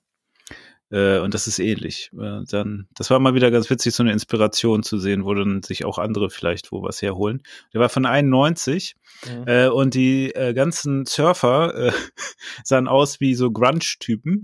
Äh, 0.92 1.18
und 1.20 1.32
das 1.34 1.46
ist 1.46 1.58
ähnlich. 1.58 2.10
Äh, 2.12 2.42
dann, 2.50 2.86
das 2.94 3.10
war 3.10 3.18
mal 3.18 3.34
wieder 3.34 3.50
ganz 3.50 3.70
witzig, 3.70 3.94
so 3.94 4.02
eine 4.02 4.12
Inspiration 4.12 4.82
zu 4.82 4.98
sehen, 4.98 5.24
wo 5.24 5.32
dann 5.34 5.62
sich 5.62 5.84
auch 5.86 5.98
andere 5.98 6.28
vielleicht 6.30 6.70
wo 6.70 6.82
was 6.82 7.00
herholen. 7.02 7.42
Der 7.72 7.80
war 7.80 7.88
von 7.88 8.06
91 8.06 8.94
Mhm. 9.28 9.44
äh, 9.46 9.68
und 9.68 9.94
die 9.94 10.34
äh, 10.34 10.52
ganzen 10.52 11.04
Surfer 11.06 11.74
äh, 11.74 11.92
sahen 12.64 12.88
aus 12.88 13.20
wie 13.20 13.34
so 13.34 13.50
Grunge-Typen. 13.52 14.42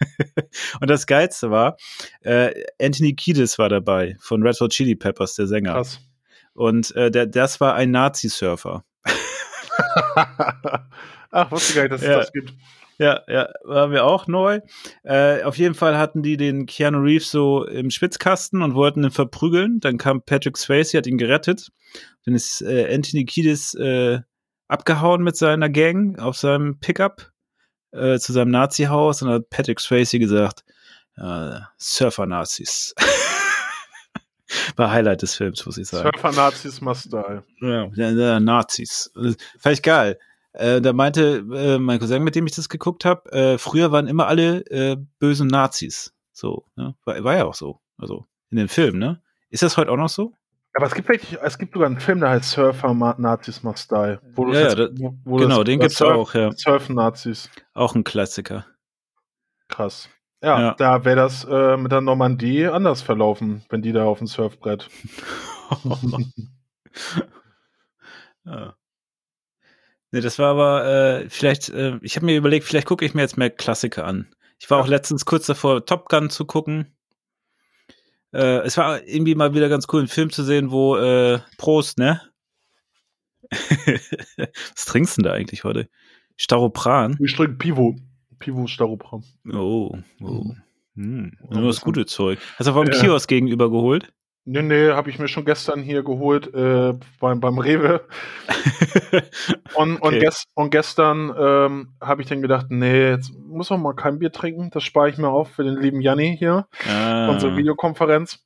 und 0.80 0.90
das 0.90 1.06
Geilste 1.06 1.50
war, 1.50 1.76
äh, 2.20 2.52
Anthony 2.80 3.14
Kiedis 3.14 3.58
war 3.58 3.68
dabei 3.70 4.16
von 4.20 4.42
Red 4.42 4.60
Hot 4.60 4.72
Chili 4.72 4.96
Peppers, 4.96 5.34
der 5.34 5.46
Sänger. 5.46 5.72
Krass. 5.74 6.00
Und 6.52 6.92
der, 6.96 7.26
das 7.26 7.60
war 7.60 7.74
ein 7.74 7.92
Nazi-Surfer. 7.92 8.84
Ach, 11.30 11.50
wusste 11.50 11.74
gar 11.74 11.82
nicht, 11.82 11.92
dass 11.92 12.02
es 12.02 12.08
Ja. 12.08 12.16
das 12.18 12.32
gibt. 12.32 12.54
Ja, 12.98 13.22
ja, 13.28 13.48
war 13.62 13.86
mir 13.86 14.04
auch 14.04 14.26
neu. 14.26 14.60
Äh, 15.04 15.42
auf 15.44 15.56
jeden 15.56 15.74
Fall 15.74 15.96
hatten 15.96 16.22
die 16.22 16.36
den 16.36 16.66
Keanu 16.66 16.98
Reeves 16.98 17.30
so 17.30 17.64
im 17.64 17.90
Schwitzkasten 17.90 18.60
und 18.60 18.74
wollten 18.74 19.04
ihn 19.04 19.12
verprügeln. 19.12 19.78
Dann 19.78 19.98
kam 19.98 20.22
Patrick 20.22 20.56
Swayze, 20.56 20.98
hat 20.98 21.06
ihn 21.06 21.16
gerettet. 21.18 21.68
Dann 22.24 22.34
ist 22.34 22.60
äh, 22.60 22.92
Anthony 22.92 23.24
Kiedis 23.24 23.74
äh, 23.74 24.20
abgehauen 24.66 25.22
mit 25.22 25.36
seiner 25.36 25.70
Gang 25.70 26.18
auf 26.18 26.36
seinem 26.36 26.80
Pickup 26.80 27.32
äh, 27.92 28.18
zu 28.18 28.32
seinem 28.32 28.50
Nazi-Haus 28.50 29.22
und 29.22 29.30
hat 29.30 29.48
Patrick 29.48 29.78
Swayze 29.78 30.18
gesagt, 30.18 30.64
äh, 31.16 31.60
Surfer-Nazis. 31.78 32.94
War 34.76 34.90
Highlight 34.90 35.22
des 35.22 35.34
Films, 35.34 35.64
muss 35.66 35.78
ich 35.78 35.86
sagen. 35.86 36.10
Surfer-Nazis 36.14 36.80
must 36.80 37.12
die. 37.12 37.42
Ja, 37.60 38.40
Nazis. 38.40 39.10
Fand 39.14 39.74
ich 39.74 39.82
geil. 39.82 40.18
Äh, 40.52 40.80
da 40.80 40.92
meinte 40.92 41.44
äh, 41.54 41.78
mein 41.78 41.98
Cousin, 42.00 42.22
mit 42.24 42.34
dem 42.34 42.46
ich 42.46 42.54
das 42.54 42.68
geguckt 42.68 43.04
habe, 43.04 43.30
äh, 43.32 43.58
früher 43.58 43.92
waren 43.92 44.08
immer 44.08 44.26
alle 44.26 44.60
äh, 44.70 44.96
bösen 45.18 45.46
Nazis. 45.48 46.14
So, 46.32 46.64
ne? 46.76 46.94
war, 47.04 47.22
war 47.24 47.36
ja 47.36 47.44
auch 47.44 47.54
so. 47.54 47.80
Also 47.96 48.26
in 48.50 48.56
den 48.58 48.68
Filmen, 48.68 48.98
ne? 48.98 49.22
Ist 49.50 49.62
das 49.62 49.76
heute 49.76 49.90
auch 49.90 49.96
noch 49.96 50.08
so? 50.08 50.32
Aber 50.74 50.86
es 50.86 50.94
gibt 50.94 51.08
wirklich, 51.08 51.38
es 51.42 51.58
gibt 51.58 51.72
sogar 51.74 51.86
einen 51.88 52.00
Film, 52.00 52.20
der 52.20 52.30
heißt 52.30 52.50
Surfer-Nazis 52.52 53.62
must 53.62 53.90
die. 53.90 54.18
Wo 54.34 54.52
Ja, 54.52 54.60
ja, 54.60 54.74
da- 54.74 54.88
wo- 55.24 55.36
genau, 55.36 55.58
das- 55.58 55.64
den 55.64 55.80
das 55.80 55.88
gibt's 55.88 55.98
Surf- 55.98 56.16
auch, 56.16 56.34
ja. 56.34 56.50
Surfen-Nazis. 56.52 57.50
Auch 57.74 57.94
ein 57.94 58.04
Klassiker. 58.04 58.66
Krass. 59.68 60.08
Ja, 60.42 60.60
Ja. 60.60 60.74
da 60.74 61.04
wäre 61.04 61.16
das 61.16 61.44
äh, 61.44 61.76
mit 61.76 61.90
der 61.90 62.00
Normandie 62.00 62.66
anders 62.66 63.02
verlaufen, 63.02 63.64
wenn 63.70 63.82
die 63.82 63.92
da 63.92 64.04
auf 64.04 64.18
dem 64.18 64.26
Surfbrett. 64.28 64.88
ja. 68.44 68.74
Nee, 70.10 70.20
das 70.20 70.38
war 70.38 70.50
aber 70.50 70.86
äh, 70.86 71.28
vielleicht, 71.28 71.68
äh, 71.68 71.98
ich 72.02 72.16
habe 72.16 72.26
mir 72.26 72.36
überlegt, 72.36 72.64
vielleicht 72.66 72.86
gucke 72.86 73.04
ich 73.04 73.14
mir 73.14 73.22
jetzt 73.22 73.36
mehr 73.36 73.50
Klassiker 73.50 74.06
an. 74.06 74.28
Ich 74.58 74.70
war 74.70 74.78
auch 74.80 74.88
letztens 74.88 75.24
kurz 75.24 75.46
davor, 75.46 75.84
Top 75.84 76.08
Gun 76.08 76.30
zu 76.30 76.44
gucken. 76.46 76.94
Äh, 78.32 78.60
es 78.60 78.76
war 78.76 79.06
irgendwie 79.06 79.34
mal 79.34 79.54
wieder 79.54 79.68
ganz 79.68 79.86
cool, 79.92 80.00
einen 80.00 80.08
Film 80.08 80.30
zu 80.30 80.42
sehen, 80.42 80.70
wo 80.70 80.96
äh, 80.96 81.40
Prost, 81.58 81.98
ne? 81.98 82.20
Was 83.50 84.84
trinkst 84.86 85.16
du 85.16 85.22
denn 85.22 85.30
da 85.30 85.34
eigentlich 85.36 85.64
heute? 85.64 85.88
Staropran? 86.36 87.16
Ich 87.20 87.34
trinke 87.34 87.54
Pivo. 87.54 87.96
Pivo 88.38 88.66
Staropram. 88.66 89.24
Oh, 89.52 89.96
oh. 90.20 90.54
Hm. 90.94 91.32
Ja, 91.50 91.56
Nur 91.58 91.68
das 91.68 91.80
gute 91.80 92.06
Zeug. 92.06 92.38
Hast 92.56 92.66
du 92.66 92.72
vom 92.72 92.86
Ja. 92.86 92.92
Kiosk 92.92 93.28
gegenüber 93.28 93.70
geholt? 93.70 94.12
Nee, 94.50 94.62
nee, 94.62 94.90
habe 94.92 95.10
ich 95.10 95.18
mir 95.18 95.28
schon 95.28 95.44
gestern 95.44 95.82
hier 95.82 96.02
geholt 96.02 96.54
äh, 96.54 96.94
beim, 97.20 97.38
beim 97.38 97.58
Rewe. 97.58 98.00
Und, 99.74 99.96
und, 99.96 100.02
Okay. 100.02 100.20
gest, 100.20 100.46
und 100.54 100.70
gestern 100.70 101.34
ähm, 101.38 101.94
habe 102.00 102.22
ich 102.22 102.28
dann 102.28 102.40
gedacht, 102.40 102.66
nee, 102.70 103.10
jetzt 103.10 103.30
muss 103.34 103.68
man 103.68 103.82
mal 103.82 103.94
kein 103.94 104.18
Bier 104.18 104.32
trinken. 104.32 104.70
Das 104.70 104.82
spare 104.82 105.10
ich 105.10 105.18
mir 105.18 105.28
auf 105.28 105.50
für 105.50 105.64
den 105.64 105.76
lieben 105.76 106.00
Janni 106.00 106.34
hier, 106.38 106.66
ah, 106.88 107.28
unsere 107.28 107.56
Videokonferenz. 107.56 108.42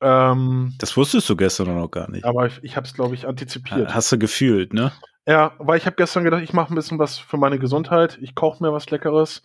Ähm, 0.00 0.74
das 0.78 0.96
wusstest 0.96 1.28
du 1.28 1.34
gestern 1.34 1.74
noch 1.74 1.90
gar 1.90 2.08
nicht. 2.08 2.24
aber 2.24 2.46
ich, 2.46 2.62
ich 2.62 2.76
habe 2.76 2.86
es, 2.86 2.94
glaube 2.94 3.16
ich, 3.16 3.26
antizipiert. 3.26 3.92
Hast 3.92 4.12
du 4.12 4.18
gefühlt, 4.18 4.72
ne? 4.72 4.92
Ja, 5.26 5.52
weil 5.58 5.78
ich 5.78 5.86
habe 5.86 5.96
gestern 5.96 6.22
gedacht, 6.22 6.42
ich 6.42 6.52
mache 6.52 6.72
ein 6.72 6.76
bisschen 6.76 6.98
was 6.98 7.18
für 7.18 7.36
meine 7.38 7.58
Gesundheit. 7.58 8.18
Ich 8.20 8.34
koche 8.34 8.62
mir 8.62 8.72
was 8.72 8.90
Leckeres. 8.90 9.42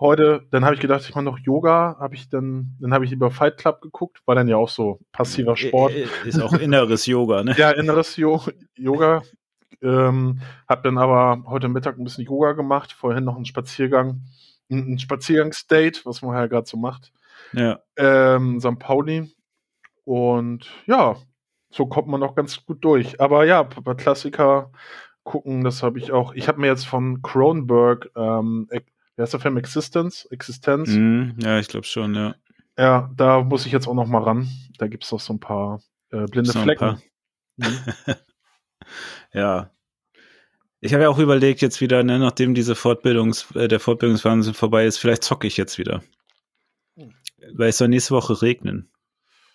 Heute, 0.00 0.46
dann 0.50 0.64
habe 0.64 0.74
ich 0.74 0.80
gedacht, 0.80 1.02
ich 1.02 1.14
mache 1.14 1.24
noch 1.24 1.38
Yoga. 1.38 1.96
Habe 2.00 2.14
ich 2.14 2.30
dann, 2.30 2.74
dann 2.80 2.94
habe 2.94 3.04
ich 3.04 3.12
über 3.12 3.30
Fight 3.30 3.58
Club 3.58 3.82
geguckt, 3.82 4.22
war 4.24 4.34
dann 4.34 4.48
ja 4.48 4.56
auch 4.56 4.70
so 4.70 4.98
passiver 5.12 5.58
Sport. 5.58 5.92
Äh, 5.92 6.04
äh, 6.04 6.28
Ist 6.28 6.40
auch 6.40 6.54
inneres 6.54 7.04
Yoga, 7.04 7.44
ne? 7.44 7.54
Ja, 7.58 7.70
inneres 7.70 8.16
jo 8.16 8.40
Yoga. 8.76 9.22
Ähm, 9.82 10.40
hab 10.66 10.82
dann 10.84 10.96
aber 10.96 11.44
heute 11.46 11.68
Mittag 11.68 11.98
ein 11.98 12.04
bisschen 12.04 12.24
Yoga 12.24 12.52
gemacht, 12.52 12.92
vorhin 12.92 13.24
noch 13.24 13.36
einen 13.36 13.44
Spaziergang, 13.44 14.22
ein 14.70 14.98
Spaziergangsdate, 14.98 16.06
was 16.06 16.22
man 16.22 16.34
ja 16.34 16.46
gerade 16.46 16.66
so 16.66 16.78
macht. 16.78 17.12
Ja. 17.52 17.80
Ähm, 17.96 18.58
St. 18.58 18.78
Pauli. 18.78 19.30
Und 20.04 20.66
ja, 20.86 21.16
so 21.70 21.84
kommt 21.84 22.08
man 22.08 22.20
noch 22.20 22.34
ganz 22.34 22.64
gut 22.64 22.82
durch. 22.84 23.20
Aber 23.20 23.44
ja, 23.44 23.64
Klassiker 23.64 24.72
gucken, 25.24 25.62
das 25.62 25.82
habe 25.82 25.98
ich 25.98 26.10
auch. 26.10 26.32
Ich 26.32 26.48
habe 26.48 26.60
mir 26.60 26.68
jetzt 26.68 26.86
von 26.86 27.20
Cronenberg, 27.20 28.10
ähm, 28.16 28.68
wie 29.20 29.22
heißt 29.22 29.34
der 29.34 29.40
Film? 29.40 29.58
Existence? 29.58 30.24
Existenz. 30.30 30.88
Mhm, 30.88 31.34
ja, 31.42 31.58
ich 31.58 31.68
glaube 31.68 31.84
schon, 31.84 32.14
ja. 32.14 32.34
Ja, 32.78 33.10
da 33.14 33.42
muss 33.42 33.66
ich 33.66 33.72
jetzt 33.72 33.86
auch 33.86 33.92
noch 33.92 34.06
mal 34.06 34.22
ran. 34.22 34.48
Da 34.78 34.88
gibt 34.88 35.04
es 35.04 35.12
noch 35.12 35.20
so 35.20 35.34
ein 35.34 35.40
paar 35.40 35.82
äh, 36.10 36.24
blinde 36.24 36.52
Flecken. 36.52 36.78
paar? 36.78 37.02
Mhm. 37.58 37.78
Ja. 39.34 39.70
Ich 40.80 40.94
habe 40.94 41.02
ja 41.02 41.10
auch 41.10 41.18
überlegt, 41.18 41.60
jetzt 41.60 41.82
wieder, 41.82 42.02
ne, 42.02 42.18
nachdem 42.18 42.54
diese 42.54 42.74
Fortbildungs, 42.74 43.54
äh, 43.54 43.68
der 43.68 43.78
Fortbildungswahnsinn 43.78 44.54
vorbei 44.54 44.86
ist, 44.86 44.96
vielleicht 44.96 45.22
zocke 45.22 45.46
ich 45.46 45.58
jetzt 45.58 45.76
wieder. 45.76 46.02
Weil 47.52 47.68
es 47.68 47.78
soll 47.78 47.88
nächste 47.88 48.14
Woche 48.14 48.40
regnen. 48.40 48.90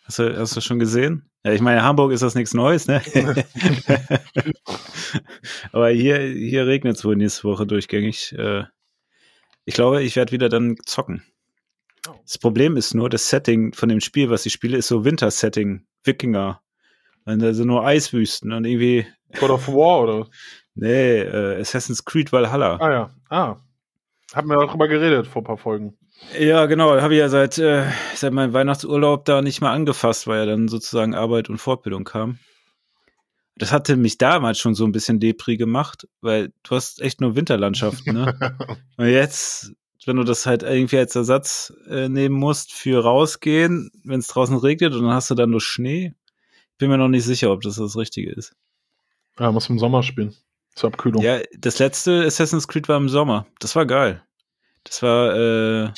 Hast 0.03 0.19
du, 0.19 0.37
hast 0.37 0.55
du 0.55 0.61
schon 0.61 0.77
gesehen? 0.77 1.27
Ja, 1.43 1.51
ich 1.53 1.61
meine, 1.61 1.81
Hamburg 1.81 2.11
ist 2.11 2.21
das 2.21 2.35
nichts 2.35 2.53
Neues, 2.53 2.85
ne? 2.85 3.01
Aber 5.71 5.89
hier, 5.89 6.19
hier 6.19 6.67
regnet 6.67 6.97
es 6.97 7.03
wohl 7.03 7.15
nächste 7.15 7.45
Woche 7.45 7.65
durchgängig. 7.65 8.31
Äh, 8.37 8.65
ich 9.65 9.73
glaube, 9.73 10.03
ich 10.03 10.15
werde 10.15 10.31
wieder 10.31 10.49
dann 10.49 10.75
zocken. 10.85 11.23
Oh. 12.07 12.13
Das 12.23 12.37
Problem 12.37 12.77
ist 12.77 12.93
nur, 12.93 13.09
das 13.09 13.29
Setting 13.29 13.73
von 13.73 13.89
dem 13.89 13.99
Spiel, 13.99 14.29
was 14.29 14.45
ich 14.45 14.53
spiele, 14.53 14.77
ist 14.77 14.87
so 14.87 15.03
Winter-Setting, 15.03 15.85
Wikinger. 16.03 16.61
Sind 17.25 17.65
nur 17.65 17.83
Eiswüsten 17.83 18.51
und 18.51 18.65
irgendwie, 18.65 19.07
God 19.39 19.49
of 19.49 19.67
War 19.67 20.01
oder? 20.01 20.27
nee, 20.75 21.19
äh, 21.21 21.59
Assassin's 21.59 22.05
Creed 22.05 22.31
Valhalla. 22.31 22.77
Ah 22.77 22.91
ja. 22.91 23.09
Ah. 23.29 23.55
Haben 24.33 24.49
wir 24.49 24.57
darüber 24.57 24.87
geredet 24.87 25.27
vor 25.27 25.41
ein 25.41 25.45
paar 25.45 25.57
Folgen. 25.57 25.97
Ja, 26.37 26.65
genau, 26.65 26.99
habe 26.99 27.13
ich 27.13 27.19
ja 27.19 27.29
seit, 27.29 27.57
äh, 27.57 27.85
seit 28.13 28.33
meinem 28.33 28.53
Weihnachtsurlaub 28.53 29.25
da 29.25 29.41
nicht 29.41 29.61
mal 29.61 29.73
angefasst, 29.73 30.27
weil 30.27 30.39
ja 30.39 30.45
dann 30.45 30.67
sozusagen 30.67 31.15
Arbeit 31.15 31.49
und 31.49 31.57
Fortbildung 31.57 32.03
kam. 32.03 32.39
Das 33.57 33.71
hatte 33.71 33.95
mich 33.95 34.17
damals 34.17 34.59
schon 34.59 34.75
so 34.75 34.85
ein 34.85 34.91
bisschen 34.91 35.19
Depri 35.19 35.57
gemacht, 35.57 36.07
weil 36.21 36.51
du 36.63 36.75
hast 36.75 37.01
echt 37.01 37.21
nur 37.21 37.35
Winterlandschaften, 37.35 38.13
ne? 38.13 38.57
Und 38.97 39.07
jetzt, 39.07 39.71
wenn 40.05 40.17
du 40.17 40.23
das 40.23 40.45
halt 40.45 40.63
irgendwie 40.63 40.97
als 40.97 41.15
Ersatz 41.15 41.73
äh, 41.87 42.09
nehmen 42.09 42.35
musst 42.35 42.73
für 42.73 43.01
rausgehen, 43.01 43.91
wenn 44.03 44.19
es 44.19 44.27
draußen 44.27 44.57
regnet 44.57 44.93
und 44.93 45.03
dann 45.03 45.13
hast 45.13 45.31
du 45.31 45.35
dann 45.35 45.49
nur 45.49 45.61
Schnee, 45.61 46.13
bin 46.77 46.89
mir 46.89 46.97
noch 46.97 47.07
nicht 47.07 47.23
sicher, 47.23 47.51
ob 47.51 47.61
das 47.61 47.75
das 47.75 47.95
Richtige 47.95 48.31
ist. 48.31 48.53
ja, 49.39 49.51
muss 49.51 49.69
im 49.69 49.79
Sommer 49.79 50.03
spielen. 50.03 50.35
Zur 50.75 50.89
Abkühlung. 50.89 51.23
Ja, 51.23 51.39
das 51.57 51.79
letzte 51.79 52.25
Assassin's 52.25 52.67
Creed 52.67 52.89
war 52.89 52.97
im 52.97 53.07
Sommer. 53.07 53.47
Das 53.59 53.75
war 53.75 53.85
geil. 53.85 54.21
Das 54.83 55.01
war, 55.01 55.35
äh, 55.35 55.91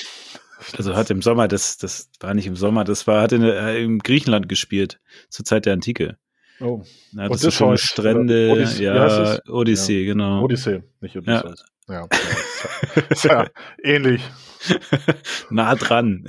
also 0.78 0.96
hat 0.96 1.10
im 1.10 1.22
Sommer, 1.22 1.48
das, 1.48 1.78
das 1.78 2.10
war 2.20 2.34
nicht 2.34 2.48
im 2.48 2.56
Sommer, 2.56 2.84
das 2.84 3.08
war, 3.08 3.22
hat 3.22 3.32
in, 3.32 3.42
äh, 3.42 3.80
im 3.80 4.00
Griechenland 4.00 4.48
gespielt, 4.48 5.00
zur 5.30 5.46
Zeit 5.46 5.66
der 5.66 5.74
Antike. 5.74 6.18
Oh. 6.60 6.84
Da 7.14 7.24
hattest 7.24 7.44
du 7.46 7.52
schöne 7.52 7.70
Odysseus, 7.72 7.90
Strände, 7.90 8.52
oder 8.52 8.62
Odys- 8.64 8.80
wie 8.80 8.90
heißt 8.90 9.42
ja? 9.46 9.54
Odyssee, 9.54 10.06
genau. 10.06 10.42
Odyssee, 10.44 10.84
nicht 11.02 11.16
Odysseus. 11.18 11.66
Ja. 11.88 11.94
ja. 12.02 13.02
Ist 13.10 13.24
ja 13.26 13.48
ähnlich. 13.84 14.22
nah 15.50 15.76
dran. 15.76 16.26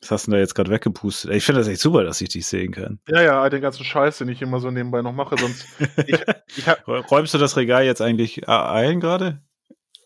Was 0.00 0.10
hast 0.10 0.26
du 0.26 0.30
denn 0.30 0.36
da 0.38 0.40
jetzt 0.40 0.54
gerade 0.54 0.70
weggepustet? 0.70 1.30
Ich 1.32 1.44
finde 1.44 1.60
das 1.60 1.68
echt 1.68 1.80
super, 1.80 2.04
dass 2.04 2.20
ich 2.20 2.28
dich 2.28 2.46
sehen 2.46 2.72
kann. 2.72 3.00
Ja, 3.08 3.22
ja, 3.22 3.48
den 3.48 3.62
ganzen 3.62 3.84
Scheiß, 3.84 4.18
den 4.18 4.28
ich 4.28 4.42
immer 4.42 4.60
so 4.60 4.70
nebenbei 4.70 5.00
noch 5.02 5.12
mache, 5.12 5.36
sonst 5.38 5.66
ich, 6.06 6.18
ich, 6.56 6.68
hab- 6.68 6.86
Räumst 6.86 7.32
du 7.34 7.38
das 7.38 7.56
Regal 7.56 7.84
jetzt 7.84 8.00
eigentlich 8.02 8.48
ein 8.48 9.00
gerade? 9.00 9.40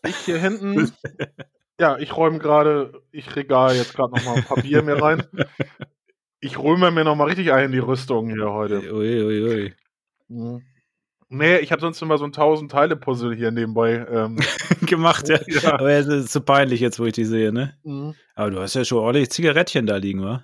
ich 0.07 0.15
hier 0.17 0.37
hinten, 0.37 0.91
ja, 1.79 1.97
ich 1.97 2.15
räume 2.15 2.39
gerade, 2.39 3.01
ich 3.11 3.35
regal 3.35 3.75
jetzt 3.75 3.93
gerade 3.95 4.13
noch 4.15 4.23
mal 4.23 4.35
ein 4.37 4.43
paar 4.45 4.61
Bier 4.61 4.81
mir 4.81 5.01
rein. 5.01 5.23
Ich 6.41 6.57
räume 6.57 6.91
mir 6.91 7.03
noch 7.03 7.15
mal 7.15 7.25
richtig 7.25 7.51
ein 7.51 7.65
in 7.65 7.71
die 7.71 7.79
Rüstung 7.79 8.29
hier 8.29 8.51
heute. 8.51 8.79
Ui, 8.93 9.23
ui, 9.23 9.43
ui. 9.43 9.73
Mhm. 10.29 10.61
Nee, 11.31 11.57
ich 11.59 11.71
habe 11.71 11.81
sonst 11.81 12.01
immer 12.01 12.17
so 12.17 12.23
ein 12.23 12.31
1000 12.33 12.71
Teile 12.71 12.95
Puzzle 12.95 13.35
hier 13.35 13.51
nebenbei. 13.51 14.05
Ähm, 14.09 14.37
Gemacht, 14.81 15.27
ja. 15.29 15.39
Ja. 15.47 15.73
Aber 15.73 15.91
es 15.91 16.07
ist 16.07 16.31
so 16.33 16.41
peinlich 16.41 16.79
jetzt, 16.79 16.99
wo 16.99 17.05
ich 17.05 17.13
die 17.13 17.25
sehe, 17.25 17.51
ne? 17.51 17.77
mhm. 17.83 18.15
Aber 18.35 18.51
du 18.51 18.59
hast 18.59 18.73
ja 18.73 18.83
schon 18.85 18.99
ordentlich 18.99 19.29
Zigarettchen 19.29 19.85
da 19.85 19.97
liegen, 19.97 20.23
wa? 20.23 20.43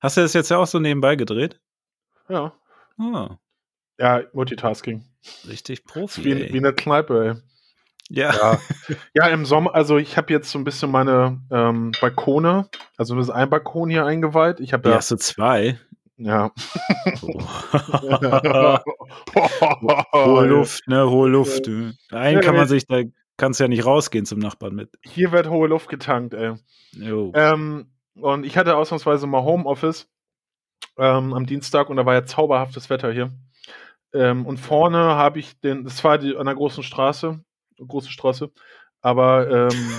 Hast 0.00 0.16
du 0.16 0.20
das 0.20 0.34
jetzt 0.34 0.50
ja 0.50 0.58
auch 0.58 0.66
so 0.66 0.78
nebenbei 0.78 1.16
gedreht? 1.16 1.60
ja. 2.28 2.52
Ah, 2.98 3.38
Ja, 3.98 4.22
Multitasking. 4.32 5.04
richtig 5.46 5.84
Profi. 5.84 6.24
Wie, 6.24 6.32
ey. 6.32 6.52
wie 6.52 6.58
eine 6.58 6.72
Kneipe, 6.72 7.24
ey. 7.26 7.42
Ja. 8.10 8.32
Ja, 8.34 8.58
ja 9.14 9.26
im 9.28 9.44
Sommer, 9.44 9.74
also 9.74 9.98
ich 9.98 10.16
habe 10.16 10.32
jetzt 10.32 10.50
so 10.50 10.58
ein 10.58 10.64
bisschen 10.64 10.90
meine 10.90 11.40
ähm, 11.50 11.92
Balkone, 12.00 12.68
also 12.96 13.14
das 13.16 13.26
ist 13.28 13.34
ein 13.34 13.50
Balkon 13.50 13.90
hier 13.90 14.06
eingeweiht. 14.06 14.60
Ich 14.60 14.72
habe 14.72 14.88
Ja, 14.88 14.94
ja, 14.94 14.98
hast 14.98 15.10
du 15.10 15.16
zwei? 15.16 15.78
ja. 16.18 16.50
Oh. 17.22 17.40
Hohe 20.12 20.46
Luft, 20.46 20.86
ne? 20.88 21.08
Hohe 21.08 21.28
Luft. 21.28 21.66
du. 21.66 21.92
Einen 22.10 22.36
Ja, 22.36 22.40
kann 22.40 22.56
man 22.56 22.68
sich, 22.68 22.86
da 22.86 23.02
kannst 23.36 23.60
du 23.60 23.64
ja 23.64 23.68
nicht 23.68 23.84
rausgehen 23.84 24.24
zum 24.24 24.38
Nachbarn 24.38 24.74
mit. 24.74 24.90
Hier 25.02 25.32
wird 25.32 25.48
hohe 25.48 25.68
Luft 25.68 25.88
getankt, 25.88 26.34
ey. 26.34 26.54
Jo. 26.92 27.32
Ähm, 27.34 27.90
und 28.14 28.46
ich 28.46 28.56
hatte 28.56 28.76
ausnahmsweise 28.76 29.26
mal 29.26 29.42
Homeoffice 29.42 30.08
ähm, 30.96 31.34
am 31.34 31.46
Dienstag 31.46 31.90
und 31.90 31.96
da 31.96 32.06
war 32.06 32.14
ja 32.14 32.24
zauberhaftes 32.24 32.88
Wetter 32.88 33.12
hier. 33.12 33.32
Ähm, 34.14 34.46
und 34.46 34.58
vorne 34.58 34.98
habe 34.98 35.38
ich 35.38 35.60
den, 35.60 35.84
das 35.84 36.02
war 36.02 36.16
die, 36.16 36.34
an 36.36 36.46
der 36.46 36.54
großen 36.54 36.82
Straße, 36.82 37.40
große 37.78 38.10
Straße, 38.10 38.50
aber 39.00 39.68
ähm, 39.70 39.90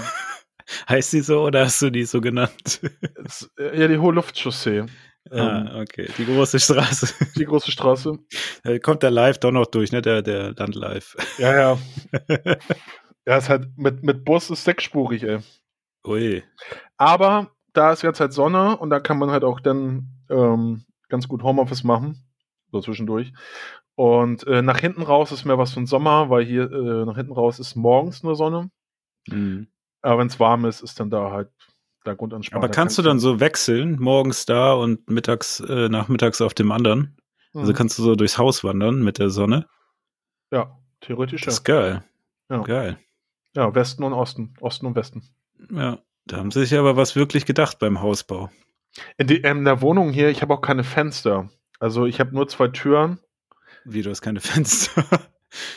Heißt 0.89 1.13
die 1.13 1.21
so 1.21 1.43
oder 1.43 1.65
hast 1.65 1.81
du 1.81 1.89
die 1.89 2.03
so 2.03 2.19
genannt? 2.19 2.81
äh, 3.57 3.79
ja, 3.79 3.87
die 3.87 3.97
hohe 3.97 4.13
Luftchaussee, 4.13 4.85
ah, 5.31 5.79
okay. 5.79 6.09
Die 6.17 6.25
große 6.25 6.59
Straße. 6.59 7.13
die 7.35 7.45
große 7.45 7.71
Straße. 7.71 8.17
Da 8.63 8.79
kommt 8.83 9.03
der 9.03 9.11
Live 9.11 9.39
doch 9.39 9.51
noch 9.51 9.67
durch, 9.67 9.91
ne? 9.91 10.01
Der, 10.01 10.21
der 10.21 10.53
Landlive. 10.53 11.17
Ja, 11.37 11.55
ja. 11.55 11.77
Ja, 13.25 13.37
ist 13.37 13.49
halt 13.49 13.77
mit, 13.77 14.03
mit 14.03 14.23
Bus 14.23 14.49
ist 14.49 14.63
sechsspurig, 14.63 15.23
ey. 15.23 15.39
Ui. 16.05 16.43
Aber 16.97 17.51
da 17.73 17.91
ist 17.91 18.01
jetzt 18.01 18.19
halt 18.19 18.33
Sonne 18.33 18.77
und 18.77 18.89
da 18.89 18.99
kann 18.99 19.19
man 19.19 19.31
halt 19.31 19.43
auch 19.43 19.59
dann 19.59 20.09
ähm, 20.29 20.85
ganz 21.09 21.27
gut 21.27 21.43
Homeoffice 21.43 21.83
machen. 21.83 22.23
So 22.71 22.81
zwischendurch. 22.81 23.33
Und 23.97 24.45
äh, 24.45 24.61
nach 24.61 24.77
hinten 24.77 25.01
raus 25.01 25.31
ist 25.31 25.43
mehr 25.43 25.57
was 25.57 25.73
für 25.73 25.79
den 25.79 25.87
Sommer, 25.87 26.29
weil 26.29 26.45
hier 26.45 26.71
äh, 26.71 27.05
nach 27.05 27.15
hinten 27.15 27.33
raus 27.33 27.59
ist 27.59 27.75
morgens 27.75 28.21
nur 28.21 28.35
Sonne. 28.35 28.69
Mhm. 29.27 29.67
Aber 30.03 30.19
wenn 30.19 30.27
es 30.27 30.39
warm 30.39 30.65
ist, 30.65 30.81
ist 30.81 30.99
dann 30.99 31.09
da 31.09 31.31
halt 31.31 31.49
der 32.05 32.15
Grundanspannung. 32.15 32.63
Aber 32.63 32.71
kannst 32.71 32.97
du 32.99 33.01
dann 33.01 33.19
so 33.19 33.39
wechseln, 33.39 33.97
morgens 33.99 34.45
da 34.45 34.73
und 34.73 35.09
mittags, 35.09 35.59
äh, 35.61 35.89
nachmittags 35.89 36.41
auf 36.41 36.53
dem 36.53 36.71
anderen? 36.71 37.17
Also 37.55 37.73
kannst 37.73 37.97
du 37.97 38.03
so 38.03 38.15
durchs 38.15 38.37
Haus 38.37 38.63
wandern 38.63 39.03
mit 39.03 39.17
der 39.17 39.31
Sonne? 39.31 39.67
Ja, 40.51 40.77
theoretisch 41.01 41.41
Das 41.41 41.55
ja. 41.55 41.57
ist 41.57 41.63
geil. 41.63 42.03
Ja. 42.51 42.61
Geil. 42.61 42.99
Ja, 43.55 43.73
Westen 43.73 44.03
und 44.03 44.13
Osten. 44.13 44.53
Osten 44.61 44.85
und 44.85 44.95
Westen. 44.95 45.23
Ja. 45.71 45.97
Da 46.27 46.37
haben 46.37 46.51
sie 46.51 46.59
sich 46.59 46.77
aber 46.77 46.97
was 46.97 47.15
wirklich 47.15 47.45
gedacht 47.45 47.79
beim 47.79 48.01
Hausbau. 48.01 48.51
In, 49.17 49.27
die, 49.27 49.37
in 49.37 49.65
der 49.65 49.81
Wohnung 49.81 50.11
hier, 50.11 50.29
ich 50.29 50.41
habe 50.41 50.53
auch 50.53 50.61
keine 50.61 50.83
Fenster. 50.83 51.49
Also 51.79 52.05
ich 52.05 52.19
habe 52.19 52.35
nur 52.35 52.47
zwei 52.47 52.67
Türen. 52.67 53.19
Wie, 53.87 54.01
du 54.01 54.09
hast 54.09 54.21
keine 54.21 54.39
Fenster. 54.41 55.03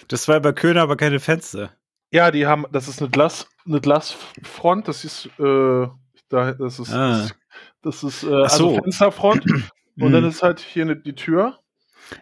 Das 0.09 0.27
war 0.29 0.40
bei 0.40 0.53
Köhner 0.53 0.83
aber 0.83 0.96
keine 0.96 1.20
Fenster. 1.20 1.70
Ja, 2.12 2.31
die 2.31 2.46
haben, 2.46 2.66
das 2.73 2.88
ist 2.88 3.01
eine 3.01 3.09
Glas, 3.11 3.49
eine 3.66 3.81
Glasfront, 3.81 4.88
das 4.88 5.05
ist, 5.05 5.27
äh, 5.38 5.87
da, 6.29 6.53
das 6.53 6.79
ist, 6.81 6.92
Ah. 6.92 7.29
das 7.83 8.03
ist, 8.03 8.25
äh, 8.25 8.27
Ach 8.44 8.51
so. 8.51 8.70
also 8.70 8.75
Fensterfront. 8.83 9.44
und 10.01 10.12
dann 10.12 10.25
Mhm. 10.25 10.29
ist 10.29 10.42
halt 10.42 10.59
hier 10.61 10.85
ne, 10.87 10.96
die 10.96 11.14
Tür. 11.14 11.59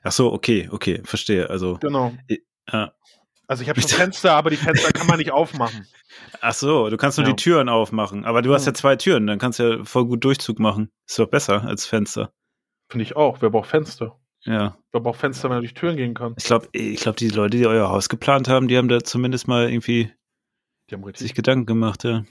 Ach 0.02 0.12
so, 0.12 0.32
okay, 0.32 0.68
okay, 0.70 1.00
verstehe. 1.04 1.48
Also, 1.48 1.78
Genau. 1.80 2.12
ja. 2.70 2.92
Also 3.46 3.62
ich 3.62 3.70
habe 3.70 3.80
schon 3.80 3.88
Fenster, 3.88 4.34
aber 4.34 4.50
die 4.50 4.56
Fenster 4.56 4.92
kann 4.92 5.06
man 5.06 5.16
nicht 5.16 5.30
aufmachen. 5.30 5.86
ach 6.42 6.52
so, 6.52 6.90
du 6.90 6.98
kannst 6.98 7.16
nur 7.16 7.26
Ja. 7.26 7.32
die 7.32 7.42
Türen 7.42 7.70
aufmachen. 7.70 8.26
Aber 8.26 8.42
du 8.42 8.52
hast 8.52 8.66
ja 8.66 8.74
zwei 8.74 8.96
Türen, 8.96 9.26
dann 9.26 9.38
kannst 9.38 9.58
du 9.58 9.62
ja 9.78 9.84
voll 9.84 10.04
gut 10.04 10.22
Durchzug 10.22 10.58
machen. 10.58 10.90
Ist 11.06 11.18
doch 11.18 11.28
besser 11.30 11.64
als 11.64 11.86
Fenster. 11.86 12.30
Finde 12.90 13.04
ich 13.04 13.16
auch. 13.16 13.40
Wer 13.40 13.48
braucht 13.48 13.70
Fenster? 13.70 14.18
Ja. 14.44 14.78
Wer 14.92 15.00
braucht 15.00 15.20
Fenster, 15.20 15.48
wenn 15.50 15.56
er 15.58 15.60
durch 15.60 15.74
Türen 15.74 15.96
gehen 15.96 16.14
kann? 16.14 16.34
Ich 16.38 16.44
glaube, 16.44 16.68
ich 16.72 17.00
glaub, 17.00 17.16
die 17.16 17.28
Leute, 17.28 17.56
die 17.56 17.66
euer 17.66 17.88
Haus 17.88 18.08
geplant 18.08 18.48
haben, 18.48 18.68
die 18.68 18.76
haben 18.76 18.88
da 18.88 19.02
zumindest 19.02 19.48
mal 19.48 19.68
irgendwie 19.68 20.10
Die 20.90 20.94
haben 20.94 21.14
sich 21.14 21.34
Gedanken 21.34 21.66
gemacht, 21.66 22.04
ja. 22.04 22.24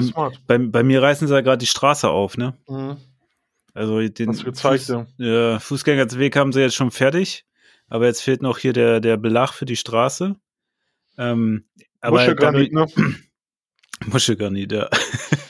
smart. 0.00 0.40
Bei, 0.46 0.58
bei 0.58 0.82
mir 0.82 1.02
reißen 1.02 1.28
sie 1.28 1.34
ja 1.34 1.42
gerade 1.42 1.58
die 1.58 1.66
Straße 1.66 2.08
auf, 2.08 2.36
ne? 2.36 2.56
Mhm. 2.68 2.96
Also 3.72 4.00
den 4.00 4.32
gezeigt, 4.32 4.84
Fuß, 4.84 5.06
ja. 5.18 5.58
Fußgängerweg 5.60 6.34
haben 6.34 6.52
sie 6.52 6.60
jetzt 6.60 6.74
schon 6.74 6.90
fertig, 6.90 7.46
aber 7.88 8.06
jetzt 8.06 8.20
fehlt 8.20 8.42
noch 8.42 8.58
hier 8.58 8.72
der, 8.72 9.00
der 9.00 9.16
Belag 9.16 9.52
für 9.52 9.64
die 9.64 9.76
Straße. 9.76 10.36
Ähm, 11.18 11.66
aber 12.00 12.34
dadurch, 12.34 12.72
ne? 12.72 12.86
Muschelgranit, 14.06 14.72
ja. 14.72 14.88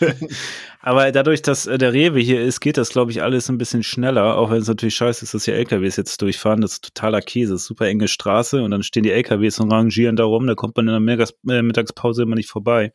aber 0.80 1.12
dadurch, 1.12 1.42
dass 1.42 1.66
äh, 1.66 1.78
der 1.78 1.92
Rewe 1.92 2.20
hier 2.20 2.40
ist, 2.40 2.60
geht 2.60 2.76
das, 2.76 2.90
glaube 2.90 3.10
ich, 3.10 3.22
alles 3.22 3.48
ein 3.48 3.58
bisschen 3.58 3.82
schneller, 3.82 4.36
auch 4.36 4.50
wenn 4.50 4.58
es 4.58 4.68
natürlich 4.68 4.96
scheiße 4.96 5.24
ist, 5.24 5.34
dass 5.34 5.44
hier 5.44 5.54
LKWs 5.54 5.96
jetzt 5.96 6.20
durchfahren. 6.20 6.60
Das 6.60 6.72
ist 6.72 6.84
totaler 6.84 7.20
Käse, 7.20 7.59
super 7.59 7.86
enge 7.86 8.09
Straße 8.09 8.62
und 8.62 8.70
dann 8.70 8.82
stehen 8.82 9.05
die 9.05 9.12
LKWs 9.12 9.61
und 9.61 9.72
rangieren 9.72 10.16
da 10.16 10.24
rum, 10.24 10.46
da 10.46 10.55
kommt 10.55 10.76
man 10.76 10.88
in 10.88 11.07
der 11.07 11.28
äh, 11.48 11.62
Mittagspause 11.62 12.22
immer 12.22 12.34
nicht 12.34 12.51
vorbei. 12.51 12.92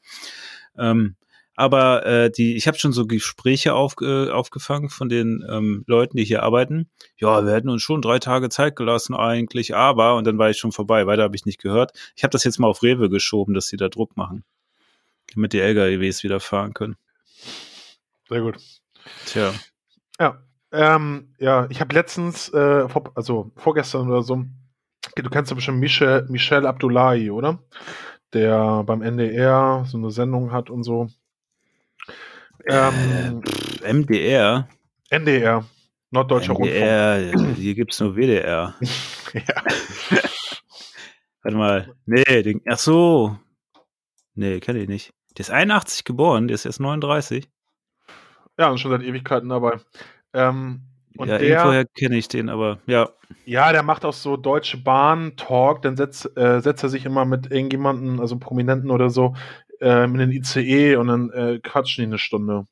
Ähm, 0.78 1.16
aber 1.56 2.06
äh, 2.06 2.30
die, 2.30 2.56
ich 2.56 2.68
habe 2.68 2.78
schon 2.78 2.92
so 2.92 3.08
Gespräche 3.08 3.74
auf, 3.74 3.96
äh, 4.02 4.30
aufgefangen 4.30 4.90
von 4.90 5.08
den 5.08 5.44
ähm, 5.50 5.84
Leuten, 5.88 6.18
die 6.18 6.26
hier 6.26 6.44
arbeiten. 6.44 6.90
Ja, 7.18 7.46
wir 7.46 7.54
hätten 7.54 7.70
uns 7.70 7.82
schon 7.82 8.02
drei 8.02 8.20
Tage 8.20 8.50
Zeit 8.50 8.76
gelassen 8.76 9.16
eigentlich, 9.16 9.74
aber 9.74 10.16
und 10.16 10.28
dann 10.28 10.38
war 10.38 10.50
ich 10.50 10.58
schon 10.58 10.74
vorbei. 10.74 11.08
Weiter 11.08 11.24
habe 11.24 11.36
ich 11.36 11.46
nicht 11.46 11.62
gehört. 11.62 11.94
Ich 12.16 12.24
habe 12.24 12.32
das 12.32 12.44
jetzt 12.44 12.60
mal 12.60 12.68
auf 12.68 12.84
Rewe 12.84 13.10
geschoben, 13.10 13.54
dass 13.54 13.68
sie 13.68 13.78
da 13.78 13.88
Druck 13.88 14.18
machen, 14.18 14.44
damit 15.34 15.54
die 15.54 15.60
LKWs 15.60 16.24
wieder 16.24 16.40
fahren 16.40 16.74
können. 16.74 16.96
Sehr 18.30 18.42
gut. 18.42 18.58
Tja, 19.26 19.54
Ja, 20.20 20.42
ähm, 20.72 21.34
ja, 21.40 21.68
ich 21.70 21.80
habe 21.80 21.94
letztens, 21.94 22.52
äh, 22.54 22.90
vor, 22.90 23.12
also 23.16 23.52
vorgestern 23.56 24.10
oder 24.10 24.24
so, 24.24 24.46
Du 25.16 25.30
kennst 25.30 25.52
ja 25.52 25.56
bestimmt 25.56 25.80
Michel, 25.80 26.26
Michel 26.30 26.66
Abdullahi, 26.66 27.30
oder? 27.30 27.60
Der 28.34 28.84
beim 28.84 29.02
NDR 29.02 29.86
so 29.88 29.98
eine 29.98 30.12
Sendung 30.12 30.52
hat 30.52 30.70
und 30.70 30.84
so. 30.84 31.08
Ähm, 32.68 33.42
äh, 33.84 33.94
MDR? 33.94 34.68
NDR, 35.10 35.66
Norddeutscher 36.10 36.56
NDR, 36.56 37.32
Rundfunk. 37.32 37.58
hier 37.58 37.76
gibt 37.76 37.94
es 37.94 38.00
nur 38.00 38.16
WDR. 38.16 38.76
ja. 39.34 39.64
Warte 41.44 41.58
mal. 41.58 41.96
Nee, 42.06 42.42
den, 42.42 42.62
ach 42.68 42.80
so. 42.80 43.38
Nee, 44.36 44.60
kenne 44.60 44.80
ich 44.80 44.88
nicht. 44.88 45.14
Der 45.38 45.42
ist 45.42 45.52
81 45.52 46.04
geboren, 46.04 46.48
der 46.48 46.56
ist 46.56 46.66
jetzt 46.66 46.80
39. 46.80 47.50
Ja, 48.58 48.70
und 48.70 48.80
schon 48.80 48.92
seit 48.92 49.04
Ewigkeiten 49.04 49.50
dabei. 49.50 49.80
Ähm, 50.34 50.82
und 51.18 51.30
ja, 51.30 51.38
der, 51.38 51.86
kenne 51.86 52.18
ich 52.18 52.28
den, 52.28 52.50
aber 52.50 52.80
ja. 52.88 53.10
Ja, 53.46 53.72
der 53.72 53.84
macht 53.84 54.04
auch 54.06 54.14
so 54.14 54.38
Deutsche 54.38 54.78
Bahn-Talk, 54.78 55.82
dann 55.82 55.96
setzt, 55.96 56.38
äh, 56.38 56.62
setzt 56.62 56.84
er 56.84 56.90
sich 56.90 57.06
immer 57.06 57.26
mit 57.26 57.52
irgendjemandem, 57.52 58.20
also 58.20 58.38
Prominenten 58.38 58.92
oder 58.92 59.10
so, 59.10 59.34
äh, 59.80 60.04
in 60.04 60.16
den 60.16 60.32
ICE 60.32 60.98
und 60.98 61.08
dann 61.08 61.30
äh, 61.32 61.60
quatschen 61.60 62.04
die 62.04 62.08
eine 62.08 62.18
Stunde. 62.18 62.68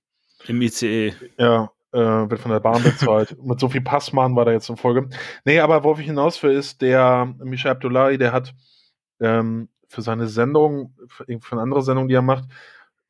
Im 0.48 0.62
ICE. 0.62 1.14
Ja, 1.38 1.72
äh, 1.94 2.00
wird 2.00 2.40
von 2.40 2.52
der 2.52 2.60
Bahn 2.60 2.84
bezahlt. 2.84 3.38
mit 3.44 3.60
so 3.60 3.70
viel 3.70 3.82
Passmann 3.82 4.36
war 4.36 4.46
da 4.46 4.52
jetzt 4.52 4.70
in 4.70 4.78
Folge. 4.78 5.10
Nee, 5.46 5.60
aber 5.60 5.84
worauf 5.84 6.00
ich 6.00 6.08
hinaus 6.08 6.42
will, 6.44 6.52
ist, 6.52 6.82
der 6.82 7.34
Michel 7.40 7.72
Abdullahi, 7.72 8.18
der 8.18 8.34
hat 8.34 8.54
ähm, 9.22 9.70
für 9.94 10.02
seine 10.02 10.28
Sendung, 10.28 10.96
für, 11.08 11.26
für 11.26 11.52
eine 11.54 11.62
andere 11.62 11.84
Sendung, 11.84 12.08
die 12.08 12.16
er 12.16 12.22
macht, 12.22 12.46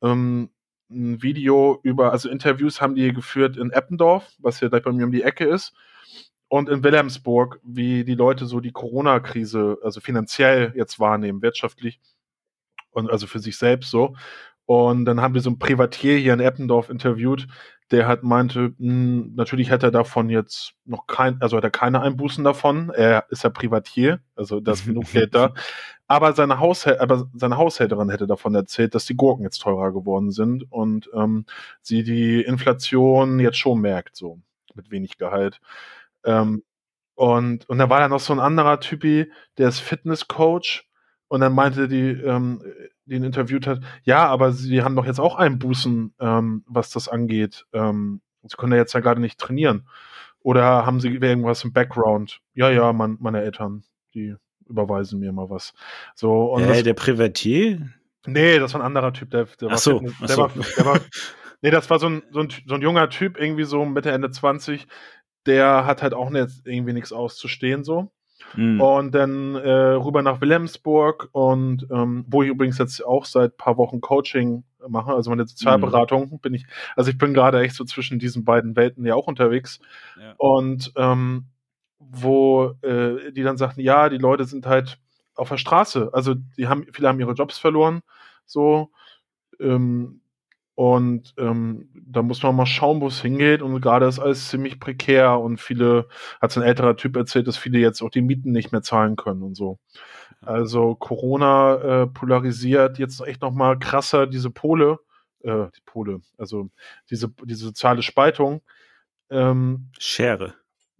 ähm, 0.02 0.50
ein 0.90 1.22
Video 1.22 1.80
über, 1.82 2.12
also 2.12 2.28
Interviews 2.28 2.80
haben 2.80 2.94
die 2.94 3.12
geführt 3.12 3.56
in 3.56 3.70
Eppendorf, 3.70 4.32
was 4.38 4.60
ja 4.60 4.68
gleich 4.68 4.82
bei 4.82 4.92
mir 4.92 5.06
um 5.06 5.12
die 5.12 5.22
Ecke 5.22 5.44
ist, 5.46 5.72
und 6.48 6.68
in 6.68 6.84
Wilhelmsburg, 6.84 7.58
wie 7.64 8.04
die 8.04 8.14
Leute 8.14 8.46
so 8.46 8.60
die 8.60 8.72
Corona-Krise, 8.72 9.78
also 9.82 10.00
finanziell 10.00 10.72
jetzt 10.76 11.00
wahrnehmen, 11.00 11.42
wirtschaftlich 11.42 12.00
und 12.90 13.10
also 13.10 13.26
für 13.26 13.40
sich 13.40 13.56
selbst 13.56 13.90
so. 13.90 14.14
Und 14.66 15.04
dann 15.04 15.20
haben 15.20 15.34
wir 15.34 15.40
so 15.40 15.50
einen 15.50 15.58
Privatier 15.58 16.16
hier 16.16 16.32
in 16.32 16.40
Eppendorf 16.40 16.90
interviewt, 16.90 17.48
der 17.90 18.08
hat 18.08 18.22
meinte, 18.22 18.74
mh, 18.78 18.78
hm, 18.78 19.34
natürlich 19.34 19.70
hat 19.70 19.82
er 19.82 19.90
davon 19.90 20.30
jetzt 20.30 20.74
noch 20.84 21.06
kein, 21.06 21.40
also 21.40 21.56
hat 21.56 21.64
er 21.64 21.70
keine 21.70 22.00
Einbußen 22.00 22.42
davon. 22.42 22.90
Er 22.90 23.26
ist 23.30 23.44
ja 23.44 23.50
Privatier, 23.50 24.20
also 24.34 24.60
da 24.60 24.72
ist 24.72 24.86
genug 24.86 25.04
Geld 25.12 25.34
da. 25.34 25.54
Aber 26.06 26.34
seine, 26.34 26.58
aber 26.58 27.30
seine 27.34 27.56
Haushälterin 27.56 28.10
hätte 28.10 28.26
davon 28.26 28.54
erzählt, 28.54 28.94
dass 28.94 29.06
die 29.06 29.16
Gurken 29.16 29.44
jetzt 29.44 29.58
teurer 29.60 29.92
geworden 29.92 30.30
sind 30.32 30.70
und 30.70 31.08
ähm, 31.14 31.46
sie 31.80 32.02
die 32.04 32.42
Inflation 32.42 33.40
jetzt 33.40 33.58
schon 33.58 33.80
merkt, 33.80 34.16
so 34.16 34.40
mit 34.74 34.90
wenig 34.90 35.16
Gehalt. 35.16 35.60
Ähm, 36.24 36.62
und, 37.14 37.68
und 37.68 37.78
da 37.78 37.88
war 37.88 38.00
da 38.00 38.08
noch 38.08 38.20
so 38.20 38.32
ein 38.32 38.40
anderer 38.40 38.80
Typi, 38.80 39.30
der 39.56 39.68
ist 39.68 39.80
Fitnesscoach 39.80 40.84
und 41.28 41.40
dann 41.40 41.54
meinte 41.54 41.88
die, 41.88 42.10
ähm, 42.10 42.62
die 43.06 43.14
ihn 43.16 43.24
interviewt 43.24 43.66
hat, 43.66 43.80
ja, 44.02 44.26
aber 44.26 44.52
sie 44.52 44.82
haben 44.82 44.96
doch 44.96 45.06
jetzt 45.06 45.20
auch 45.20 45.36
Einbußen, 45.36 46.14
ähm, 46.20 46.64
was 46.66 46.90
das 46.90 47.08
angeht. 47.08 47.66
Ähm, 47.72 48.20
sie 48.42 48.56
können 48.56 48.72
ja 48.72 48.78
jetzt 48.78 48.94
ja 48.94 49.00
gerade 49.00 49.20
nicht 49.20 49.38
trainieren. 49.38 49.88
Oder 50.40 50.84
haben 50.84 51.00
sie 51.00 51.08
irgendwas 51.08 51.64
im 51.64 51.72
Background? 51.72 52.40
Ja, 52.54 52.70
ja, 52.70 52.92
mein, 52.92 53.16
meine 53.20 53.42
Eltern, 53.42 53.84
die 54.14 54.36
überweisen 54.68 55.20
mir 55.20 55.32
mal 55.32 55.50
was. 55.50 55.74
So, 56.14 56.52
und 56.52 56.64
äh, 56.64 56.82
der 56.82 56.94
Privatier? 56.94 57.88
Nee, 58.26 58.58
das 58.58 58.74
war 58.74 58.80
ein 58.80 58.86
anderer 58.86 59.12
Typ, 59.12 59.30
der, 59.30 59.44
der 59.60 59.70
ach 59.70 59.78
so, 59.78 60.02
war, 60.02 60.12
ach 60.20 60.26
der, 60.26 60.36
so. 60.36 60.42
War, 60.42 60.50
der 60.76 60.86
war, 60.86 61.00
nee, 61.62 61.70
das 61.70 61.90
war 61.90 61.98
so 61.98 62.08
ein, 62.08 62.22
so, 62.30 62.40
ein, 62.40 62.48
so 62.66 62.74
ein 62.74 62.82
junger 62.82 63.08
Typ, 63.10 63.38
irgendwie 63.38 63.64
so 63.64 63.84
Mitte, 63.84 64.10
Ende 64.10 64.30
20, 64.30 64.86
der 65.46 65.86
hat 65.86 66.02
halt 66.02 66.14
auch 66.14 66.30
nicht, 66.30 66.62
irgendwie 66.64 66.92
nichts 66.92 67.12
auszustehen, 67.12 67.84
so. 67.84 68.10
Mhm. 68.56 68.80
Und 68.80 69.14
dann 69.14 69.54
äh, 69.56 69.70
rüber 69.70 70.22
nach 70.22 70.40
Wilhelmsburg 70.40 71.28
und 71.32 71.86
ähm, 71.90 72.24
wo 72.28 72.42
ich 72.42 72.48
übrigens 72.48 72.78
jetzt 72.78 73.04
auch 73.04 73.24
seit 73.24 73.56
paar 73.56 73.76
Wochen 73.78 74.00
Coaching 74.00 74.64
mache, 74.86 75.12
also 75.12 75.30
meine 75.30 75.46
Sozialberatung 75.46 76.30
mhm. 76.30 76.38
bin 76.38 76.54
ich, 76.54 76.66
also 76.94 77.10
ich 77.10 77.18
bin 77.18 77.34
gerade 77.34 77.60
echt 77.60 77.74
so 77.74 77.84
zwischen 77.84 78.18
diesen 78.18 78.44
beiden 78.44 78.76
Welten 78.76 79.04
ja 79.04 79.14
auch 79.14 79.26
unterwegs. 79.26 79.80
Ja. 80.20 80.34
Und 80.36 80.92
ähm, 80.96 81.46
wo 81.98 82.74
äh, 82.82 83.32
die 83.32 83.42
dann 83.42 83.56
sagten, 83.56 83.80
ja, 83.80 84.08
die 84.08 84.18
Leute 84.18 84.44
sind 84.44 84.66
halt 84.66 84.98
auf 85.34 85.48
der 85.48 85.56
Straße. 85.56 86.10
Also 86.12 86.34
die 86.34 86.68
haben, 86.68 86.86
viele 86.92 87.08
haben 87.08 87.20
ihre 87.20 87.32
Jobs 87.32 87.58
verloren, 87.58 88.02
so. 88.46 88.90
Ähm, 89.60 90.20
und 90.76 91.34
ähm, 91.38 91.88
da 91.94 92.22
muss 92.22 92.42
man 92.42 92.56
mal 92.56 92.66
schauen, 92.66 93.00
wo 93.00 93.06
es 93.06 93.22
hingeht. 93.22 93.62
Und 93.62 93.80
gerade 93.80 94.06
ist 94.06 94.18
alles 94.18 94.48
ziemlich 94.48 94.80
prekär 94.80 95.38
und 95.38 95.60
viele, 95.60 96.08
hat 96.40 96.50
so 96.50 96.60
ein 96.60 96.66
älterer 96.66 96.96
Typ 96.96 97.16
erzählt, 97.16 97.46
dass 97.46 97.56
viele 97.56 97.78
jetzt 97.78 98.02
auch 98.02 98.10
die 98.10 98.22
Mieten 98.22 98.50
nicht 98.50 98.72
mehr 98.72 98.82
zahlen 98.82 99.14
können 99.16 99.42
und 99.42 99.54
so. 99.54 99.78
Also 100.40 100.96
Corona 100.96 102.02
äh, 102.02 102.06
polarisiert 102.08 102.98
jetzt 102.98 103.20
echt 103.20 103.40
nochmal 103.40 103.78
krasser 103.78 104.26
diese 104.26 104.50
Pole, 104.50 104.98
äh, 105.42 105.66
die 105.76 105.82
Pole, 105.86 106.20
also 106.38 106.70
diese, 107.08 107.32
diese 107.44 107.66
soziale 107.66 108.02
Spaltung. 108.02 108.60
Ähm, 109.30 109.90
Schere 109.98 110.54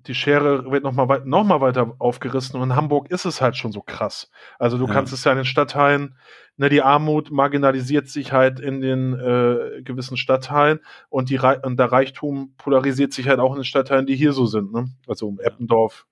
die 0.07 0.15
Schere 0.15 0.71
wird 0.71 0.85
nochmal 0.85 1.09
weit, 1.09 1.27
noch 1.27 1.45
mal 1.45 1.61
weiter 1.61 1.95
aufgerissen 1.99 2.61
und 2.61 2.71
in 2.71 2.77
Hamburg 2.77 3.11
ist 3.11 3.25
es 3.25 3.41
halt 3.41 3.57
schon 3.57 3.73
so 3.73 3.81
krass. 3.81 4.31
Also 4.59 4.79
du 4.79 4.87
ja. 4.87 4.93
kannst 4.93 5.13
es 5.13 5.25
ja 5.25 5.33
in 5.33 5.39
den 5.39 5.45
Stadtteilen, 5.45 6.17
ne, 6.57 6.69
die 6.69 6.83
Armut 6.83 7.31
marginalisiert 7.31 8.09
sich 8.09 8.33
halt 8.33 8.61
in 8.61 8.81
den 8.81 9.15
äh, 9.15 9.83
gewissen 9.83 10.17
Stadtteilen 10.17 10.81
und, 11.09 11.31
die, 11.31 11.39
und 11.39 11.79
der 11.79 11.91
Reichtum 11.91 12.55
polarisiert 12.59 13.13
sich 13.13 13.29
halt 13.29 13.41
auch 13.41 13.53
in 13.53 13.61
den 13.61 13.65
Stadtteilen, 13.65 14.07
die 14.07 14.17
hier 14.17 14.33
so 14.33 14.47
sind, 14.47 14.73
ne? 14.73 14.89
also 15.07 15.37
Eppendorf 15.41 16.07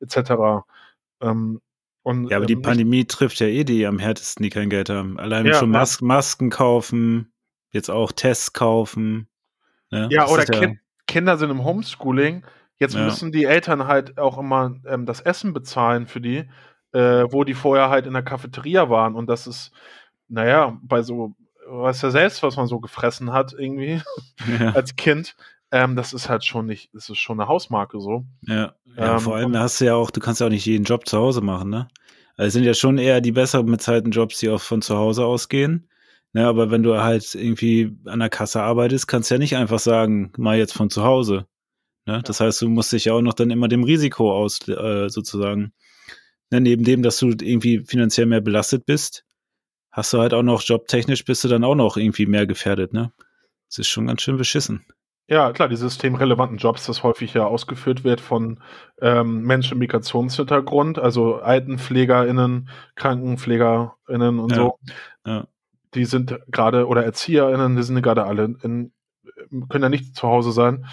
etc. 0.00 0.64
Ähm, 1.20 1.60
und, 2.02 2.30
ja, 2.30 2.36
aber 2.36 2.46
die 2.46 2.54
ähm, 2.54 2.62
Pandemie 2.62 3.06
trifft 3.06 3.40
ja 3.40 3.46
eh 3.46 3.64
die 3.64 3.86
am 3.86 3.98
härtesten, 3.98 4.42
die 4.42 4.50
kein 4.50 4.68
Geld 4.68 4.90
haben. 4.90 5.18
Allein 5.18 5.46
ja, 5.46 5.54
schon 5.54 5.70
Mas 5.70 6.00
ja. 6.00 6.06
Masken 6.06 6.50
kaufen, 6.50 7.32
jetzt 7.70 7.90
auch 7.90 8.12
Tests 8.12 8.52
kaufen. 8.52 9.26
Ne? 9.90 10.08
Ja, 10.10 10.28
oder 10.28 10.44
kind, 10.44 10.78
Kinder 11.06 11.38
sind 11.38 11.50
im 11.50 11.64
Homeschooling, 11.64 12.44
Jetzt 12.78 12.94
ja. 12.94 13.04
müssen 13.04 13.32
die 13.32 13.44
Eltern 13.44 13.86
halt 13.86 14.18
auch 14.18 14.38
immer 14.38 14.74
ähm, 14.86 15.06
das 15.06 15.20
Essen 15.20 15.52
bezahlen 15.52 16.06
für 16.06 16.20
die, 16.20 16.48
äh, 16.92 17.24
wo 17.30 17.44
die 17.44 17.54
vorher 17.54 17.90
halt 17.90 18.06
in 18.06 18.12
der 18.12 18.22
Cafeteria 18.22 18.90
waren. 18.90 19.14
Und 19.14 19.28
das 19.28 19.46
ist, 19.46 19.72
naja, 20.28 20.78
bei 20.82 21.02
so, 21.02 21.34
weißt 21.68 22.02
ja 22.02 22.10
selbst, 22.10 22.42
was 22.42 22.56
man 22.56 22.66
so 22.66 22.80
gefressen 22.80 23.32
hat, 23.32 23.54
irgendwie 23.56 24.02
ja. 24.60 24.72
als 24.72 24.96
Kind. 24.96 25.36
Ähm, 25.70 25.96
das 25.96 26.12
ist 26.12 26.28
halt 26.28 26.44
schon 26.44 26.66
nicht, 26.66 26.94
das 26.94 27.08
ist 27.08 27.18
schon 27.18 27.40
eine 27.40 27.48
Hausmarke 27.48 28.00
so. 28.00 28.24
Ja, 28.42 28.74
ja 28.96 29.14
ähm, 29.14 29.20
vor 29.20 29.36
allem 29.36 29.56
hast 29.56 29.80
du 29.80 29.86
ja 29.86 29.94
auch, 29.94 30.10
du 30.10 30.20
kannst 30.20 30.40
ja 30.40 30.46
auch 30.46 30.50
nicht 30.50 30.66
jeden 30.66 30.84
Job 30.84 31.08
zu 31.08 31.18
Hause 31.18 31.40
machen, 31.40 31.70
ne? 31.70 31.88
Also 32.36 32.48
es 32.48 32.52
sind 32.54 32.64
ja 32.64 32.74
schon 32.74 32.98
eher 32.98 33.20
die 33.20 33.32
besser 33.32 33.62
bezahlten 33.62 34.10
Jobs, 34.10 34.38
die 34.40 34.50
auch 34.50 34.60
von 34.60 34.82
zu 34.82 34.96
Hause 34.96 35.24
ausgehen. 35.24 35.88
Ne, 36.32 36.44
aber 36.48 36.72
wenn 36.72 36.82
du 36.82 37.00
halt 37.00 37.32
irgendwie 37.36 37.96
an 38.06 38.18
der 38.18 38.28
Kasse 38.28 38.60
arbeitest, 38.60 39.06
kannst 39.06 39.30
du 39.30 39.36
ja 39.36 39.38
nicht 39.38 39.56
einfach 39.56 39.78
sagen, 39.78 40.32
mal 40.36 40.58
jetzt 40.58 40.74
von 40.74 40.90
zu 40.90 41.04
Hause. 41.04 41.46
Ne? 42.06 42.22
Das 42.24 42.40
heißt, 42.40 42.60
du 42.62 42.68
musst 42.68 42.92
dich 42.92 43.06
ja 43.06 43.14
auch 43.14 43.22
noch 43.22 43.34
dann 43.34 43.50
immer 43.50 43.68
dem 43.68 43.84
Risiko 43.84 44.32
aus, 44.32 44.66
äh, 44.68 45.08
sozusagen. 45.08 45.72
Ne? 46.50 46.60
Neben 46.60 46.84
dem, 46.84 47.02
dass 47.02 47.18
du 47.18 47.28
irgendwie 47.28 47.84
finanziell 47.84 48.26
mehr 48.26 48.40
belastet 48.40 48.86
bist, 48.86 49.24
hast 49.90 50.12
du 50.12 50.18
halt 50.18 50.34
auch 50.34 50.42
noch 50.42 50.62
jobtechnisch 50.62 51.24
bist 51.24 51.44
du 51.44 51.48
dann 51.48 51.64
auch 51.64 51.76
noch 51.76 51.96
irgendwie 51.96 52.26
mehr 52.26 52.46
gefährdet, 52.46 52.92
ne? 52.92 53.12
Das 53.68 53.78
ist 53.78 53.88
schon 53.88 54.08
ganz 54.08 54.22
schön 54.22 54.36
beschissen. 54.36 54.84
Ja, 55.26 55.52
klar, 55.52 55.68
die 55.68 55.76
systemrelevanten 55.76 56.58
Jobs, 56.58 56.84
das 56.84 57.02
häufig 57.02 57.32
ja 57.32 57.46
ausgeführt 57.46 58.04
wird 58.04 58.20
von 58.20 58.60
ähm, 59.00 59.42
Menschen 59.42 59.78
mit 59.78 59.88
Migrationshintergrund, 59.88 60.98
also 60.98 61.36
AltenpflegerInnen, 61.36 62.68
KrankenpflegerInnen 62.94 64.38
und 64.38 64.50
ja, 64.50 64.56
so. 64.56 64.78
Ja. 65.24 65.46
Die 65.94 66.04
sind 66.04 66.38
gerade, 66.48 66.86
oder 66.86 67.04
ErzieherInnen, 67.04 67.76
die 67.76 67.82
sind 67.84 68.02
gerade 68.02 68.24
alle 68.24 68.56
in, 68.62 68.92
können 69.70 69.84
ja 69.84 69.88
nicht 69.88 70.14
zu 70.14 70.28
Hause 70.28 70.52
sein. 70.52 70.86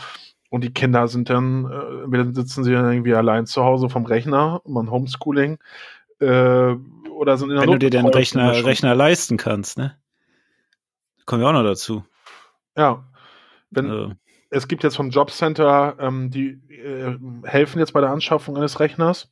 Und 0.51 0.65
die 0.65 0.73
Kinder 0.73 1.07
sind 1.07 1.29
dann, 1.29 1.65
äh, 2.11 2.33
sitzen 2.33 2.65
sie 2.65 2.73
dann 2.73 2.91
irgendwie 2.91 3.15
allein 3.15 3.45
zu 3.45 3.63
Hause 3.63 3.87
vom 3.87 4.05
Rechner, 4.05 4.61
man 4.65 4.91
Homeschooling, 4.91 5.59
äh, 6.19 6.75
oder 7.09 7.37
sind 7.37 7.51
in 7.51 7.55
der 7.55 7.61
Wenn 7.61 7.71
du 7.71 7.79
dir 7.79 7.89
den 7.89 8.05
Rechner, 8.05 8.65
Rechner 8.65 8.93
leisten 8.93 9.37
kannst, 9.37 9.77
ne? 9.77 9.97
Kommen 11.25 11.41
wir 11.41 11.47
auch 11.47 11.53
noch 11.53 11.63
dazu. 11.63 12.03
Ja. 12.75 13.05
Wenn, 13.69 13.89
also. 13.89 14.11
Es 14.49 14.67
gibt 14.67 14.83
jetzt 14.83 14.97
vom 14.97 15.09
Jobcenter, 15.09 15.95
ähm, 15.99 16.29
die 16.31 16.59
äh, 16.69 17.17
helfen 17.45 17.79
jetzt 17.79 17.93
bei 17.93 18.01
der 18.01 18.09
Anschaffung 18.09 18.57
eines 18.57 18.81
Rechners, 18.81 19.31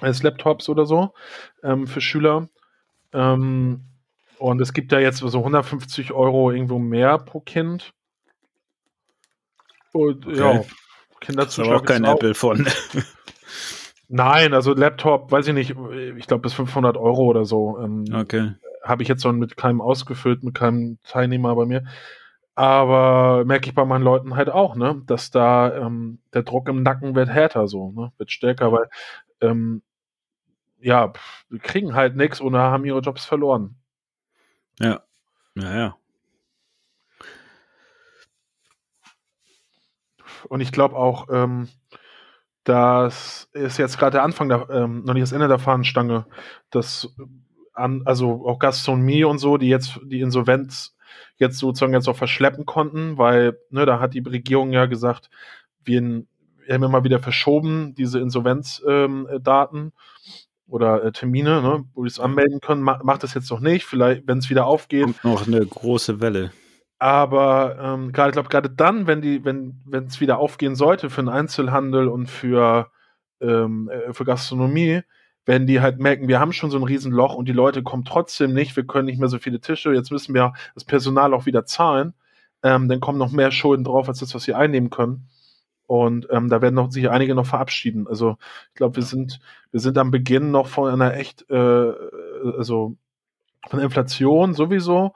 eines 0.00 0.22
Laptops 0.22 0.70
oder 0.70 0.86
so, 0.86 1.12
ähm, 1.62 1.86
für 1.86 2.00
Schüler. 2.00 2.48
Ähm, 3.12 3.82
und 4.38 4.62
es 4.62 4.72
gibt 4.72 4.92
ja 4.92 4.98
jetzt 4.98 5.18
so 5.18 5.38
150 5.38 6.12
Euro 6.12 6.50
irgendwo 6.50 6.78
mehr 6.78 7.18
pro 7.18 7.40
Kind. 7.40 7.92
Und 9.94 10.26
okay. 10.26 10.36
ja, 10.36 10.64
Kinderzuschlag. 11.20 11.68
Aber 11.68 11.76
auch 11.80 11.86
kein 11.86 12.04
auch. 12.04 12.14
Apple 12.14 12.34
von. 12.34 12.66
Nein, 14.08 14.52
also 14.52 14.74
Laptop, 14.74 15.30
weiß 15.30 15.46
ich 15.46 15.54
nicht, 15.54 15.70
ich 16.16 16.26
glaube 16.26 16.42
bis 16.42 16.52
500 16.52 16.96
Euro 16.96 17.22
oder 17.22 17.44
so. 17.44 17.78
Ähm, 17.78 18.04
okay. 18.12 18.54
Habe 18.82 19.02
ich 19.02 19.08
jetzt 19.08 19.24
noch 19.24 19.32
mit 19.32 19.56
keinem 19.56 19.80
ausgefüllt, 19.80 20.42
mit 20.42 20.54
keinem 20.56 20.98
Teilnehmer 21.04 21.54
bei 21.54 21.64
mir. 21.64 21.84
Aber 22.56 23.44
merke 23.44 23.68
ich 23.68 23.74
bei 23.74 23.84
meinen 23.84 24.02
Leuten 24.02 24.34
halt 24.34 24.50
auch, 24.50 24.74
ne, 24.74 25.00
dass 25.06 25.30
da 25.30 25.74
ähm, 25.76 26.18
der 26.34 26.42
Druck 26.42 26.68
im 26.68 26.82
Nacken 26.82 27.14
wird 27.14 27.28
härter 27.28 27.68
so, 27.68 27.92
ne, 27.92 28.12
wird 28.18 28.32
stärker, 28.32 28.72
weil 28.72 28.88
ähm, 29.40 29.82
ja, 30.80 31.12
kriegen 31.62 31.94
halt 31.94 32.16
nichts 32.16 32.40
oder 32.40 32.58
haben 32.58 32.84
ihre 32.84 33.00
Jobs 33.00 33.24
verloren. 33.24 33.76
Ja. 34.80 35.02
Ja, 35.54 35.76
ja. 35.76 35.96
Und 40.48 40.60
ich 40.60 40.72
glaube 40.72 40.96
auch, 40.96 41.28
ähm, 41.30 41.68
das 42.64 43.48
ist 43.52 43.78
jetzt 43.78 43.98
gerade 43.98 44.12
der 44.12 44.22
Anfang, 44.22 44.48
der, 44.48 44.68
ähm, 44.70 45.04
noch 45.04 45.14
nicht 45.14 45.22
das 45.22 45.32
Ende 45.32 45.48
der 45.48 45.58
Fahnenstange. 45.58 46.26
Das 46.70 47.14
an, 47.74 48.02
also 48.04 48.46
auch 48.46 48.58
Gastronomie 48.58 49.24
und 49.24 49.38
so, 49.38 49.58
die 49.58 49.68
jetzt 49.68 50.00
die 50.04 50.20
Insolvenz 50.20 50.96
jetzt 51.36 51.58
sozusagen 51.58 51.92
jetzt 51.92 52.08
auch 52.08 52.16
verschleppen 52.16 52.64
konnten, 52.64 53.18
weil 53.18 53.58
ne, 53.70 53.86
da 53.86 54.00
hat 54.00 54.14
die 54.14 54.20
Regierung 54.20 54.72
ja 54.72 54.86
gesagt, 54.86 55.30
wir, 55.84 56.00
wir 56.02 56.74
haben 56.74 56.82
immer 56.82 57.04
wieder 57.04 57.18
verschoben 57.18 57.94
diese 57.96 58.20
Insolvenzdaten 58.20 59.80
ähm, 59.80 59.92
oder 60.66 61.04
äh, 61.04 61.12
Termine, 61.12 61.60
ne, 61.60 61.84
wo 61.94 62.02
wir 62.02 62.08
es 62.08 62.20
anmelden 62.20 62.60
können. 62.60 62.82
Ma 62.82 63.00
macht 63.02 63.22
das 63.22 63.34
jetzt 63.34 63.50
noch 63.50 63.60
nicht, 63.60 63.84
vielleicht, 63.84 64.26
wenn 64.26 64.38
es 64.38 64.48
wieder 64.48 64.66
aufgeht. 64.66 65.04
Kommt 65.04 65.24
noch 65.24 65.46
eine 65.46 65.64
große 65.64 66.20
Welle. 66.20 66.52
Aber 67.04 67.76
ähm, 67.82 68.12
gerade, 68.12 68.30
ich 68.30 68.32
glaube, 68.32 68.48
gerade 68.48 68.70
dann, 68.70 69.06
wenn 69.06 69.20
die, 69.20 69.44
wenn, 69.44 69.78
wenn 69.84 70.06
es 70.06 70.22
wieder 70.22 70.38
aufgehen 70.38 70.74
sollte 70.74 71.10
für 71.10 71.20
den 71.20 71.28
Einzelhandel 71.28 72.08
und 72.08 72.30
für, 72.30 72.90
ähm, 73.42 73.90
äh, 73.90 74.14
für 74.14 74.24
Gastronomie, 74.24 75.02
werden 75.44 75.66
die 75.66 75.82
halt 75.82 75.98
merken, 75.98 76.28
wir 76.28 76.40
haben 76.40 76.54
schon 76.54 76.70
so 76.70 76.78
ein 76.78 76.82
Riesenloch 76.82 77.34
und 77.34 77.46
die 77.46 77.52
Leute 77.52 77.82
kommen 77.82 78.06
trotzdem 78.06 78.54
nicht, 78.54 78.74
wir 78.74 78.86
können 78.86 79.04
nicht 79.04 79.18
mehr 79.20 79.28
so 79.28 79.38
viele 79.38 79.60
Tische, 79.60 79.92
jetzt 79.92 80.12
müssen 80.12 80.34
wir 80.34 80.54
das 80.72 80.86
Personal 80.86 81.34
auch 81.34 81.44
wieder 81.44 81.66
zahlen, 81.66 82.14
ähm, 82.62 82.88
dann 82.88 83.00
kommen 83.00 83.18
noch 83.18 83.32
mehr 83.32 83.50
Schulden 83.50 83.84
drauf, 83.84 84.08
als 84.08 84.20
das, 84.20 84.34
was 84.34 84.44
sie 84.44 84.54
einnehmen 84.54 84.88
können. 84.88 85.28
Und 85.86 86.26
ähm, 86.30 86.48
da 86.48 86.62
werden 86.62 86.74
noch 86.74 86.90
sich 86.90 87.10
einige 87.10 87.34
noch 87.34 87.44
verabschieden. 87.44 88.08
Also 88.08 88.38
ich 88.70 88.76
glaube, 88.76 88.96
wir 88.96 89.02
sind, 89.02 89.40
wir 89.72 89.80
sind 89.80 89.98
am 89.98 90.10
Beginn 90.10 90.52
noch 90.52 90.68
von 90.68 90.90
einer 90.90 91.12
echt, 91.12 91.44
äh, 91.50 91.92
also 92.56 92.96
von 93.68 93.80
Inflation 93.80 94.54
sowieso, 94.54 95.12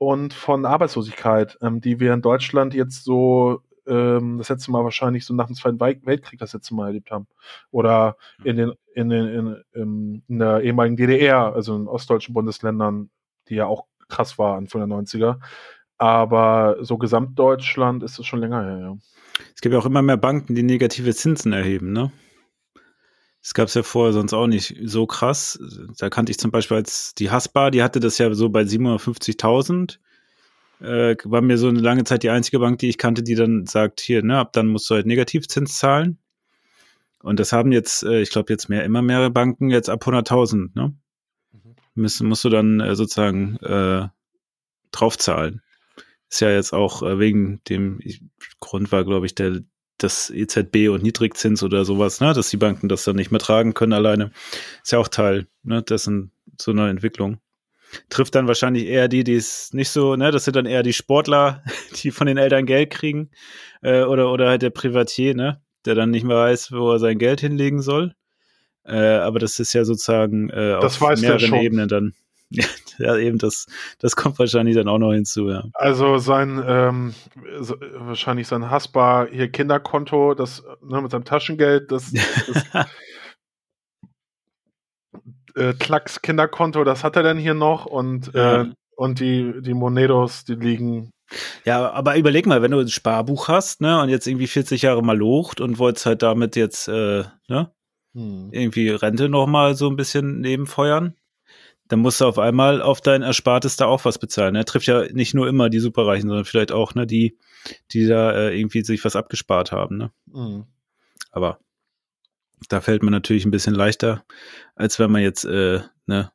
und 0.00 0.32
von 0.32 0.64
Arbeitslosigkeit, 0.64 1.58
ähm, 1.60 1.82
die 1.82 2.00
wir 2.00 2.14
in 2.14 2.22
Deutschland 2.22 2.72
jetzt 2.72 3.04
so 3.04 3.60
ähm, 3.86 4.38
das 4.38 4.48
letzte 4.48 4.70
Mal 4.70 4.82
wahrscheinlich 4.82 5.26
so 5.26 5.34
nach 5.34 5.46
dem 5.46 5.54
Zweiten 5.54 5.78
Weltkrieg 5.78 6.38
das 6.38 6.54
letzte 6.54 6.74
Mal 6.74 6.86
erlebt 6.86 7.10
haben. 7.10 7.26
Oder 7.70 8.16
in 8.42 8.56
den, 8.56 8.72
in 8.94 9.10
den, 9.10 9.26
in, 9.26 9.56
in, 9.74 10.22
in 10.26 10.38
der 10.38 10.62
ehemaligen 10.62 10.96
DDR, 10.96 11.54
also 11.54 11.76
in 11.76 11.86
ostdeutschen 11.86 12.32
Bundesländern, 12.32 13.10
die 13.50 13.56
ja 13.56 13.66
auch 13.66 13.84
krass 14.08 14.38
war 14.38 14.56
Anfang 14.56 14.88
der 14.88 14.96
90er. 14.96 15.38
Aber 15.98 16.78
so 16.80 16.96
Gesamtdeutschland 16.96 18.02
ist 18.02 18.18
es 18.18 18.24
schon 18.24 18.40
länger 18.40 18.64
her, 18.64 18.78
ja. 18.78 18.96
Es 19.54 19.60
gibt 19.60 19.74
ja 19.74 19.78
auch 19.78 19.86
immer 19.86 20.00
mehr 20.00 20.16
Banken, 20.16 20.54
die 20.54 20.62
negative 20.62 21.14
Zinsen 21.14 21.52
erheben, 21.52 21.92
ne? 21.92 22.10
Das 23.42 23.54
gab 23.54 23.68
es 23.68 23.74
ja 23.74 23.82
vorher 23.82 24.12
sonst 24.12 24.34
auch 24.34 24.46
nicht 24.46 24.76
so 24.84 25.06
krass. 25.06 25.58
Da 25.98 26.10
kannte 26.10 26.30
ich 26.30 26.38
zum 26.38 26.50
Beispiel 26.50 26.76
als 26.76 27.14
die 27.14 27.30
Hasbar, 27.30 27.70
die 27.70 27.82
hatte 27.82 28.00
das 28.00 28.18
ja 28.18 28.32
so 28.34 28.50
bei 28.50 28.62
750.000. 28.62 29.98
Äh, 30.80 31.16
war 31.24 31.40
mir 31.40 31.58
so 31.58 31.68
eine 31.68 31.80
lange 31.80 32.04
Zeit 32.04 32.22
die 32.22 32.30
einzige 32.30 32.58
Bank, 32.58 32.78
die 32.78 32.88
ich 32.88 32.98
kannte, 32.98 33.22
die 33.22 33.34
dann 33.34 33.66
sagt, 33.66 34.00
hier, 34.00 34.22
ne, 34.22 34.38
ab 34.38 34.52
dann 34.52 34.66
musst 34.68 34.88
du 34.90 34.94
halt 34.94 35.06
Negativzins 35.06 35.78
zahlen. 35.78 36.18
Und 37.22 37.38
das 37.38 37.52
haben 37.52 37.72
jetzt, 37.72 38.02
äh, 38.02 38.20
ich 38.20 38.30
glaube, 38.30 38.52
jetzt 38.52 38.68
mehr, 38.68 38.84
immer 38.84 39.02
mehrere 39.02 39.30
Banken 39.30 39.70
jetzt 39.70 39.90
ab 39.90 40.06
100.000, 40.06 40.70
ne? 40.74 40.94
Mhm. 41.52 41.76
Müssen, 41.94 42.28
musst 42.28 42.44
du 42.44 42.48
dann 42.48 42.80
äh, 42.80 42.94
sozusagen 42.96 43.56
äh, 43.56 44.08
draufzahlen. 44.90 45.62
Ist 46.30 46.40
ja 46.40 46.50
jetzt 46.50 46.72
auch 46.72 47.02
äh, 47.02 47.18
wegen 47.18 47.60
dem 47.68 48.00
Grund 48.60 48.90
war, 48.92 49.04
glaube 49.04 49.26
ich, 49.26 49.34
der 49.34 49.62
das 50.02 50.30
EZB 50.30 50.88
und 50.88 51.02
Niedrigzins 51.02 51.62
oder 51.62 51.84
sowas, 51.84 52.20
ne, 52.20 52.32
dass 52.32 52.50
die 52.50 52.56
Banken 52.56 52.88
das 52.88 53.04
dann 53.04 53.16
nicht 53.16 53.30
mehr 53.30 53.40
tragen 53.40 53.74
können 53.74 53.92
alleine, 53.92 54.30
ist 54.82 54.92
ja 54.92 54.98
auch 54.98 55.08
Teil, 55.08 55.46
ne, 55.62 55.82
dessen 55.82 56.32
so 56.58 56.70
einer 56.70 56.88
Entwicklung. 56.88 57.38
Trifft 58.08 58.36
dann 58.36 58.46
wahrscheinlich 58.46 58.86
eher 58.86 59.08
die, 59.08 59.24
die 59.24 59.34
es 59.34 59.72
nicht 59.72 59.90
so, 59.90 60.16
ne, 60.16 60.30
das 60.30 60.44
sind 60.44 60.56
dann 60.56 60.66
eher 60.66 60.82
die 60.82 60.92
Sportler, 60.92 61.62
die 62.02 62.10
von 62.10 62.26
den 62.26 62.38
Eltern 62.38 62.66
Geld 62.66 62.90
kriegen, 62.90 63.30
äh, 63.82 64.02
oder, 64.02 64.32
oder 64.32 64.48
halt 64.48 64.62
der 64.62 64.70
Privatier, 64.70 65.34
ne, 65.34 65.60
der 65.84 65.94
dann 65.94 66.10
nicht 66.10 66.24
mehr 66.24 66.36
weiß, 66.36 66.72
wo 66.72 66.92
er 66.92 66.98
sein 66.98 67.18
Geld 67.18 67.40
hinlegen 67.40 67.82
soll. 67.82 68.14
Äh, 68.84 68.96
aber 68.96 69.38
das 69.38 69.58
ist 69.58 69.72
ja 69.72 69.84
sozusagen 69.84 70.50
äh, 70.50 70.74
auf 70.74 71.00
mehreren 71.00 71.54
Ebenen 71.54 71.88
dann. 71.88 72.14
Ja, 72.98 73.16
eben, 73.16 73.38
das, 73.38 73.66
das 73.98 74.14
kommt 74.14 74.38
wahrscheinlich 74.38 74.76
dann 74.76 74.86
auch 74.86 74.98
noch 74.98 75.12
hinzu, 75.12 75.48
ja. 75.48 75.64
Also 75.72 76.18
sein, 76.18 76.62
ähm, 76.66 77.14
so, 77.58 77.76
wahrscheinlich 77.94 78.46
sein 78.46 78.70
Hasbar 78.70 79.26
hier 79.30 79.50
Kinderkonto, 79.50 80.34
das, 80.34 80.62
ne, 80.82 81.00
mit 81.00 81.10
seinem 81.10 81.24
Taschengeld, 81.24 81.90
das, 81.90 82.12
das 82.12 82.64
äh, 85.54 85.72
Klacks 85.72 86.20
Kinderkonto, 86.20 86.84
das 86.84 87.02
hat 87.02 87.16
er 87.16 87.22
dann 87.22 87.38
hier 87.38 87.54
noch 87.54 87.86
und, 87.86 88.34
ja. 88.34 88.62
äh, 88.62 88.66
und 88.96 89.20
die, 89.20 89.54
die 89.62 89.72
Monedos, 89.72 90.44
die 90.44 90.56
liegen 90.56 91.10
ja, 91.64 91.90
aber 91.92 92.16
überleg 92.16 92.46
mal, 92.46 92.60
wenn 92.60 92.72
du 92.72 92.80
ein 92.80 92.88
Sparbuch 92.88 93.46
hast, 93.48 93.80
ne, 93.80 94.02
und 94.02 94.08
jetzt 94.08 94.26
irgendwie 94.26 94.48
40 94.48 94.82
Jahre 94.82 95.00
mal 95.02 95.16
locht 95.16 95.60
und 95.60 95.78
wolltest 95.78 96.06
halt 96.06 96.22
damit 96.22 96.56
jetzt, 96.56 96.88
äh, 96.88 97.22
ne, 97.48 97.70
hm. 98.14 98.48
irgendwie 98.50 98.88
Rente 98.88 99.28
nochmal 99.28 99.76
so 99.76 99.88
ein 99.88 99.94
bisschen 99.94 100.40
nebenfeuern, 100.40 101.14
dann 101.90 102.00
musst 102.00 102.20
du 102.20 102.26
auf 102.26 102.38
einmal 102.38 102.82
auf 102.82 103.00
dein 103.00 103.22
Erspartes 103.22 103.74
da 103.74 103.86
auch 103.86 104.04
was 104.04 104.18
bezahlen. 104.18 104.54
Er 104.54 104.60
ne? 104.60 104.64
trifft 104.64 104.86
ja 104.86 105.12
nicht 105.12 105.34
nur 105.34 105.48
immer 105.48 105.68
die 105.68 105.80
Superreichen, 105.80 106.28
sondern 106.28 106.44
vielleicht 106.44 106.70
auch 106.70 106.94
ne, 106.94 107.04
die, 107.04 107.36
die 107.90 108.06
da 108.06 108.30
äh, 108.30 108.56
irgendwie 108.56 108.84
sich 108.84 109.04
was 109.04 109.16
abgespart 109.16 109.72
haben. 109.72 109.96
Ne? 109.96 110.12
Mhm. 110.26 110.66
Aber 111.32 111.58
da 112.68 112.80
fällt 112.80 113.02
man 113.02 113.10
natürlich 113.10 113.44
ein 113.44 113.50
bisschen 113.50 113.74
leichter, 113.74 114.24
als 114.76 115.00
wenn 115.00 115.10
man 115.10 115.22
jetzt 115.22 115.44
äh, 115.44 115.80
ne, 116.06 116.30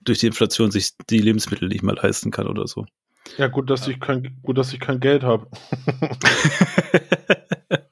durch 0.00 0.18
die 0.18 0.26
Inflation 0.26 0.72
sich 0.72 0.96
die 1.10 1.20
Lebensmittel 1.20 1.68
nicht 1.68 1.84
mehr 1.84 1.94
leisten 1.94 2.32
kann 2.32 2.48
oder 2.48 2.66
so. 2.66 2.86
Ja, 3.38 3.46
gut, 3.46 3.70
dass 3.70 3.86
ich 3.86 4.00
kein, 4.00 4.40
gut, 4.42 4.58
dass 4.58 4.72
ich 4.72 4.80
kein 4.80 4.98
Geld 4.98 5.22
habe. 5.22 5.48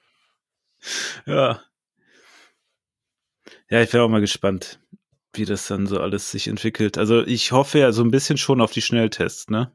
ja. 1.26 1.60
Ja, 3.70 3.80
ich 3.80 3.92
wäre 3.92 4.02
auch 4.02 4.08
mal 4.08 4.20
gespannt 4.20 4.80
wie 5.36 5.44
das 5.44 5.66
dann 5.66 5.86
so 5.86 6.00
alles 6.00 6.30
sich 6.30 6.48
entwickelt. 6.48 6.98
Also 6.98 7.22
ich 7.24 7.52
hoffe 7.52 7.78
ja 7.78 7.92
so 7.92 8.02
ein 8.02 8.10
bisschen 8.10 8.36
schon 8.38 8.60
auf 8.60 8.72
die 8.72 8.82
Schnelltests, 8.82 9.48
ne? 9.48 9.72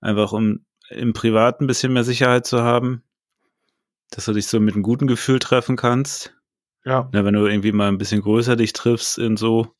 Einfach 0.00 0.32
um 0.32 0.64
im 0.90 1.12
Privaten 1.12 1.64
ein 1.64 1.66
bisschen 1.66 1.92
mehr 1.92 2.04
Sicherheit 2.04 2.46
zu 2.46 2.62
haben, 2.62 3.02
dass 4.10 4.26
du 4.26 4.32
dich 4.32 4.46
so 4.46 4.60
mit 4.60 4.74
einem 4.74 4.82
guten 4.82 5.06
Gefühl 5.06 5.38
treffen 5.38 5.76
kannst. 5.76 6.34
Ja. 6.84 7.08
ja 7.12 7.24
wenn 7.24 7.34
du 7.34 7.46
irgendwie 7.46 7.72
mal 7.72 7.88
ein 7.88 7.98
bisschen 7.98 8.20
größer 8.20 8.56
dich 8.56 8.72
triffst 8.72 9.18
in 9.18 9.36
so, 9.36 9.74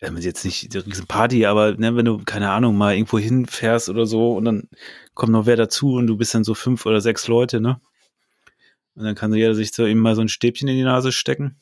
jetzt 0.00 0.44
nicht 0.44 0.72
die 0.72 0.78
riesen 0.78 1.06
Party, 1.06 1.46
aber 1.46 1.74
ne, 1.74 1.94
wenn 1.96 2.04
du, 2.04 2.18
keine 2.18 2.50
Ahnung, 2.50 2.76
mal 2.76 2.94
irgendwo 2.94 3.18
hinfährst 3.18 3.88
oder 3.88 4.06
so 4.06 4.34
und 4.36 4.44
dann 4.44 4.68
kommt 5.14 5.32
noch 5.32 5.46
wer 5.46 5.56
dazu 5.56 5.94
und 5.94 6.06
du 6.06 6.16
bist 6.16 6.34
dann 6.34 6.44
so 6.44 6.54
fünf 6.54 6.86
oder 6.86 7.00
sechs 7.00 7.28
Leute, 7.28 7.60
ne? 7.60 7.80
Und 8.94 9.04
dann 9.04 9.14
kann 9.14 9.32
jeder 9.32 9.54
sich 9.54 9.72
so 9.72 9.86
eben 9.86 10.00
mal 10.00 10.14
so 10.14 10.20
ein 10.20 10.28
Stäbchen 10.28 10.68
in 10.68 10.76
die 10.76 10.82
Nase 10.82 11.12
stecken. 11.12 11.56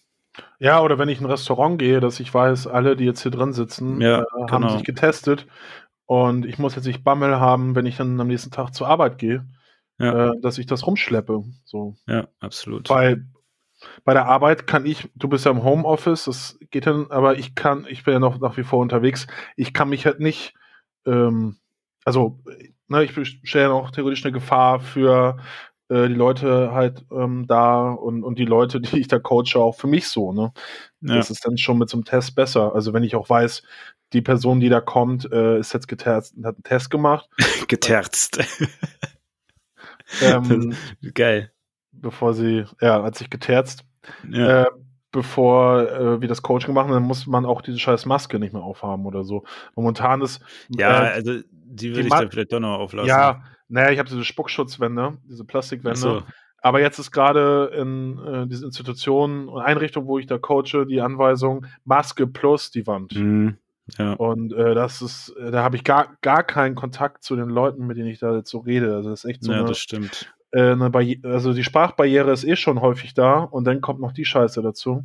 Ja, 0.58 0.80
oder 0.80 0.98
wenn 0.98 1.08
ich 1.08 1.18
in 1.18 1.24
ein 1.24 1.30
Restaurant 1.30 1.78
gehe, 1.78 2.00
dass 2.00 2.20
ich 2.20 2.32
weiß, 2.32 2.66
alle, 2.66 2.96
die 2.96 3.04
jetzt 3.04 3.22
hier 3.22 3.30
drin 3.30 3.52
sitzen, 3.52 4.00
ja, 4.00 4.20
äh, 4.20 4.24
haben 4.50 4.62
genau. 4.62 4.76
sich 4.76 4.84
getestet 4.84 5.46
und 6.06 6.44
ich 6.44 6.58
muss 6.58 6.74
jetzt 6.74 6.86
nicht 6.86 7.04
Bammel 7.04 7.40
haben, 7.40 7.74
wenn 7.74 7.86
ich 7.86 7.96
dann 7.96 8.20
am 8.20 8.26
nächsten 8.26 8.50
Tag 8.50 8.74
zur 8.74 8.88
Arbeit 8.88 9.18
gehe, 9.18 9.46
ja. 9.98 10.30
äh, 10.30 10.40
dass 10.40 10.58
ich 10.58 10.66
das 10.66 10.86
rumschleppe. 10.86 11.44
So. 11.64 11.96
Ja, 12.06 12.26
absolut. 12.40 12.90
Weil 12.90 13.26
bei 14.04 14.12
der 14.12 14.26
Arbeit 14.26 14.66
kann 14.66 14.86
ich, 14.86 15.08
du 15.14 15.28
bist 15.28 15.44
ja 15.44 15.50
im 15.50 15.62
Homeoffice, 15.62 16.24
das 16.24 16.58
geht 16.70 16.86
dann, 16.86 17.10
aber 17.10 17.38
ich 17.38 17.54
kann, 17.54 17.86
ich 17.88 18.04
bin 18.04 18.14
ja 18.14 18.20
noch 18.20 18.38
nach 18.40 18.56
wie 18.56 18.62
vor 18.62 18.80
unterwegs, 18.80 19.26
ich 19.56 19.72
kann 19.72 19.88
mich 19.88 20.06
halt 20.06 20.20
nicht, 20.20 20.54
ähm, 21.06 21.56
also, 22.04 22.40
ne, 22.88 23.04
ich 23.04 23.12
stelle 23.44 23.66
ja 23.66 23.72
auch 23.72 23.90
theoretisch 23.90 24.24
eine 24.24 24.32
Gefahr 24.32 24.80
für 24.80 25.38
äh, 25.90 26.08
die 26.08 26.14
Leute 26.14 26.72
halt 26.72 27.04
ähm, 27.10 27.46
da 27.46 27.90
und, 27.90 28.22
und 28.22 28.38
die 28.38 28.44
Leute, 28.44 28.80
die 28.80 29.00
ich 29.00 29.08
da 29.08 29.18
coache, 29.18 29.56
auch 29.56 29.76
für 29.76 29.86
mich 29.86 30.08
so, 30.08 30.32
ne? 30.32 30.52
Ja. 31.00 31.16
Das 31.16 31.30
ist 31.30 31.44
dann 31.44 31.58
schon 31.58 31.78
mit 31.78 31.88
so 31.88 31.96
einem 31.96 32.04
Test 32.04 32.34
besser. 32.34 32.74
Also 32.74 32.92
wenn 32.92 33.02
ich 33.02 33.16
auch 33.16 33.28
weiß, 33.28 33.62
die 34.12 34.22
Person, 34.22 34.60
die 34.60 34.68
da 34.68 34.80
kommt, 34.80 35.30
äh, 35.32 35.58
ist 35.58 35.72
jetzt 35.72 35.88
geterzt 35.88 36.36
und 36.36 36.46
hat 36.46 36.56
einen 36.56 36.62
Test 36.62 36.90
gemacht. 36.90 37.28
geterzt. 37.68 38.38
ähm, 40.22 40.74
Geil. 41.14 41.52
Bevor 41.92 42.34
sie, 42.34 42.64
ja, 42.80 43.02
hat 43.02 43.16
sich 43.16 43.30
geterzt. 43.30 43.84
Ja. 44.28 44.62
Äh, 44.62 44.66
bevor 45.12 45.90
äh, 45.90 46.20
wir 46.20 46.28
das 46.28 46.42
Coaching 46.42 46.72
machen, 46.72 46.92
dann 46.92 47.02
muss 47.02 47.26
man 47.26 47.44
auch 47.44 47.62
diese 47.62 47.78
scheiß 47.78 48.06
Maske 48.06 48.38
nicht 48.38 48.52
mehr 48.52 48.62
aufhaben 48.62 49.06
oder 49.06 49.24
so. 49.24 49.44
Momentan 49.74 50.22
ist. 50.22 50.40
Ja, 50.68 51.04
äh, 51.04 51.12
also 51.12 51.40
die 51.50 51.90
würde 51.90 52.08
ich 52.08 52.14
dann 52.14 52.30
vielleicht 52.30 52.52
doch 52.52 52.60
noch 52.60 52.78
auflassen. 52.78 53.08
Ja, 53.08 53.42
naja, 53.70 53.90
ich 53.90 53.98
habe 53.98 54.08
diese 54.08 54.24
Spuckschutzwände, 54.24 55.18
diese 55.28 55.44
Plastikwände. 55.44 55.98
So. 55.98 56.22
Aber 56.62 56.80
jetzt 56.80 56.98
ist 56.98 57.10
gerade 57.10 57.70
in 57.74 58.18
äh, 58.18 58.46
diesen 58.46 58.66
Institutionen 58.66 59.48
und 59.48 59.62
Einrichtungen, 59.62 60.06
wo 60.06 60.18
ich 60.18 60.26
da 60.26 60.38
coache, 60.38 60.84
die 60.86 61.00
Anweisung 61.00 61.66
Maske 61.84 62.26
plus 62.26 62.70
die 62.70 62.86
Wand. 62.86 63.14
Mhm. 63.14 63.56
Ja. 63.98 64.12
Und 64.12 64.52
äh, 64.52 64.74
das 64.74 65.02
ist, 65.02 65.34
äh, 65.40 65.50
da 65.50 65.62
habe 65.62 65.76
ich 65.76 65.84
gar, 65.84 66.16
gar 66.20 66.42
keinen 66.42 66.74
Kontakt 66.74 67.24
zu 67.24 67.34
den 67.34 67.48
Leuten, 67.48 67.86
mit 67.86 67.96
denen 67.96 68.08
ich 68.08 68.18
da 68.18 68.36
jetzt 68.36 68.50
so 68.50 68.58
rede. 68.58 68.94
Also 68.94 69.10
das 69.10 69.24
ist 69.24 69.30
echt 69.30 69.42
so. 69.42 69.52
Ja, 69.52 69.60
eine, 69.60 69.68
das 69.68 69.78
stimmt. 69.78 70.32
Äh, 70.52 70.72
eine 70.72 70.90
also 71.24 71.52
die 71.52 71.64
Sprachbarriere 71.64 72.30
ist 72.30 72.44
eh 72.44 72.56
schon 72.56 72.80
häufig 72.80 73.14
da 73.14 73.38
und 73.38 73.64
dann 73.64 73.80
kommt 73.80 74.00
noch 74.00 74.12
die 74.12 74.24
Scheiße 74.24 74.62
dazu. 74.62 75.04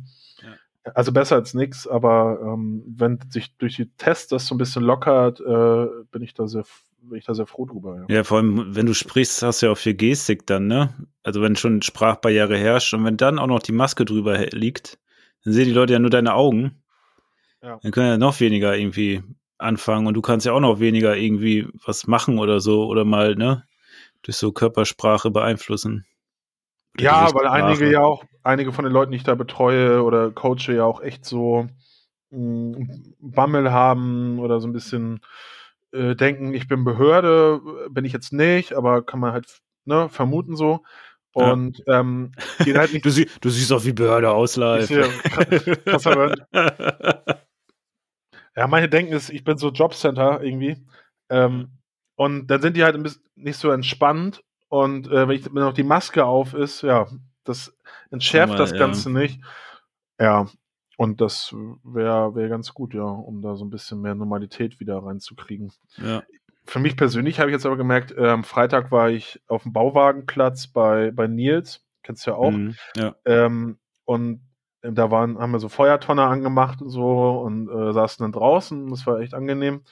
Also 0.94 1.12
besser 1.12 1.36
als 1.36 1.54
nichts, 1.54 1.88
aber 1.88 2.38
ähm, 2.42 2.84
wenn 2.86 3.18
sich 3.28 3.56
durch 3.56 3.74
die 3.76 3.90
Tests 3.96 4.28
das 4.28 4.46
so 4.46 4.54
ein 4.54 4.58
bisschen 4.58 4.84
lockert, 4.84 5.40
äh, 5.40 5.86
bin 6.12 6.22
ich 6.22 6.32
da 6.34 6.46
sehr, 6.46 6.64
bin 7.08 7.18
ich 7.18 7.24
da 7.24 7.34
sehr 7.34 7.46
froh 7.46 7.66
drüber. 7.66 8.04
Ja. 8.08 8.16
ja, 8.16 8.24
vor 8.24 8.38
allem, 8.38 8.74
wenn 8.74 8.86
du 8.86 8.94
sprichst, 8.94 9.42
hast 9.42 9.62
du 9.62 9.66
ja 9.66 9.72
auch 9.72 9.78
viel 9.78 9.94
Gestik 9.94 10.46
dann, 10.46 10.66
ne? 10.66 10.94
Also 11.22 11.42
wenn 11.42 11.56
schon 11.56 11.82
Sprachbarriere 11.82 12.56
herrscht 12.56 12.94
und 12.94 13.04
wenn 13.04 13.16
dann 13.16 13.38
auch 13.38 13.46
noch 13.46 13.60
die 13.60 13.72
Maske 13.72 14.04
drüber 14.04 14.38
liegt, 14.46 14.98
dann 15.44 15.52
sehen 15.52 15.66
die 15.66 15.72
Leute 15.72 15.94
ja 15.94 15.98
nur 15.98 16.10
deine 16.10 16.34
Augen. 16.34 16.82
Ja. 17.62 17.78
Dann 17.82 17.92
können 17.92 18.06
ja 18.06 18.18
noch 18.18 18.40
weniger 18.40 18.76
irgendwie 18.76 19.22
anfangen 19.58 20.06
und 20.06 20.14
du 20.14 20.22
kannst 20.22 20.46
ja 20.46 20.52
auch 20.52 20.60
noch 20.60 20.80
weniger 20.80 21.16
irgendwie 21.16 21.66
was 21.84 22.06
machen 22.06 22.38
oder 22.38 22.60
so 22.60 22.86
oder 22.86 23.04
mal, 23.04 23.34
ne? 23.34 23.64
Durch 24.22 24.36
so 24.36 24.52
Körpersprache 24.52 25.30
beeinflussen. 25.30 26.04
Ja, 26.98 27.32
weil 27.34 27.46
einige 27.46 27.90
ja 27.90 28.00
auch, 28.00 28.24
einige 28.42 28.72
von 28.72 28.84
den 28.84 28.92
Leuten, 28.92 29.12
die 29.12 29.18
ich 29.18 29.24
da 29.24 29.34
betreue 29.34 30.02
oder 30.02 30.30
coache, 30.30 30.72
ja 30.72 30.84
auch 30.84 31.02
echt 31.02 31.24
so 31.24 31.68
mh, 32.30 32.76
hm, 32.76 33.14
Bammel 33.20 33.70
haben 33.70 34.38
oder 34.38 34.60
so 34.60 34.68
ein 34.68 34.72
bisschen 34.72 35.20
äh, 35.92 36.14
denken, 36.14 36.54
ich 36.54 36.68
bin 36.68 36.84
Behörde, 36.84 37.60
bin 37.90 38.04
ich 38.04 38.12
jetzt 38.12 38.32
nicht, 38.32 38.74
aber 38.74 39.04
kann 39.04 39.20
man 39.20 39.32
halt 39.32 39.60
ne, 39.84 40.08
vermuten 40.08 40.56
so. 40.56 40.84
Und 41.32 41.82
ja. 41.86 42.00
ähm, 42.00 42.32
halt 42.60 42.94
nicht. 42.94 43.04
du, 43.04 43.10
sie, 43.10 43.28
du, 43.40 43.50
siehst 43.50 43.72
auch 43.72 43.84
wie 43.84 43.92
Behörde 43.92 44.30
aus 44.30 44.56
live. 44.56 44.88
ja, 48.56 48.66
manche 48.66 48.88
denken 48.88 49.12
es, 49.12 49.28
ich 49.28 49.44
bin 49.44 49.58
so 49.58 49.70
Jobcenter 49.70 50.42
irgendwie. 50.42 50.82
Ähm, 51.28 51.72
und 52.16 52.46
dann 52.46 52.62
sind 52.62 52.76
die 52.76 52.84
halt 52.84 52.94
ein 52.94 53.02
bisschen 53.02 53.22
nicht 53.34 53.58
so 53.58 53.70
entspannt 53.70 54.42
und 54.68 55.08
äh, 55.08 55.28
wenn, 55.28 55.36
ich, 55.36 55.44
wenn 55.46 55.62
noch 55.62 55.74
die 55.74 55.82
Maske 55.82 56.24
auf 56.24 56.54
ist, 56.54 56.82
ja, 56.82 57.06
das 57.44 57.76
entschärft 58.10 58.54
mal, 58.54 58.58
das 58.58 58.72
Ganze 58.72 59.10
ja. 59.10 59.18
nicht. 59.18 59.40
Ja, 60.18 60.48
und 60.96 61.20
das 61.20 61.54
wäre 61.84 62.34
wär 62.34 62.48
ganz 62.48 62.72
gut, 62.72 62.94
ja, 62.94 63.04
um 63.04 63.42
da 63.42 63.56
so 63.56 63.64
ein 63.64 63.70
bisschen 63.70 64.00
mehr 64.00 64.14
Normalität 64.14 64.80
wieder 64.80 64.98
reinzukriegen. 64.98 65.72
Ja. 65.98 66.22
Für 66.64 66.78
mich 66.78 66.96
persönlich 66.96 67.38
habe 67.38 67.50
ich 67.50 67.54
jetzt 67.54 67.66
aber 67.66 67.76
gemerkt, 67.76 68.12
äh, 68.12 68.28
am 68.28 68.44
Freitag 68.44 68.90
war 68.90 69.10
ich 69.10 69.40
auf 69.46 69.62
dem 69.62 69.72
Bauwagenplatz 69.72 70.66
bei, 70.66 71.10
bei 71.12 71.26
Nils, 71.28 71.84
kennst 72.02 72.26
du 72.26 72.32
ja 72.32 72.36
auch. 72.36 72.50
Mhm, 72.50 72.74
ja. 72.96 73.14
Ähm, 73.24 73.78
und 74.04 74.40
da 74.82 75.10
waren, 75.10 75.38
haben 75.38 75.52
wir 75.52 75.58
so 75.58 75.68
Feuertonne 75.68 76.22
angemacht 76.22 76.80
und 76.80 76.90
so 76.90 77.40
und 77.40 77.68
äh, 77.68 77.92
saßen 77.92 78.24
dann 78.24 78.32
draußen. 78.32 78.88
Das 78.90 79.06
war 79.06 79.20
echt 79.20 79.34
angenehm. 79.34 79.82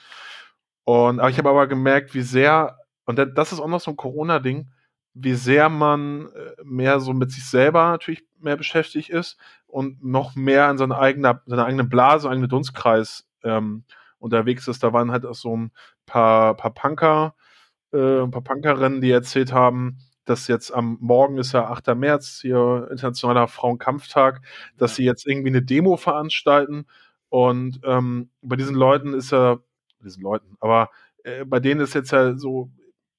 Und 0.85 1.19
aber 1.19 1.29
ich 1.29 1.37
habe 1.37 1.49
aber 1.49 1.67
gemerkt, 1.67 2.13
wie 2.13 2.21
sehr 2.21 2.77
und 3.05 3.19
das 3.19 3.51
ist 3.51 3.59
auch 3.59 3.67
noch 3.67 3.81
so 3.81 3.91
ein 3.91 3.97
Corona-Ding, 3.97 4.71
wie 5.15 5.33
sehr 5.33 5.69
man 5.69 6.27
äh, 6.27 6.63
mehr 6.63 6.99
so 6.99 7.13
mit 7.13 7.31
sich 7.31 7.45
selber 7.45 7.91
natürlich 7.91 8.23
mehr 8.39 8.57
beschäftigt 8.57 9.09
ist 9.09 9.37
und 9.65 10.03
noch 10.03 10.35
mehr 10.35 10.69
in 10.69 10.77
seiner 10.77 10.99
eigenen, 10.99 11.39
seiner 11.45 11.65
eigenen 11.65 11.89
Blase, 11.89 12.29
eigenen 12.29 12.49
Dunstkreis 12.49 13.25
ähm, 13.43 13.85
unterwegs 14.19 14.67
ist. 14.67 14.83
Da 14.83 14.93
waren 14.93 15.11
halt 15.11 15.25
auch 15.25 15.33
so 15.35 15.55
ein 15.55 15.71
paar, 16.05 16.55
paar 16.55 16.73
Punker, 16.73 17.33
äh, 17.93 18.21
ein 18.23 18.31
paar 18.31 18.43
Punkerinnen, 18.43 19.01
die 19.01 19.11
erzählt 19.11 19.53
haben, 19.53 19.99
dass 20.25 20.47
jetzt 20.47 20.71
am 20.71 20.97
Morgen 20.99 21.37
ist 21.37 21.53
ja 21.53 21.69
8. 21.69 21.95
März, 21.95 22.39
hier 22.41 22.87
Internationaler 22.91 23.47
Frauenkampftag, 23.47 24.41
dass 24.77 24.95
sie 24.95 25.05
jetzt 25.05 25.25
irgendwie 25.25 25.49
eine 25.49 25.61
Demo 25.61 25.95
veranstalten. 25.97 26.87
Und 27.29 27.79
ähm, 27.83 28.29
bei 28.41 28.55
diesen 28.55 28.75
Leuten 28.75 29.13
ist 29.13 29.31
ja, 29.31 29.59
diesen 30.03 30.23
Leuten, 30.23 30.57
aber 30.59 30.89
äh, 31.23 31.45
bei 31.45 31.59
denen 31.59 31.81
ist 31.81 31.93
jetzt 31.95 32.11
ja 32.11 32.35
so 32.37 32.69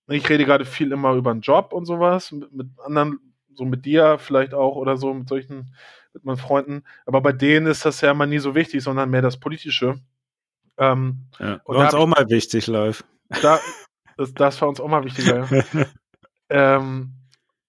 ich 0.09 0.28
rede 0.28 0.44
gerade 0.44 0.64
viel 0.64 0.92
immer 0.92 1.14
über 1.14 1.30
einen 1.30 1.40
Job 1.40 1.72
und 1.72 1.86
sowas, 1.86 2.32
mit, 2.32 2.52
mit, 2.52 2.68
anderen, 2.84 3.18
so 3.54 3.64
mit 3.64 3.84
dir 3.84 4.18
vielleicht 4.18 4.54
auch 4.54 4.76
oder 4.76 4.96
so, 4.96 5.12
mit 5.12 5.28
solchen, 5.28 5.74
mit 6.12 6.24
meinen 6.24 6.36
Freunden. 6.36 6.84
Aber 7.07 7.20
bei 7.20 7.32
denen 7.32 7.66
ist 7.66 7.84
das 7.84 8.00
ja 8.00 8.11
immer 8.11 8.26
nie 8.26 8.38
so 8.38 8.54
wichtig, 8.54 8.82
sondern 8.82 9.11
mehr 9.11 9.22
das 9.22 9.38
Politische. 9.38 10.00
Ähm, 10.78 11.26
ja, 11.38 11.61
war 11.64 11.84
uns 11.84 11.94
auch 11.94 12.07
mal 12.07 12.28
wichtig 12.28 12.66
live. 12.66 13.04
Da, 13.42 13.59
das, 14.16 14.34
das 14.34 14.61
war 14.61 14.68
uns 14.68 14.80
auch 14.80 14.88
mal 14.88 15.04
wichtiger. 15.04 15.46
Ja. 15.50 15.86
ähm, 16.78 17.12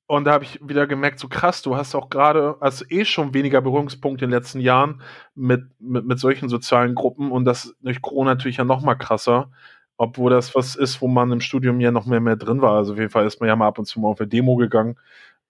und 0.07 0.23
da 0.23 0.31
habe 0.31 0.45
ich 0.45 0.59
wieder 0.61 0.87
gemerkt, 0.87 1.19
so 1.19 1.27
krass, 1.27 1.61
du 1.61 1.75
hast 1.75 1.93
auch 1.93 2.09
gerade, 2.09 2.55
also 2.61 2.85
eh 2.87 3.03
schon 3.03 3.33
weniger 3.33 3.59
Berührungspunkte 3.59 4.23
in 4.23 4.31
den 4.31 4.39
letzten 4.39 4.61
Jahren 4.61 5.01
mit, 5.35 5.65
mit, 5.79 6.05
mit 6.05 6.19
solchen 6.19 6.47
sozialen 6.47 6.95
Gruppen 6.95 7.29
und 7.29 7.43
das 7.43 7.75
durch 7.81 8.01
Corona 8.01 8.35
natürlich 8.35 8.57
ja 8.57 8.63
noch 8.63 8.81
mal 8.81 8.95
krasser. 8.95 9.51
Obwohl 9.97 10.29
das 10.29 10.53
was 10.55 10.75
ist, 10.75 11.01
wo 11.01 11.07
man 11.07 11.31
im 11.31 11.41
Studium 11.41 11.79
ja 11.79 11.91
noch 11.91 12.05
mehr, 12.05 12.19
mehr 12.19 12.35
drin 12.35 12.61
war. 12.61 12.73
Also 12.73 12.93
auf 12.93 12.99
jeden 12.99 13.09
Fall 13.09 13.25
ist 13.25 13.39
man 13.39 13.49
ja 13.49 13.55
mal 13.55 13.67
ab 13.67 13.79
und 13.79 13.85
zu 13.85 13.99
mal 13.99 14.09
auf 14.09 14.19
eine 14.19 14.27
Demo 14.27 14.55
gegangen. 14.55 14.97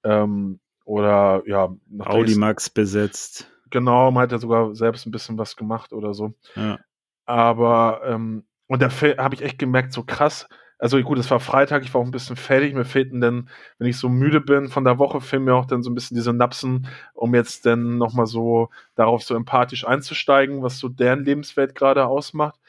Ähm, 0.03 0.59
oder 0.85 1.43
ja. 1.45 1.69
Audi 1.99 2.35
Max 2.35 2.69
besetzt. 2.69 3.51
Genau, 3.69 4.09
man 4.11 4.23
hat 4.23 4.31
ja 4.31 4.37
sogar 4.37 4.73
selbst 4.73 5.05
ein 5.05 5.11
bisschen 5.11 5.37
was 5.37 5.57
gemacht 5.57 5.91
oder 5.91 6.13
so. 6.13 6.33
Ja. 6.55 6.79
Aber, 7.25 8.01
ähm, 8.05 8.45
und 8.67 8.81
da 8.81 8.89
habe 8.89 9.35
ich 9.35 9.41
echt 9.41 9.59
gemerkt, 9.59 9.91
so 9.91 10.03
krass. 10.03 10.47
Also 10.79 11.01
gut, 11.01 11.17
es 11.17 11.29
war 11.31 11.39
Freitag, 11.39 11.83
ich 11.83 11.93
war 11.93 12.01
auch 12.01 12.05
ein 12.05 12.11
bisschen 12.11 12.35
fertig. 12.35 12.73
Mir 12.73 12.85
fehlten 12.85 13.19
dann, 13.19 13.49
wenn 13.79 13.87
ich 13.87 13.97
so 13.97 14.09
müde 14.09 14.39
bin 14.39 14.69
von 14.69 14.83
der 14.85 14.99
Woche, 14.99 15.21
fehlen 15.21 15.43
mir 15.43 15.55
auch 15.55 15.65
dann 15.65 15.81
so 15.81 15.89
ein 15.89 15.95
bisschen 15.95 16.15
diese 16.15 16.33
Napsen, 16.33 16.87
um 17.13 17.33
jetzt 17.33 17.65
dann 17.65 17.97
nochmal 17.97 18.27
so 18.27 18.69
darauf 18.95 19.23
so 19.23 19.35
empathisch 19.35 19.85
einzusteigen, 19.87 20.61
was 20.61 20.79
so 20.79 20.87
deren 20.87 21.25
Lebenswelt 21.25 21.73
gerade 21.75 22.05
ausmacht. 22.05 22.59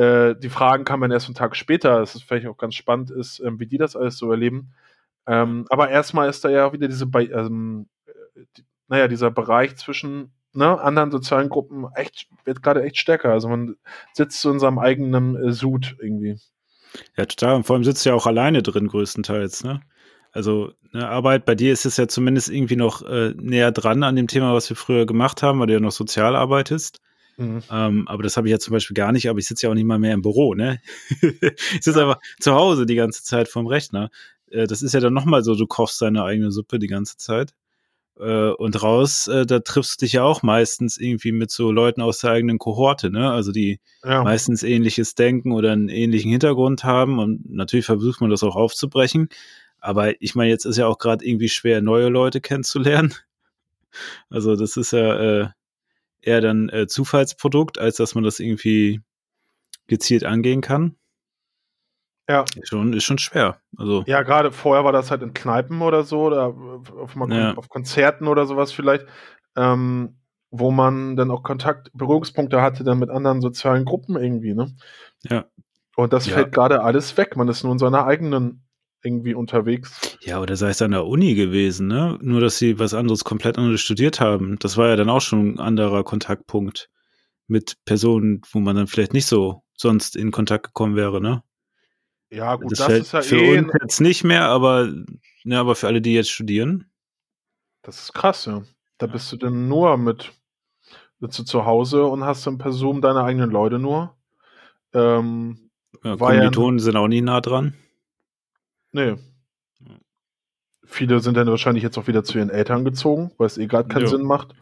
Äh, 0.00 0.34
die 0.34 0.48
Fragen 0.48 0.84
kamen 0.84 1.10
erst 1.10 1.26
einen 1.26 1.34
Tag 1.34 1.54
später, 1.56 2.00
es 2.00 2.22
vielleicht 2.22 2.46
auch 2.46 2.56
ganz 2.56 2.74
spannend 2.74 3.10
ist, 3.10 3.38
ähm, 3.40 3.60
wie 3.60 3.66
die 3.66 3.76
das 3.76 3.96
alles 3.96 4.16
so 4.16 4.30
erleben. 4.30 4.72
Ähm, 5.26 5.66
aber 5.68 5.90
erstmal 5.90 6.30
ist 6.30 6.42
da 6.42 6.48
ja 6.48 6.72
wieder 6.72 6.88
diese, 6.88 7.04
ähm, 7.04 7.86
die, 8.56 8.64
naja, 8.88 9.08
dieser 9.08 9.30
Bereich 9.30 9.76
zwischen 9.76 10.32
ne, 10.54 10.80
anderen 10.80 11.10
sozialen 11.10 11.50
Gruppen 11.50 11.86
echt, 11.94 12.28
wird 12.46 12.62
gerade 12.62 12.82
echt 12.82 12.96
stärker. 12.96 13.30
Also 13.30 13.50
man 13.50 13.76
sitzt 14.14 14.40
so 14.40 14.50
in 14.50 14.58
seinem 14.58 14.78
eigenen 14.78 15.36
äh, 15.36 15.52
Sud 15.52 15.96
irgendwie. 16.00 16.38
Ja, 17.18 17.26
total. 17.26 17.56
Und 17.56 17.64
vor 17.64 17.76
allem 17.76 17.84
sitzt 17.84 18.06
du 18.06 18.10
ja 18.10 18.16
auch 18.16 18.26
alleine 18.26 18.62
drin, 18.62 18.88
größtenteils, 18.88 19.64
ne? 19.64 19.82
Also 20.32 20.72
eine 20.94 21.08
Arbeit, 21.08 21.44
bei 21.44 21.54
dir 21.56 21.72
ist 21.72 21.84
es 21.84 21.98
ja 21.98 22.08
zumindest 22.08 22.48
irgendwie 22.48 22.76
noch 22.76 23.02
äh, 23.02 23.34
näher 23.36 23.72
dran 23.72 24.02
an 24.02 24.16
dem 24.16 24.28
Thema, 24.28 24.54
was 24.54 24.70
wir 24.70 24.76
früher 24.76 25.04
gemacht 25.04 25.42
haben, 25.42 25.60
weil 25.60 25.66
du 25.66 25.74
ja 25.74 25.80
noch 25.80 25.92
sozial 25.92 26.36
arbeitest. 26.36 27.00
Mhm. 27.36 27.62
Ähm, 27.70 28.08
aber 28.08 28.22
das 28.22 28.36
habe 28.36 28.48
ich 28.48 28.52
ja 28.52 28.58
zum 28.58 28.72
Beispiel 28.72 28.94
gar 28.94 29.12
nicht, 29.12 29.28
aber 29.28 29.38
ich 29.38 29.46
sitze 29.46 29.66
ja 29.66 29.70
auch 29.70 29.74
nicht 29.74 29.86
mal 29.86 29.98
mehr 29.98 30.14
im 30.14 30.22
Büro, 30.22 30.54
ne? 30.54 30.80
ich 31.20 31.82
sitze 31.82 32.02
einfach 32.02 32.20
zu 32.38 32.54
Hause 32.54 32.86
die 32.86 32.94
ganze 32.94 33.24
Zeit 33.24 33.48
vorm 33.48 33.66
Rechner. 33.66 34.10
Äh, 34.50 34.66
das 34.66 34.82
ist 34.82 34.94
ja 34.94 35.00
dann 35.00 35.14
nochmal 35.14 35.42
so, 35.42 35.54
du 35.54 35.66
kochst 35.66 36.00
deine 36.02 36.24
eigene 36.24 36.50
Suppe 36.50 36.78
die 36.78 36.86
ganze 36.86 37.16
Zeit. 37.16 37.54
Äh, 38.18 38.50
und 38.50 38.82
raus, 38.82 39.28
äh, 39.28 39.46
da 39.46 39.60
triffst 39.60 40.00
du 40.00 40.04
dich 40.04 40.14
ja 40.14 40.24
auch 40.24 40.42
meistens 40.42 40.98
irgendwie 40.98 41.32
mit 41.32 41.50
so 41.50 41.72
Leuten 41.72 42.02
aus 42.02 42.18
der 42.18 42.32
eigenen 42.32 42.58
Kohorte, 42.58 43.10
ne? 43.10 43.30
Also 43.30 43.50
die 43.50 43.80
ja. 44.04 44.22
meistens 44.22 44.62
ähnliches 44.62 45.14
Denken 45.14 45.52
oder 45.52 45.72
einen 45.72 45.88
ähnlichen 45.88 46.30
Hintergrund 46.30 46.84
haben. 46.84 47.18
Und 47.18 47.50
natürlich 47.50 47.86
versucht 47.86 48.20
man 48.20 48.30
das 48.30 48.42
auch 48.42 48.56
aufzubrechen. 48.56 49.28
Aber 49.80 50.20
ich 50.20 50.34
meine, 50.34 50.50
jetzt 50.50 50.66
ist 50.66 50.76
ja 50.76 50.86
auch 50.86 50.98
gerade 50.98 51.24
irgendwie 51.24 51.48
schwer, 51.48 51.80
neue 51.80 52.08
Leute 52.08 52.40
kennenzulernen. 52.40 53.14
Also 54.28 54.54
das 54.54 54.76
ist 54.76 54.92
ja, 54.92 55.16
äh, 55.40 55.48
eher 56.22 56.40
dann 56.40 56.68
äh, 56.68 56.86
Zufallsprodukt, 56.86 57.78
als 57.78 57.96
dass 57.96 58.14
man 58.14 58.24
das 58.24 58.40
irgendwie 58.40 59.00
gezielt 59.86 60.24
angehen 60.24 60.60
kann. 60.60 60.96
Ja. 62.28 62.44
Ist 62.54 62.68
schon, 62.68 62.92
ist 62.92 63.04
schon 63.04 63.18
schwer. 63.18 63.60
Also. 63.76 64.04
Ja, 64.06 64.22
gerade 64.22 64.52
vorher 64.52 64.84
war 64.84 64.92
das 64.92 65.10
halt 65.10 65.22
in 65.22 65.34
Kneipen 65.34 65.82
oder 65.82 66.04
so, 66.04 66.26
oder 66.26 66.54
auf, 66.96 67.16
ja. 67.28 67.54
auf 67.54 67.68
Konzerten 67.68 68.28
oder 68.28 68.46
sowas 68.46 68.70
vielleicht, 68.70 69.06
ähm, 69.56 70.20
wo 70.52 70.70
man 70.70 71.16
dann 71.16 71.30
auch 71.30 71.42
Kontakt, 71.42 71.90
Berührungspunkte 71.92 72.62
hatte 72.62 72.84
dann 72.84 73.00
mit 73.00 73.10
anderen 73.10 73.40
sozialen 73.40 73.84
Gruppen 73.84 74.16
irgendwie, 74.16 74.54
ne? 74.54 74.74
Ja. 75.22 75.46
Und 75.96 76.12
das 76.12 76.26
ja. 76.26 76.34
fällt 76.34 76.52
gerade 76.52 76.82
alles 76.82 77.16
weg. 77.16 77.36
Man 77.36 77.48
ist 77.48 77.64
nur 77.64 77.72
in 77.72 77.78
seiner 77.78 78.06
eigenen 78.06 78.64
irgendwie 79.02 79.34
unterwegs. 79.34 80.18
Ja, 80.20 80.40
oder 80.40 80.56
sei 80.56 80.70
es 80.70 80.82
an 80.82 80.90
der 80.90 81.06
Uni 81.06 81.34
gewesen, 81.34 81.86
ne? 81.86 82.18
Nur, 82.20 82.40
dass 82.40 82.58
sie 82.58 82.78
was 82.78 82.94
anderes, 82.94 83.24
komplett 83.24 83.58
anderes 83.58 83.80
studiert 83.80 84.20
haben. 84.20 84.58
Das 84.58 84.76
war 84.76 84.88
ja 84.88 84.96
dann 84.96 85.08
auch 85.08 85.20
schon 85.20 85.54
ein 85.54 85.60
anderer 85.60 86.04
Kontaktpunkt 86.04 86.90
mit 87.46 87.76
Personen, 87.84 88.42
wo 88.52 88.60
man 88.60 88.76
dann 88.76 88.86
vielleicht 88.86 89.12
nicht 89.12 89.26
so 89.26 89.62
sonst 89.76 90.16
in 90.16 90.30
Kontakt 90.30 90.66
gekommen 90.66 90.96
wäre, 90.96 91.20
ne? 91.20 91.42
Ja, 92.30 92.54
gut, 92.56 92.72
das, 92.72 92.86
das 92.86 92.98
ist 92.98 93.12
ja 93.12 93.22
für 93.22 93.40
eh 93.40 93.58
uns 93.58 93.72
jetzt 93.80 94.00
nicht 94.00 94.22
mehr, 94.22 94.44
aber, 94.44 94.92
ja, 95.42 95.60
aber 95.60 95.74
für 95.74 95.88
alle, 95.88 96.00
die 96.00 96.14
jetzt 96.14 96.30
studieren. 96.30 96.90
Das 97.82 98.00
ist 98.00 98.12
krass, 98.12 98.44
ja. 98.44 98.62
Da 98.98 99.06
ja. 99.06 99.12
bist 99.12 99.32
du 99.32 99.36
denn 99.36 99.66
nur 99.66 99.96
mit, 99.96 100.32
bist 101.18 101.38
du 101.38 101.42
zu 101.42 101.64
Hause 101.64 102.04
und 102.04 102.24
hast 102.24 102.46
dann 102.46 102.58
per 102.58 102.72
Zoom 102.72 103.00
deine 103.00 103.24
eigenen 103.24 103.50
Leute 103.50 103.78
nur. 103.80 104.16
Ähm, 104.92 105.70
ja, 106.04 106.16
Kommilitonen 106.16 106.78
ja, 106.78 106.84
sind 106.84 106.96
auch 106.96 107.08
nie 107.08 107.20
nah 107.20 107.40
dran. 107.40 107.74
Nee. 108.92 109.16
Viele 110.84 111.20
sind 111.20 111.36
dann 111.36 111.46
wahrscheinlich 111.46 111.84
jetzt 111.84 111.98
auch 111.98 112.08
wieder 112.08 112.24
zu 112.24 112.38
ihren 112.38 112.50
Eltern 112.50 112.84
gezogen, 112.84 113.30
weil 113.38 113.46
es 113.46 113.58
eh 113.58 113.66
gerade 113.66 113.88
keinen 113.88 114.06
jo. 114.06 114.08
Sinn 114.08 114.22
macht, 114.22 114.54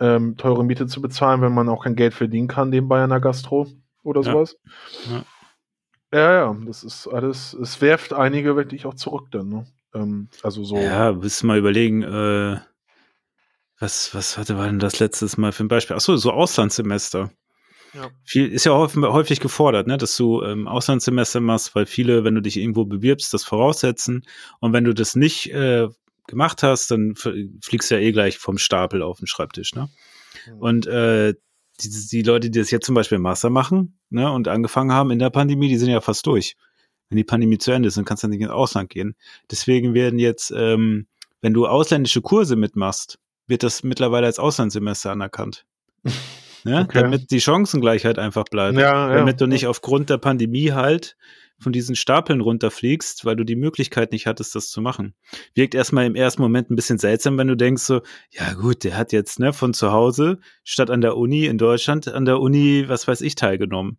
ähm, 0.00 0.36
teure 0.36 0.64
Miete 0.64 0.86
zu 0.86 1.00
bezahlen, 1.00 1.42
wenn 1.42 1.54
man 1.54 1.68
auch 1.68 1.84
kein 1.84 1.94
Geld 1.94 2.14
verdienen 2.14 2.48
kann 2.48 2.70
nebenbei 2.70 3.06
der 3.06 3.20
Gastro 3.20 3.68
oder 4.02 4.22
ja. 4.22 4.32
sowas. 4.32 4.56
Ja. 5.10 5.24
ja, 6.12 6.32
ja, 6.32 6.56
das 6.66 6.82
ist 6.82 7.06
alles, 7.06 7.54
es 7.54 7.80
werft 7.80 8.12
einige 8.12 8.56
wirklich 8.56 8.86
auch 8.86 8.94
zurück 8.94 9.28
dann, 9.30 9.48
ne? 9.48 9.66
Ähm, 9.94 10.28
also 10.42 10.64
so. 10.64 10.76
Ja, 10.76 11.22
willst 11.22 11.42
du 11.42 11.46
mal 11.46 11.58
überlegen, 11.58 12.02
äh, 12.02 12.58
was, 13.78 14.14
was 14.14 14.38
hatte 14.38 14.56
war 14.56 14.66
denn 14.66 14.78
das 14.78 14.98
letztes 14.98 15.36
Mal 15.36 15.52
für 15.52 15.64
ein 15.64 15.68
Beispiel? 15.68 15.96
Achso, 15.96 16.16
so 16.16 16.32
Auslandssemester. 16.32 17.30
Ja. 17.94 18.10
Viel, 18.24 18.50
ist 18.52 18.66
ja 18.66 18.72
häufig, 18.72 19.40
gefordert, 19.40 19.86
ne, 19.86 19.96
dass 19.96 20.16
du 20.16 20.42
ähm, 20.42 20.66
Auslandssemester 20.66 21.40
machst, 21.40 21.74
weil 21.74 21.86
viele, 21.86 22.24
wenn 22.24 22.34
du 22.34 22.42
dich 22.42 22.56
irgendwo 22.56 22.84
bewirbst, 22.84 23.32
das 23.32 23.44
voraussetzen. 23.44 24.22
Und 24.60 24.72
wenn 24.72 24.84
du 24.84 24.92
das 24.94 25.14
nicht 25.14 25.52
äh, 25.52 25.88
gemacht 26.26 26.62
hast, 26.62 26.90
dann 26.90 27.14
fliegst 27.14 27.90
du 27.90 27.94
ja 27.94 28.00
eh 28.00 28.12
gleich 28.12 28.38
vom 28.38 28.58
Stapel 28.58 29.02
auf 29.02 29.18
den 29.18 29.26
Schreibtisch. 29.26 29.74
Ne? 29.74 29.88
Mhm. 30.46 30.58
Und 30.58 30.86
äh, 30.86 31.34
die, 31.80 31.88
die 32.10 32.22
Leute, 32.22 32.50
die 32.50 32.58
das 32.58 32.70
jetzt 32.70 32.86
zum 32.86 32.94
Beispiel 32.94 33.16
im 33.16 33.22
Master 33.22 33.50
machen 33.50 33.98
ne, 34.10 34.30
und 34.30 34.48
angefangen 34.48 34.92
haben 34.92 35.10
in 35.10 35.18
der 35.18 35.30
Pandemie, 35.30 35.68
die 35.68 35.76
sind 35.78 35.90
ja 35.90 36.00
fast 36.00 36.26
durch. 36.26 36.56
Wenn 37.08 37.16
die 37.16 37.24
Pandemie 37.24 37.58
zu 37.58 37.70
Ende 37.70 37.88
ist, 37.88 37.96
dann 37.96 38.04
kannst 38.04 38.22
du 38.22 38.28
nicht 38.28 38.40
ins 38.40 38.50
Ausland 38.50 38.90
gehen. 38.90 39.14
Deswegen 39.50 39.94
werden 39.94 40.18
jetzt, 40.18 40.52
ähm, 40.56 41.06
wenn 41.42 41.52
du 41.52 41.66
ausländische 41.66 42.22
Kurse 42.22 42.56
mitmachst, 42.56 43.18
wird 43.46 43.62
das 43.62 43.82
mittlerweile 43.82 44.26
als 44.26 44.38
Auslandssemester 44.38 45.12
anerkannt. 45.12 45.66
Ne? 46.64 46.80
Okay. 46.88 47.02
Damit 47.02 47.30
die 47.30 47.40
Chancengleichheit 47.40 48.18
einfach 48.18 48.44
bleibt. 48.44 48.76
Ja, 48.78 49.10
ja. 49.10 49.14
Damit 49.16 49.40
du 49.40 49.46
nicht 49.46 49.66
aufgrund 49.66 50.10
der 50.10 50.18
Pandemie 50.18 50.72
halt 50.72 51.16
von 51.58 51.72
diesen 51.72 51.94
Stapeln 51.94 52.40
runterfliegst, 52.40 53.24
weil 53.24 53.36
du 53.36 53.44
die 53.44 53.56
Möglichkeit 53.56 54.12
nicht 54.12 54.26
hattest, 54.26 54.54
das 54.54 54.70
zu 54.70 54.80
machen. 54.80 55.14
Wirkt 55.54 55.74
erstmal 55.74 56.04
im 56.04 56.14
ersten 56.14 56.42
Moment 56.42 56.70
ein 56.70 56.76
bisschen 56.76 56.98
seltsam, 56.98 57.38
wenn 57.38 57.48
du 57.48 57.56
denkst 57.56 57.82
so, 57.82 58.02
ja 58.30 58.54
gut, 58.54 58.82
der 58.82 58.96
hat 58.96 59.12
jetzt 59.12 59.38
ne, 59.38 59.52
von 59.52 59.72
zu 59.72 59.92
Hause 59.92 60.40
statt 60.64 60.90
an 60.90 61.00
der 61.00 61.16
Uni 61.16 61.46
in 61.46 61.58
Deutschland 61.58 62.08
an 62.08 62.24
der 62.24 62.40
Uni, 62.40 62.84
was 62.88 63.06
weiß 63.06 63.20
ich, 63.20 63.34
teilgenommen. 63.36 63.98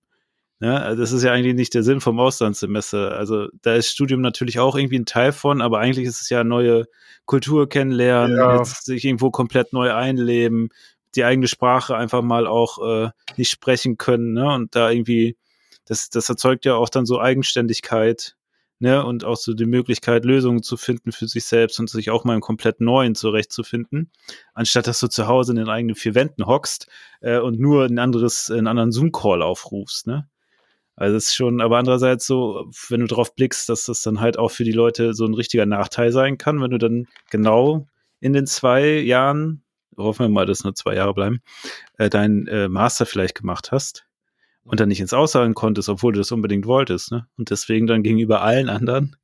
Ne? 0.59 0.81
Also 0.81 1.01
das 1.01 1.11
ist 1.11 1.23
ja 1.23 1.31
eigentlich 1.31 1.55
nicht 1.55 1.73
der 1.73 1.83
Sinn 1.83 2.01
vom 2.01 2.19
Auslandssemester. 2.19 3.17
Also 3.17 3.47
da 3.61 3.75
ist 3.75 3.89
Studium 3.89 4.21
natürlich 4.21 4.59
auch 4.59 4.75
irgendwie 4.75 4.99
ein 4.99 5.05
Teil 5.05 5.31
von, 5.31 5.61
aber 5.61 5.79
eigentlich 5.79 6.07
ist 6.07 6.21
es 6.21 6.29
ja 6.29 6.43
neue 6.43 6.85
Kultur 7.25 7.67
kennenlernen, 7.67 8.37
Ja. 8.37 8.57
jetzt 8.57 8.85
sich 8.85 9.03
irgendwo 9.03 9.31
komplett 9.31 9.73
neu 9.73 9.93
einleben, 9.93 10.69
die 11.15 11.23
eigene 11.23 11.47
Sprache 11.47 11.95
einfach 11.95 12.21
mal 12.21 12.47
auch 12.47 12.79
äh, 12.85 13.09
nicht 13.37 13.49
sprechen 13.49 13.97
können, 13.97 14.33
ne? 14.33 14.53
Und 14.53 14.75
da 14.75 14.89
irgendwie, 14.89 15.37
das, 15.85 16.09
das 16.09 16.29
erzeugt 16.29 16.65
ja 16.65 16.75
auch 16.75 16.89
dann 16.89 17.05
so 17.05 17.19
Eigenständigkeit, 17.19 18.35
ne? 18.79 19.05
Und 19.05 19.25
auch 19.25 19.37
so 19.37 19.53
die 19.53 19.65
Möglichkeit, 19.65 20.25
Lösungen 20.25 20.63
zu 20.63 20.77
finden 20.77 21.11
für 21.11 21.27
sich 21.27 21.45
selbst 21.45 21.79
und 21.79 21.89
sich 21.89 22.09
auch 22.09 22.23
mal 22.23 22.35
im 22.35 22.41
komplett 22.41 22.81
Neuen 22.81 23.15
zurechtzufinden, 23.15 24.11
anstatt 24.53 24.87
dass 24.87 24.99
du 24.99 25.07
zu 25.07 25.27
Hause 25.27 25.53
in 25.53 25.57
den 25.57 25.69
eigenen 25.69 25.95
vier 25.95 26.15
Wänden 26.15 26.45
hockst 26.45 26.87
äh, 27.21 27.39
und 27.39 27.59
nur 27.59 27.85
ein 27.85 27.99
anderes, 27.99 28.51
einen 28.51 28.67
anderen 28.67 28.91
Zoom-Call 28.91 29.41
aufrufst, 29.41 30.07
ne? 30.07 30.27
Also 30.97 31.17
es 31.17 31.25
ist 31.27 31.35
schon, 31.35 31.59
aber 31.59 31.77
andererseits 31.77 32.25
so, 32.25 32.71
wenn 32.87 33.01
du 33.01 33.07
drauf 33.07 33.35
blickst, 33.35 33.67
dass 33.67 33.85
das 33.85 34.01
dann 34.01 34.21
halt 34.21 34.39
auch 34.39 34.51
für 34.51 34.63
die 34.63 34.71
Leute 34.71 35.13
so 35.13 35.25
ein 35.25 35.33
richtiger 35.33 35.65
Nachteil 35.65 36.13
sein 36.13 36.37
kann, 36.37 36.61
wenn 36.61 36.71
du 36.71 36.77
dann 36.77 37.07
genau 37.29 37.85
in 38.21 38.31
den 38.31 38.47
zwei 38.47 38.99
Jahren, 38.99 39.64
hoffen 39.97 40.25
wir 40.25 40.29
mal, 40.29 40.45
dass 40.45 40.63
nur 40.63 40.75
zwei 40.75 40.95
Jahre 40.95 41.13
bleiben, 41.13 41.41
äh, 41.97 42.09
deinen 42.09 42.47
äh, 42.47 42.67
Master 42.69 43.05
vielleicht 43.05 43.35
gemacht 43.35 43.71
hast 43.71 44.05
und 44.63 44.79
dann 44.79 44.89
nicht 44.89 44.99
ins 45.01 45.13
Ausland 45.13 45.55
konntest, 45.55 45.89
obwohl 45.89 46.13
du 46.13 46.19
das 46.19 46.31
unbedingt 46.31 46.65
wolltest, 46.65 47.11
ne? 47.11 47.27
Und 47.37 47.49
deswegen 47.51 47.87
dann 47.87 48.03
gegenüber 48.03 48.41
allen 48.41 48.69
anderen 48.69 49.15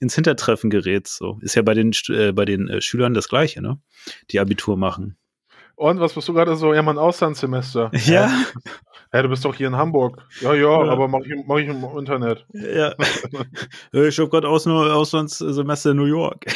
ins 0.00 0.14
Hintertreffen 0.14 0.68
gerätst. 0.68 1.16
So 1.16 1.38
ist 1.40 1.54
ja 1.54 1.62
bei 1.62 1.72
den 1.74 1.92
äh, 2.08 2.32
bei 2.32 2.44
den 2.44 2.68
äh, 2.68 2.80
Schülern 2.82 3.14
das 3.14 3.28
Gleiche, 3.28 3.62
ne? 3.62 3.80
Die 4.30 4.38
Abitur 4.40 4.76
machen. 4.76 5.16
Und 5.74 5.98
was 5.98 6.12
bist 6.12 6.28
du 6.28 6.34
gerade 6.34 6.54
so? 6.56 6.74
Ja, 6.74 6.82
mein 6.82 6.98
Auslandssemester. 6.98 7.90
Ja, 8.04 8.30
Hä, 9.14 9.22
du 9.22 9.28
bist 9.28 9.44
doch 9.44 9.54
hier 9.54 9.66
in 9.66 9.76
Hamburg. 9.76 10.22
Ja, 10.40 10.54
ja, 10.54 10.84
Ja. 10.84 10.90
aber 10.92 11.06
mach 11.08 11.20
ich, 11.20 11.32
mach 11.46 11.56
ich 11.58 11.68
im 11.68 11.84
Internet. 11.98 12.46
ja. 12.52 12.94
Ich 13.92 14.18
habe 14.18 14.28
gerade 14.30 14.48
Aus 14.48 14.66
Auslandssemester 14.66 15.90
in 15.90 15.96
New 15.98 16.04
York. 16.04 16.46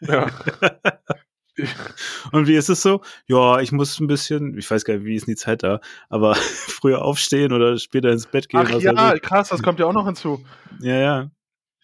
Ja. 0.00 0.26
Und 2.32 2.46
wie 2.46 2.54
ist 2.54 2.68
es 2.68 2.82
so? 2.82 3.02
Ja, 3.26 3.60
ich 3.60 3.72
muss 3.72 3.98
ein 4.00 4.06
bisschen, 4.06 4.56
ich 4.58 4.70
weiß 4.70 4.84
gar 4.84 4.94
nicht, 4.94 5.04
wie 5.04 5.16
ist 5.16 5.26
denn 5.26 5.32
die 5.32 5.40
Zeit 5.40 5.62
da, 5.62 5.80
aber 6.08 6.34
früher 6.34 7.02
aufstehen 7.02 7.52
oder 7.52 7.78
später 7.78 8.10
ins 8.10 8.26
Bett 8.26 8.48
gehen. 8.48 8.60
Ach 8.62 8.70
ja, 8.80 9.14
ich. 9.14 9.22
krass, 9.22 9.48
das 9.48 9.62
kommt 9.62 9.80
ja 9.80 9.86
auch 9.86 9.92
noch 9.92 10.06
hinzu. 10.06 10.44
ja, 10.80 10.96
ja. 10.96 11.30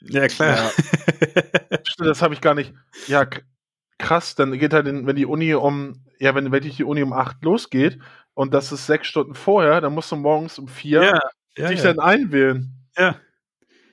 Ja, 0.05 0.27
klar. 0.27 0.59
Stimmt, 1.85 2.09
Das 2.09 2.23
habe 2.23 2.35
ich 2.35 2.41
gar 2.41 2.55
nicht. 2.55 2.75
Ja, 3.07 3.25
krass, 3.99 4.35
dann 4.35 4.59
geht 4.59 4.73
halt, 4.73 4.87
wenn 4.87 5.17
die 5.17 5.27
Uni 5.27 5.55
um, 5.55 6.05
ja, 6.19 6.35
wenn 6.35 6.51
wirklich 6.51 6.77
die 6.77 6.85
Uni 6.85 7.03
um 7.03 7.13
8 7.13 7.43
losgeht 7.45 8.01
und 8.35 8.53
das 8.53 8.73
ist 8.73 8.87
sechs 8.87 9.07
Stunden 9.07 9.35
vorher, 9.35 9.81
dann 9.81 9.95
musst 9.95 10.11
du 10.11 10.17
morgens 10.17 10.59
um 10.59 10.67
4 10.67 11.03
ja, 11.03 11.21
ja, 11.57 11.69
dich 11.69 11.79
ja. 11.85 11.93
dann 11.93 12.01
einwählen. 12.01 12.73
ja. 12.99 13.17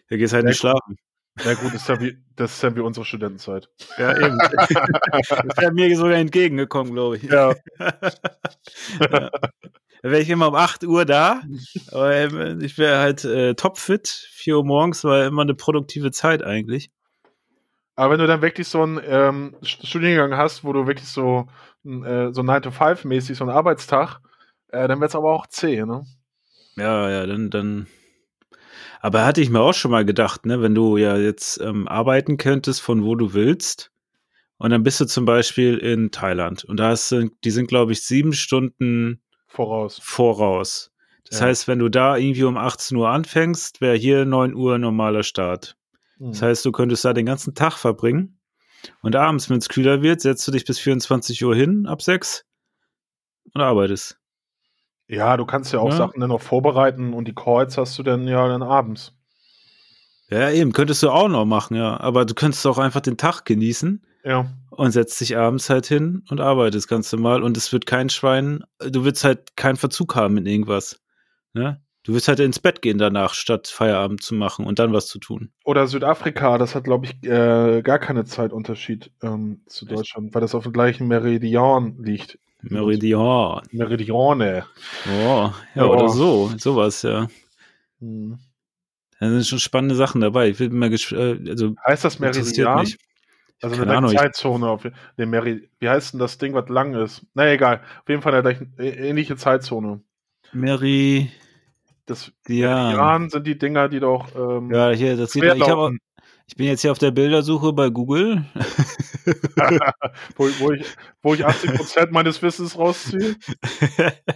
Da 0.09 0.17
gehst 0.17 0.33
halt 0.33 0.43
Ja, 0.43 0.49
nicht 0.49 0.57
schlafen. 0.59 0.97
Na 1.45 1.53
gut, 1.53 1.73
das 1.73 1.81
ist 1.81 1.87
ja 1.89 1.99
wie, 2.01 2.17
das 2.35 2.53
ist 2.53 2.63
ja 2.63 2.75
wie 2.75 2.79
unsere 2.81 3.05
Studentenzeit. 3.05 3.69
Ja, 3.97 4.15
eben. 4.17 4.37
das 4.57 5.57
wäre 5.57 5.71
mir 5.71 5.95
sogar 5.95 6.15
entgegengekommen, 6.17 6.93
glaube 6.93 7.17
ich. 7.17 7.23
Ja. 7.23 7.53
Ja. 8.99 9.29
Da 10.01 10.11
wäre 10.11 10.21
ich 10.21 10.29
immer 10.29 10.47
um 10.47 10.55
8 10.55 10.85
Uhr 10.85 11.03
da, 11.03 11.41
aber 11.91 12.15
ähm, 12.15 12.61
ich 12.61 12.77
wäre 12.77 12.99
halt 12.99 13.25
äh, 13.25 13.53
topfit. 13.55 14.07
4 14.31 14.57
Uhr 14.57 14.65
morgens 14.65 15.03
war 15.03 15.25
immer 15.25 15.41
eine 15.41 15.55
produktive 15.55 16.11
Zeit 16.11 16.41
eigentlich. 16.43 16.89
Aber 17.95 18.13
wenn 18.13 18.19
du 18.19 18.27
dann 18.27 18.41
wirklich 18.41 18.67
so 18.69 18.81
einen 18.81 19.01
ähm, 19.03 19.55
St- 19.61 19.85
Studiengang 19.85 20.37
hast, 20.37 20.63
wo 20.63 20.71
du 20.71 20.87
wirklich 20.87 21.07
so, 21.09 21.47
äh, 21.83 22.31
so 22.31 22.41
9-to-5-mäßig, 22.41 23.35
so 23.35 23.43
einen 23.43 23.51
Arbeitstag, 23.51 24.19
äh, 24.69 24.87
dann 24.87 25.01
wird 25.01 25.09
es 25.11 25.15
aber 25.15 25.33
auch 25.33 25.47
zäh, 25.47 25.83
ne? 25.85 26.05
Ja, 26.77 27.09
ja, 27.09 27.25
dann, 27.25 27.49
dann. 27.49 27.87
Aber 29.01 29.25
hatte 29.25 29.41
ich 29.41 29.49
mir 29.49 29.61
auch 29.61 29.73
schon 29.73 29.91
mal 29.91 30.05
gedacht, 30.05 30.45
ne, 30.45 30.61
wenn 30.61 30.75
du 30.75 30.97
ja 30.97 31.17
jetzt 31.17 31.59
ähm, 31.61 31.87
arbeiten 31.87 32.37
könntest, 32.37 32.81
von 32.81 33.03
wo 33.03 33.15
du 33.15 33.33
willst, 33.33 33.91
und 34.57 34.71
dann 34.71 34.83
bist 34.83 34.99
du 34.99 35.05
zum 35.05 35.23
Beispiel 35.23 35.77
in 35.77 36.11
Thailand 36.11 36.65
und 36.65 36.77
da 36.77 36.89
hast 36.89 37.11
du, 37.13 37.29
die 37.45 37.51
sind, 37.51 37.67
glaube 37.67 37.93
ich, 37.93 38.03
sieben 38.03 38.33
Stunden 38.33 39.21
Voraus. 39.47 39.99
voraus. 40.03 40.91
Das 41.29 41.39
Ja. 41.39 41.47
heißt, 41.47 41.67
wenn 41.69 41.79
du 41.79 41.87
da 41.87 42.17
irgendwie 42.17 42.43
um 42.43 42.57
18 42.57 42.97
Uhr 42.97 43.09
anfängst, 43.09 43.79
wäre 43.79 43.95
hier 43.95 44.25
9 44.25 44.53
Uhr 44.53 44.77
normaler 44.77 45.23
Start. 45.23 45.77
Das 46.19 46.41
Hm. 46.41 46.49
heißt, 46.49 46.65
du 46.65 46.73
könntest 46.73 47.05
da 47.05 47.13
den 47.13 47.25
ganzen 47.25 47.55
Tag 47.55 47.77
verbringen 47.77 48.39
und 49.01 49.15
abends, 49.15 49.49
wenn 49.49 49.59
es 49.59 49.69
kühler 49.69 50.01
wird, 50.01 50.19
setzt 50.19 50.45
du 50.45 50.51
dich 50.51 50.65
bis 50.65 50.77
24 50.77 51.43
Uhr 51.45 51.55
hin, 51.55 51.85
ab 51.85 52.01
6 52.01 52.43
und 53.53 53.61
arbeitest. 53.61 54.18
Ja, 55.09 55.35
du 55.37 55.45
kannst 55.45 55.73
ja 55.73 55.79
auch 55.79 55.89
Ja. 55.89 55.95
Sachen 55.97 56.19
dann 56.21 56.29
noch 56.29 56.41
vorbereiten 56.41 57.13
und 57.13 57.27
die 57.27 57.33
Calls 57.33 57.77
hast 57.77 57.97
du 57.97 58.03
dann 58.03 58.27
ja 58.27 58.47
dann 58.47 58.61
abends. 58.63 59.13
Ja, 60.29 60.51
eben, 60.51 60.71
könntest 60.71 61.01
du 61.01 61.09
auch 61.09 61.27
noch 61.27 61.45
machen, 61.45 61.75
ja. 61.75 61.99
Aber 61.99 62.25
du 62.25 62.35
könntest 62.35 62.65
auch 62.67 62.77
einfach 62.77 63.01
den 63.01 63.17
Tag 63.17 63.43
genießen 63.45 64.05
Ja. 64.23 64.45
und 64.69 64.91
setzt 64.91 65.19
dich 65.19 65.35
abends 65.35 65.69
halt 65.71 65.87
hin 65.87 66.23
und 66.29 66.39
arbeitest 66.39 66.87
ganz 66.87 67.11
normal 67.11 67.41
und 67.41 67.57
es 67.57 67.73
wird 67.73 67.87
kein 67.87 68.09
Schwein, 68.09 68.63
du 68.79 69.03
wirst 69.03 69.23
halt 69.23 69.55
keinen 69.55 69.77
Verzug 69.77 70.15
haben 70.15 70.37
in 70.37 70.45
irgendwas. 70.45 71.01
Ne? 71.53 71.81
Du 72.03 72.13
wirst 72.13 72.27
halt 72.27 72.39
ins 72.39 72.59
Bett 72.59 72.83
gehen 72.83 72.99
danach, 72.99 73.33
statt 73.33 73.67
Feierabend 73.67 74.21
zu 74.21 74.35
machen 74.35 74.65
und 74.67 74.77
dann 74.77 74.93
was 74.93 75.07
zu 75.07 75.17
tun. 75.19 75.51
Oder 75.65 75.87
Südafrika, 75.87 76.59
das 76.59 76.75
hat, 76.75 76.83
glaube 76.83 77.07
ich, 77.07 77.23
äh, 77.27 77.81
gar 77.81 77.97
keinen 77.97 78.25
Zeitunterschied 78.27 79.11
ähm, 79.23 79.61
zu 79.65 79.85
Echt? 79.87 79.97
Deutschland, 79.97 80.33
weil 80.35 80.41
das 80.41 80.53
auf 80.53 80.63
dem 80.63 80.73
gleichen 80.73 81.07
Meridian 81.07 81.97
liegt. 81.99 82.37
Meridian. 82.61 83.61
Meridiane. 83.71 84.65
Oh, 85.07 85.09
ja, 85.09 85.53
Ja. 85.75 85.85
oder 85.85 86.09
so. 86.09 86.51
Sowas, 86.57 87.01
ja. 87.03 87.27
Hm. 87.99 88.37
Da 89.19 89.29
sind 89.29 89.45
schon 89.47 89.59
spannende 89.59 89.95
Sachen 89.95 90.21
dabei. 90.21 90.49
Ich 90.49 90.57
bin 90.57 90.77
mal 90.77 90.91
äh, 90.93 91.49
also 91.49 91.75
Heißt 91.85 92.05
das 92.05 92.19
Meridian? 92.19 92.81
mich. 92.81 92.97
Also 93.61 93.75
Keine 93.75 93.89
eine 93.91 93.97
Ahnung, 93.97 94.15
Zeitzone. 94.15 94.69
Auf, 94.69 94.87
nee, 95.17 95.25
Meri 95.25 95.69
wie 95.79 95.89
heißt 95.89 96.13
denn 96.13 96.19
das 96.21 96.37
Ding, 96.37 96.53
was 96.53 96.69
lang 96.69 96.93
ist? 96.93 97.25
Na 97.33 97.51
egal. 97.51 97.81
Auf 98.01 98.07
jeden 98.07 98.21
Fall 98.21 98.33
eine 98.33 98.41
gleichen- 98.43 98.73
äh, 98.77 99.09
ähnliche 99.09 99.35
Zeitzone. 99.35 100.01
Meridian. 100.53 101.29
Das 102.05 102.31
Meridian 102.47 103.29
sind 103.29 103.45
die 103.45 103.57
Dinger, 103.59 103.87
die 103.89 103.99
doch. 103.99 104.33
Ähm, 104.35 104.71
Ja, 104.73 104.89
hier, 104.91 105.15
das 105.17 105.31
sieht 105.33 105.43
ich, 105.43 105.61
auch-. 105.61 105.91
Ich 106.49 106.55
bin 106.55 106.65
jetzt 106.65 106.81
hier 106.81 106.91
auf 106.91 106.97
der 106.97 107.11
Bildersuche 107.11 107.73
bei 107.73 107.91
Google. 107.91 108.43
wo, 110.35 110.49
wo, 110.57 110.71
ich, 110.71 110.83
wo 111.21 111.35
ich 111.35 111.45
80% 111.45 112.09
meines 112.09 112.41
Wissens 112.41 112.75
rausziehe. 112.75 113.35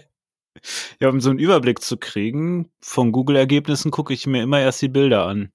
ja, 1.00 1.10
um 1.10 1.20
so 1.22 1.32
einen 1.32 1.40
Überblick 1.40 1.82
zu 1.82 1.98
kriegen 1.98 2.70
von 2.82 3.12
Google-Ergebnissen, 3.12 3.90
gucke 3.90 4.14
ich 4.14 4.28
mir 4.28 4.44
immer 4.44 4.60
erst 4.60 4.84
die 4.84 4.90
Bilder 4.90 5.26
an. 5.26 5.52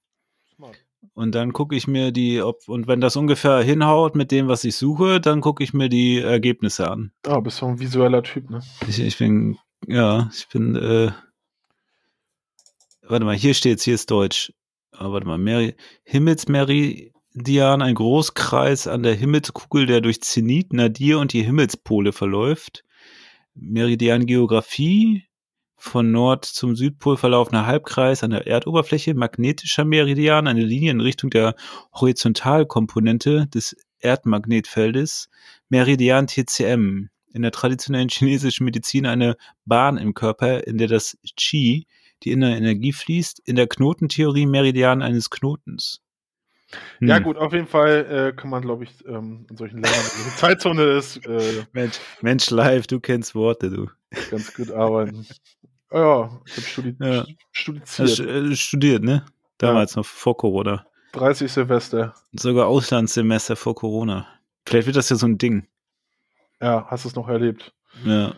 Und 1.14 1.36
dann 1.36 1.52
gucke 1.52 1.76
ich 1.76 1.86
mir 1.86 2.11
die, 2.11 2.42
ob, 2.42 2.68
und 2.68 2.88
wenn 2.88 3.00
das 3.00 3.14
ungefähr 3.14 3.61
hinhaut 3.61 4.16
mit 4.16 4.32
dem, 4.32 4.48
was 4.48 4.64
ich 4.64 4.74
suche, 4.74 5.20
dann 5.20 5.40
gucke 5.40 5.62
ich 5.62 5.72
mir 5.72 5.88
die 5.88 6.18
Ergebnisse 6.18 6.90
an. 6.90 7.12
Ah, 7.24 7.38
bist 7.38 7.61
du 7.61 7.66
ein 7.66 7.78
visueller 7.78 8.24
Typ, 8.24 8.50
ne? 8.50 8.62
Ich, 8.88 8.98
ich 8.98 9.16
bin, 9.16 9.59
ja, 9.86 10.28
ich 10.32 10.48
bin, 10.48 10.74
äh, 10.74 11.12
warte 13.02 13.24
mal, 13.24 13.36
hier 13.36 13.54
steht's, 13.54 13.84
hier 13.84 13.94
ist 13.94 14.11
Deutsch. 14.11 14.52
Aber 14.99 15.12
warte 15.12 15.28
mal, 15.28 15.38
Meri 15.38 15.76
Himmelsmeridian, 16.03 17.82
ein 17.82 17.94
Großkreis 17.94 18.88
an 18.88 19.05
der 19.05 19.14
Himmelskugel, 19.14 19.86
der 19.86 20.01
durch 20.01 20.20
Zenit, 20.22 20.72
Nadir 20.72 21.20
und 21.20 21.32
die 21.32 21.44
Himmelspole 21.44 22.12
verläuft. 22.12 22.84
Meridian 23.55 24.26
Geographie, 24.26 25.22
von 25.76 26.11
Nord 26.11 26.44
zum 26.44 26.74
Südpol 26.74 27.16
verlaufender 27.16 27.64
Halbkreis 27.64 28.24
an 28.24 28.30
der 28.30 28.49
Erdoberfläche, 28.49 29.14
magnetischer 29.14 29.84
Meridian, 29.84 30.49
eine 30.49 30.64
Linie 30.64 30.90
in 30.90 31.01
Richtung 31.01 31.30
der 31.30 31.55
Horizontalkomponente 31.94 33.46
des 33.46 33.76
Erdmagnetfeldes, 34.01 35.28
Meridian 35.68 36.26
TCM, 36.26 37.11
in 37.32 37.42
der 37.42 37.53
traditionellen 37.53 38.09
chinesischen 38.09 38.64
Medizin 38.64 39.07
eine 39.07 39.36
Bahn 39.64 39.96
im 39.96 40.14
Körper, 40.14 40.66
in 40.66 40.78
der 40.78 40.88
das 40.88 41.16
Qi, 41.36 41.86
die 42.24 42.32
innere 42.32 42.56
Energie 42.56 42.92
fließt, 42.92 43.40
in 43.44 43.56
der 43.56 43.66
Knotentheorie 43.66 44.46
Meridian 44.46 45.02
eines 45.02 45.30
Knotens. 45.30 46.00
Ja, 47.00 47.16
Hm. 47.16 47.22
gut, 47.24 47.36
auf 47.38 47.52
jeden 47.54 47.66
Fall 47.66 48.32
äh, 48.34 48.36
kann 48.36 48.50
man, 48.50 48.60
glaube 48.60 48.84
ich, 48.84 48.90
ähm, 49.06 49.46
in 49.48 49.56
solchen 49.56 49.76
Ländern, 49.76 49.92
wo 49.92 50.30
die 50.30 50.36
Zeitzone 50.36 50.82
ist, 50.82 51.16
äh, 51.26 51.64
Mensch, 51.72 51.98
Mensch 52.20 52.50
live, 52.50 52.86
du 52.86 53.00
kennst 53.00 53.34
Worte, 53.34 53.70
du. 53.70 53.86
ganz 54.30 54.52
gut 54.54 54.70
arbeiten. 54.70 55.26
Ja, 55.90 56.30
ich 56.44 56.56
habe 56.56 56.66
studi 56.66 56.96
Ja. 57.00 57.24
studiert. 57.52 57.88
Hast 57.88 58.20
äh, 58.20 58.54
studiert, 58.54 59.02
ne? 59.02 59.24
Damals 59.56 59.96
noch 59.96 60.04
vor 60.04 60.36
Corona. 60.36 60.86
30 61.12 61.50
Silvester. 61.50 62.14
Sogar 62.32 62.66
Auslandssemester 62.66 63.56
vor 63.56 63.74
Corona. 63.74 64.26
Vielleicht 64.66 64.86
wird 64.86 64.96
das 64.96 65.08
ja 65.08 65.16
so 65.16 65.26
ein 65.26 65.38
Ding. 65.38 65.66
Ja, 66.60 66.86
hast 66.90 67.04
du 67.04 67.08
es 67.08 67.14
noch 67.14 67.28
erlebt? 67.28 67.72
Ja. 68.04 68.34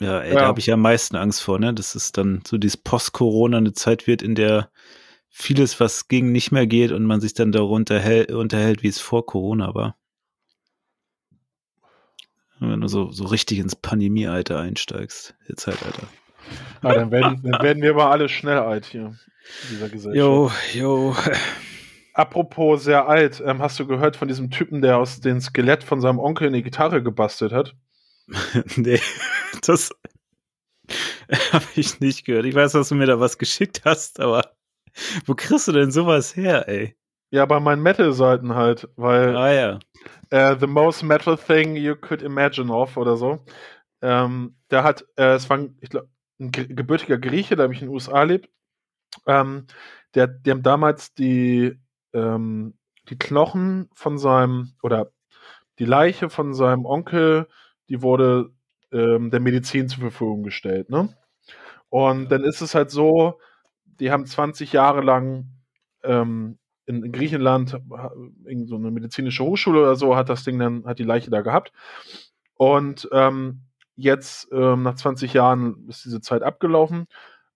Ja, 0.00 0.20
ey, 0.20 0.34
Ja. 0.34 0.40
da 0.40 0.46
habe 0.46 0.60
ich 0.60 0.66
ja 0.66 0.74
am 0.74 0.82
meisten 0.82 1.16
Angst 1.16 1.42
vor, 1.42 1.58
ne? 1.58 1.74
Dass 1.74 1.94
es 1.94 2.12
dann 2.12 2.42
so 2.46 2.56
dieses 2.58 2.76
Post-Corona 2.76 3.58
eine 3.58 3.72
Zeit 3.72 4.06
wird, 4.06 4.22
in 4.22 4.34
der 4.34 4.70
vieles, 5.28 5.78
was 5.80 6.08
ging, 6.08 6.32
nicht 6.32 6.52
mehr 6.52 6.66
geht 6.66 6.92
und 6.92 7.04
man 7.04 7.20
sich 7.20 7.34
dann 7.34 7.52
darunter 7.52 8.00
unterhält, 8.30 8.82
wie 8.82 8.88
es 8.88 9.00
vor 9.00 9.26
Corona 9.26 9.74
war. 9.74 9.96
Wenn 12.60 12.80
du 12.80 12.88
so, 12.88 13.12
so 13.12 13.24
richtig 13.26 13.58
ins 13.58 13.76
Pandemie-Alter 13.76 14.58
einsteigst, 14.58 15.34
der 15.48 15.56
Zeitalter. 15.56 16.08
Ah, 16.82 16.94
dann, 16.94 17.10
werden, 17.10 17.40
dann 17.42 17.62
werden 17.62 17.82
wir 17.82 17.90
aber 17.90 18.10
alle 18.10 18.28
schnell 18.28 18.58
alt 18.58 18.86
hier 18.86 19.02
in 19.02 19.16
dieser 19.70 19.88
Gesellschaft. 19.88 20.16
Jo, 20.16 20.50
jo. 20.74 21.14
Apropos 22.14 22.82
sehr 22.82 23.06
alt, 23.06 23.40
ähm, 23.46 23.60
hast 23.60 23.78
du 23.78 23.86
gehört 23.86 24.16
von 24.16 24.26
diesem 24.26 24.50
Typen, 24.50 24.82
der 24.82 24.98
aus 24.98 25.20
dem 25.20 25.40
Skelett 25.40 25.84
von 25.84 26.00
seinem 26.00 26.18
Onkel 26.18 26.48
eine 26.48 26.62
Gitarre 26.62 27.00
gebastelt 27.02 27.52
hat? 27.52 27.76
nee, 28.76 29.00
das 29.62 29.90
habe 31.52 31.64
ich 31.76 32.00
nicht 32.00 32.24
gehört. 32.24 32.46
Ich 32.46 32.54
weiß, 32.54 32.72
dass 32.72 32.88
du 32.88 32.94
mir 32.94 33.06
da 33.06 33.20
was 33.20 33.38
geschickt 33.38 33.82
hast, 33.84 34.20
aber 34.20 34.52
wo 35.26 35.34
kriegst 35.34 35.68
du 35.68 35.72
denn 35.72 35.90
sowas 35.90 36.36
her, 36.36 36.68
ey? 36.68 36.96
Ja, 37.30 37.44
bei 37.46 37.60
meinen 37.60 37.82
Metal-Seiten 37.82 38.54
halt, 38.54 38.88
weil 38.96 39.36
Ah 39.36 39.52
ja. 39.52 39.78
äh, 40.30 40.56
The 40.58 40.66
Most 40.66 41.02
Metal 41.02 41.36
Thing 41.36 41.76
You 41.76 41.94
Could 41.96 42.22
Imagine 42.22 42.72
of 42.72 42.96
oder 42.96 43.16
so. 43.16 43.44
Ähm, 44.02 44.56
der 44.70 44.84
hat, 44.84 45.06
äh, 45.16 45.34
es 45.34 45.50
war, 45.50 45.58
ein, 45.58 45.76
ich 45.80 45.90
glaube, 45.90 46.08
ein 46.40 46.52
ge- 46.52 46.68
gebürtiger 46.68 47.18
Grieche, 47.18 47.56
der 47.56 47.66
nämlich 47.66 47.82
in 47.82 47.88
den 47.88 47.94
USA 47.94 48.22
lebt. 48.24 48.50
Ähm, 49.26 49.66
der, 50.14 50.28
die 50.28 50.50
haben 50.50 50.62
damals 50.62 51.14
die, 51.14 51.78
ähm, 52.14 52.78
die 53.10 53.18
Knochen 53.18 53.90
von 53.94 54.18
seinem, 54.18 54.74
oder 54.82 55.12
die 55.78 55.84
Leiche 55.86 56.30
von 56.30 56.54
seinem 56.54 56.86
Onkel, 56.86 57.48
die 57.88 58.02
wurde 58.02 58.50
ähm, 58.92 59.30
der 59.30 59.40
Medizin 59.40 59.88
zur 59.88 60.00
Verfügung 60.00 60.42
gestellt, 60.42 60.90
ne? 60.90 61.16
Und 61.90 62.30
dann 62.30 62.44
ist 62.44 62.60
es 62.60 62.74
halt 62.74 62.90
so, 62.90 63.40
die 63.84 64.10
haben 64.10 64.26
20 64.26 64.72
Jahre 64.72 65.00
lang 65.00 65.46
ähm, 66.02 66.58
in, 66.86 67.02
in 67.02 67.12
Griechenland 67.12 67.70
so 67.70 68.76
eine 68.76 68.90
medizinische 68.90 69.44
Hochschule 69.44 69.80
oder 69.80 69.96
so 69.96 70.16
hat 70.16 70.28
das 70.28 70.44
Ding 70.44 70.58
dann, 70.58 70.84
hat 70.86 70.98
die 70.98 71.04
Leiche 71.04 71.30
da 71.30 71.42
gehabt. 71.42 71.72
Und 72.54 73.08
ähm, 73.12 73.62
jetzt, 73.94 74.48
ähm, 74.52 74.82
nach 74.82 74.94
20 74.94 75.32
Jahren, 75.34 75.86
ist 75.88 76.04
diese 76.04 76.20
Zeit 76.20 76.42
abgelaufen. 76.42 77.06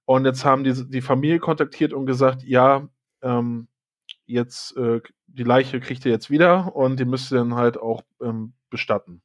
Und 0.04 0.24
jetzt 0.24 0.44
haben 0.44 0.64
die, 0.64 0.88
die 0.88 1.00
Familie 1.00 1.38
kontaktiert 1.38 1.92
und 1.92 2.06
gesagt, 2.06 2.42
ja, 2.42 2.88
ähm, 3.22 3.68
jetzt 4.26 4.76
äh, 4.76 5.00
die 5.26 5.44
Leiche 5.44 5.80
kriegt 5.80 6.04
ihr 6.04 6.12
jetzt 6.12 6.30
wieder 6.30 6.74
und 6.76 7.00
die 7.00 7.04
müsst 7.04 7.32
ihr 7.32 7.38
dann 7.38 7.54
halt 7.54 7.78
auch 7.78 8.02
ähm, 8.20 8.52
bestatten. 8.68 9.22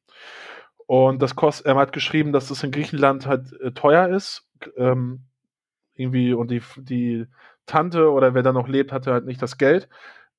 Und 0.88 1.20
das 1.20 1.36
kostet, 1.36 1.66
er 1.66 1.76
hat 1.76 1.92
geschrieben, 1.92 2.32
dass 2.32 2.48
das 2.48 2.62
in 2.62 2.70
Griechenland 2.70 3.26
halt 3.26 3.52
äh, 3.60 3.72
teuer 3.72 4.08
ist. 4.08 4.48
Ähm, 4.74 5.24
irgendwie, 5.94 6.32
und 6.32 6.50
die, 6.50 6.62
die 6.78 7.26
Tante 7.66 8.10
oder 8.10 8.32
wer 8.32 8.42
da 8.42 8.54
noch 8.54 8.68
lebt, 8.68 8.90
hatte 8.90 9.12
halt 9.12 9.26
nicht 9.26 9.42
das 9.42 9.58
Geld. 9.58 9.90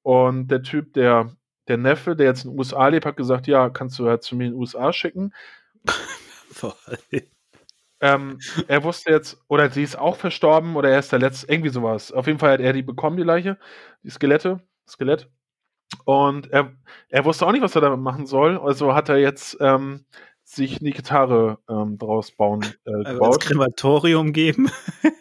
Und 0.02 0.48
der 0.48 0.64
Typ, 0.64 0.94
der, 0.94 1.36
der 1.68 1.78
Neffe, 1.78 2.16
der 2.16 2.26
jetzt 2.26 2.46
in 2.46 2.52
den 2.52 2.58
USA 2.58 2.88
lebt, 2.88 3.06
hat 3.06 3.16
gesagt, 3.16 3.46
ja, 3.46 3.70
kannst 3.70 4.00
du 4.00 4.08
halt 4.08 4.24
zu 4.24 4.36
mir 4.36 4.48
in 4.48 4.54
den 4.54 4.60
USA 4.60 4.92
schicken. 4.92 5.36
Ähm, 8.02 8.40
er 8.70 8.86
wusste 8.86 9.12
jetzt, 9.12 9.44
oder 9.50 9.70
sie 9.70 9.84
ist 9.84 10.00
auch 10.00 10.16
verstorben, 10.16 10.78
oder 10.78 10.90
er 10.90 11.00
ist 11.00 11.12
der 11.12 11.20
letzte, 11.20 11.52
irgendwie 11.52 11.70
sowas. 11.70 12.14
Auf 12.14 12.28
jeden 12.28 12.40
Fall 12.40 12.54
hat 12.54 12.62
er 12.62 12.72
die 12.72 12.82
bekommen, 12.82 13.18
die 13.18 13.24
Leiche, 13.24 13.58
die 14.04 14.10
Skelette, 14.10 14.62
Skelett. 14.88 15.30
Und 16.06 16.50
er, 16.52 16.72
er 17.10 17.26
wusste 17.26 17.46
auch 17.46 17.52
nicht, 17.52 17.62
was 17.62 17.76
er 17.76 17.82
damit 17.82 18.00
machen 18.00 18.26
soll. 18.26 18.58
Also 18.58 18.96
hat 18.96 19.10
er 19.10 19.18
jetzt 19.18 19.58
ähm, 19.60 20.06
sich 20.50 20.82
eine 20.82 20.92
Gitarre 20.92 21.60
ähm, 21.70 21.98
draus 21.98 22.32
bauen 22.32 22.66
äh, 22.86 22.92
als 22.92 23.10
gebaut. 23.10 23.42
Krematorium 23.42 24.34
geben. 24.34 24.70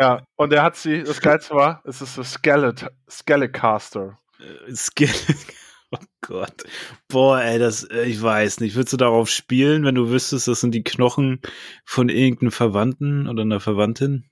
Ja, 0.00 0.24
und 0.36 0.52
er 0.52 0.64
hat 0.64 0.74
sie, 0.74 1.04
das 1.04 1.20
Geilste 1.20 1.54
war, 1.54 1.82
es 1.84 2.02
ist 2.02 2.18
das 2.18 2.32
Skelet, 2.32 2.86
Skelecaster. 3.08 4.18
Skill. 4.74 5.08
Oh 5.94 6.04
Gott. 6.22 6.64
Boah, 7.08 7.42
ey, 7.42 7.58
das, 7.58 7.84
äh, 7.84 8.04
ich 8.04 8.20
weiß 8.20 8.60
nicht. 8.60 8.74
Würdest 8.74 8.94
du 8.94 8.96
darauf 8.96 9.28
spielen, 9.28 9.84
wenn 9.84 9.94
du 9.94 10.08
wüsstest, 10.08 10.48
das 10.48 10.62
sind 10.62 10.74
die 10.74 10.82
Knochen 10.82 11.42
von 11.84 12.08
irgendeinem 12.08 12.50
Verwandten 12.50 13.28
oder 13.28 13.42
einer 13.42 13.60
Verwandtin? 13.60 14.24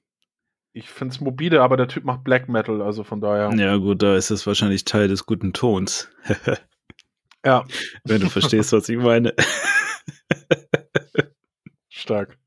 Ich 0.72 0.88
finde 0.88 1.14
es 1.14 1.20
mobile, 1.20 1.60
aber 1.60 1.76
der 1.76 1.86
Typ 1.86 2.04
macht 2.04 2.24
Black 2.24 2.48
Metal, 2.48 2.80
also 2.80 3.04
von 3.04 3.20
daher. 3.20 3.52
Ja, 3.54 3.76
gut, 3.76 4.02
da 4.02 4.16
ist 4.16 4.30
es 4.30 4.46
wahrscheinlich 4.46 4.84
Teil 4.84 5.08
des 5.08 5.26
guten 5.26 5.52
Tons. 5.52 6.08
Ja, 7.44 7.64
wenn 8.04 8.20
du 8.20 8.28
verstehst, 8.28 8.72
was 8.72 8.88
ich 8.90 8.98
meine. 8.98 9.34
Stark. 11.88 12.38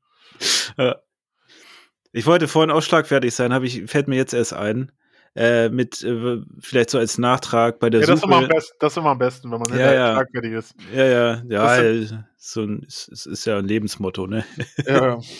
Ich 2.12 2.26
wollte 2.26 2.48
vorhin 2.48 2.70
auch 2.70 2.82
schlagfertig 2.82 3.34
sein, 3.34 3.52
habe 3.52 3.66
ich, 3.66 3.82
fällt 3.86 4.08
mir 4.08 4.16
jetzt 4.16 4.34
erst 4.34 4.52
ein. 4.54 4.92
Äh, 5.36 5.68
mit, 5.68 6.00
äh, 6.04 6.42
vielleicht 6.60 6.90
so 6.90 6.98
als 6.98 7.18
Nachtrag 7.18 7.80
bei 7.80 7.90
der 7.90 8.02
Ja, 8.02 8.06
das 8.06 8.18
ist, 8.20 8.24
immer 8.24 8.36
am 8.36 8.42
Suche. 8.44 8.54
besten, 8.54 8.76
das 8.78 8.92
ist 8.92 8.96
immer 8.98 9.10
am 9.10 9.18
besten, 9.18 9.50
wenn 9.50 9.58
man 9.58 9.76
Ja, 9.76 9.92
ja. 9.92 10.12
schlagfertig 10.14 10.52
ist. 10.52 10.74
Ja, 10.94 11.04
ja, 11.06 11.42
ja, 11.48 11.76
Das 11.76 11.78
äh, 11.80 12.18
so 12.36 12.62
ein, 12.62 12.84
es 12.86 13.08
ist 13.26 13.44
ja 13.44 13.58
ein 13.58 13.66
Lebensmotto, 13.66 14.28
ne? 14.28 14.44
Ja, 14.86 15.06
ja. 15.06 15.20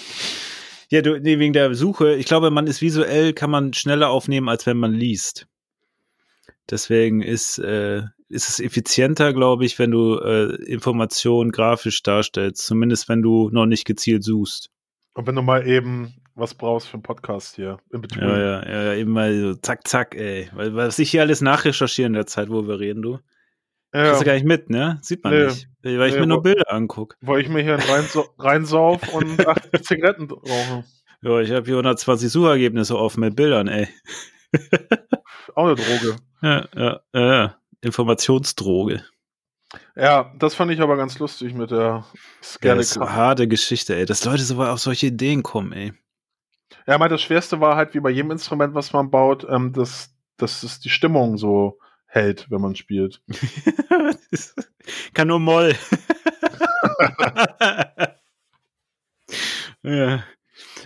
Ja, 0.91 1.01
du, 1.01 1.19
nee, 1.19 1.39
wegen 1.39 1.53
der 1.55 1.75
Suche. 1.75 2.15
Ich 2.15 2.27
glaube, 2.27 2.51
man 2.51 2.67
ist 2.67 2.81
visuell, 2.83 3.33
kann 3.33 3.51
man 3.51 3.73
schneller 3.73 4.11
aufnehmen, 4.11 4.49
als 4.49 4.67
wenn 4.67 4.77
man 4.77 4.93
liest. 4.93 5.47
Deswegen 6.71 7.21
ist, 7.23 7.59
äh, 7.59 8.03
ist 8.29 8.49
es 8.49 8.59
effizienter, 8.61 9.33
glaube 9.33 9.65
ich, 9.65 9.79
wenn 9.79 9.91
du 9.91 10.19
äh, 10.19 10.55
Informationen 10.65 11.53
grafisch 11.53 12.03
darstellst. 12.03 12.65
Zumindest 12.67 13.09
wenn 13.09 13.23
du 13.23 13.51
noch 13.51 13.67
nicht 13.67 13.85
gezielt 13.85 14.25
suchst. 14.25 14.71
Und 15.15 15.27
wenn 15.27 15.35
du 15.37 15.43
mal 15.43 15.67
eben 15.67 16.15
was 16.37 16.55
brauchst 16.55 16.89
für 16.89 16.95
einen 16.95 17.03
Podcast 17.05 17.55
hier, 17.55 17.77
in 17.93 18.01
between. 18.01 18.29
Ja, 18.29 18.39
ja, 18.39 18.67
ja, 18.69 18.83
ja, 18.87 18.95
eben 18.95 19.13
mal 19.13 19.39
so 19.39 19.55
zack, 19.55 19.87
zack, 19.87 20.17
ey. 20.17 20.49
Weil, 20.53 20.75
was 20.75 20.99
ich 20.99 21.11
hier 21.13 21.21
alles 21.21 21.41
nachrecherchiere 21.41 22.07
in 22.09 22.15
der 22.15 22.27
Zeit, 22.27 22.49
wo 22.51 22.67
wir 22.67 22.81
reden, 22.81 23.03
du. 23.03 23.21
Ja, 23.95 24.07
Kriegst 24.07 24.23
du 24.23 24.25
gar 24.25 24.33
nicht 24.35 24.45
mit, 24.47 24.71
ne? 24.71 24.99
Sieht 25.03 25.23
man 25.23 25.33
Nee. 25.33 25.45
nicht. 25.45 25.69
Weil 25.83 26.09
ich 26.09 26.15
Nee, 26.15 26.21
mir 26.21 26.27
nur 26.27 26.39
wo- 26.39 26.43
Bilder 26.43 26.73
angucke. 26.73 27.17
Weil 27.21 27.41
ich 27.43 27.49
mir 27.49 27.63
hier 27.63 27.79
reinsauf 28.39 29.01
und 29.15 29.47
acht 29.47 29.69
Zigaretten 29.87 30.29
rauche. 30.29 30.85
Ja, 31.23 31.41
ich 31.41 31.53
habe 31.53 31.65
hier 31.67 31.77
120 31.77 32.29
Suchergebnisse 32.29 32.99
offen 32.99 33.21
mit 33.21 33.37
Bildern, 33.37 33.69
ey. 33.69 33.87
Auch 35.55 35.67
eine 35.67 35.75
Droge. 35.75 36.17
Ja, 36.43 36.67
ja, 36.75 37.01
ja. 37.13 37.57
Informationsdroge. 37.81 39.05
Ja, 39.97 40.33
das 40.39 40.55
fand 40.55 40.71
ich 40.73 40.81
aber 40.81 40.97
ganz 40.97 41.19
lustig 41.19 41.53
mit 41.55 41.71
der 41.71 42.05
Skeleton. 42.43 42.79
das 42.79 42.93
ist 42.93 42.99
eine 42.99 43.15
harte 43.15 43.49
Geschichte, 43.49 43.97
ey. 43.97 44.07
Dass 44.07 44.25
Leute 44.25 44.43
so 44.43 44.63
auf 44.63 44.81
solche 44.81 45.07
Ideen 45.07 45.43
kommen, 45.43 45.73
ey. 45.73 45.93
Ja, 46.87 46.99
mein, 46.99 47.11
das 47.11 47.23
Schwerste 47.23 47.61
war 47.61 47.77
halt, 47.77 47.95
wie 47.95 48.01
bei 48.01 48.11
jedem 48.11 48.31
Instrument, 48.31 48.75
was 48.75 48.93
man 48.93 49.11
baut, 49.11 49.47
ähm, 49.49 49.73
dass, 49.73 50.15
dass 50.37 50.63
es 50.63 50.81
die 50.81 50.91
Stimmung 50.91 51.39
so 51.39 51.79
hält, 52.07 52.51
wenn 52.51 52.61
man 52.61 52.77
spielt. 52.77 53.23
Kann 55.15 55.29
nur 55.29 55.41
Moll. 55.41 55.73
ja. 59.83 60.23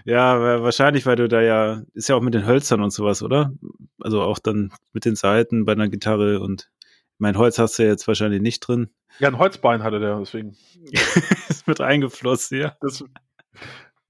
Ja, 0.04 0.40
wa- 0.40 0.62
wahrscheinlich, 0.62 1.06
weil 1.06 1.16
du 1.16 1.28
da 1.28 1.40
ja, 1.40 1.82
ist 1.94 2.08
ja 2.08 2.16
auch 2.16 2.20
mit 2.20 2.34
den 2.34 2.46
Hölzern 2.46 2.82
und 2.82 2.90
sowas, 2.92 3.22
oder? 3.22 3.52
Also 4.00 4.22
auch 4.22 4.38
dann 4.38 4.72
mit 4.92 5.04
den 5.04 5.16
Saiten 5.16 5.64
bei 5.64 5.72
einer 5.72 5.88
Gitarre 5.88 6.40
und 6.40 6.70
mein 7.18 7.36
Holz 7.36 7.58
hast 7.58 7.78
du 7.78 7.84
jetzt 7.84 8.06
wahrscheinlich 8.06 8.40
nicht 8.40 8.60
drin. 8.60 8.90
Ja, 9.18 9.28
ein 9.28 9.38
Holzbein 9.38 9.82
hatte 9.82 9.98
der, 10.00 10.18
deswegen. 10.18 10.56
ist 11.48 11.66
mit 11.66 11.80
eingeflossen, 11.80 12.58
ja. 12.60 12.76
Das, 12.80 13.02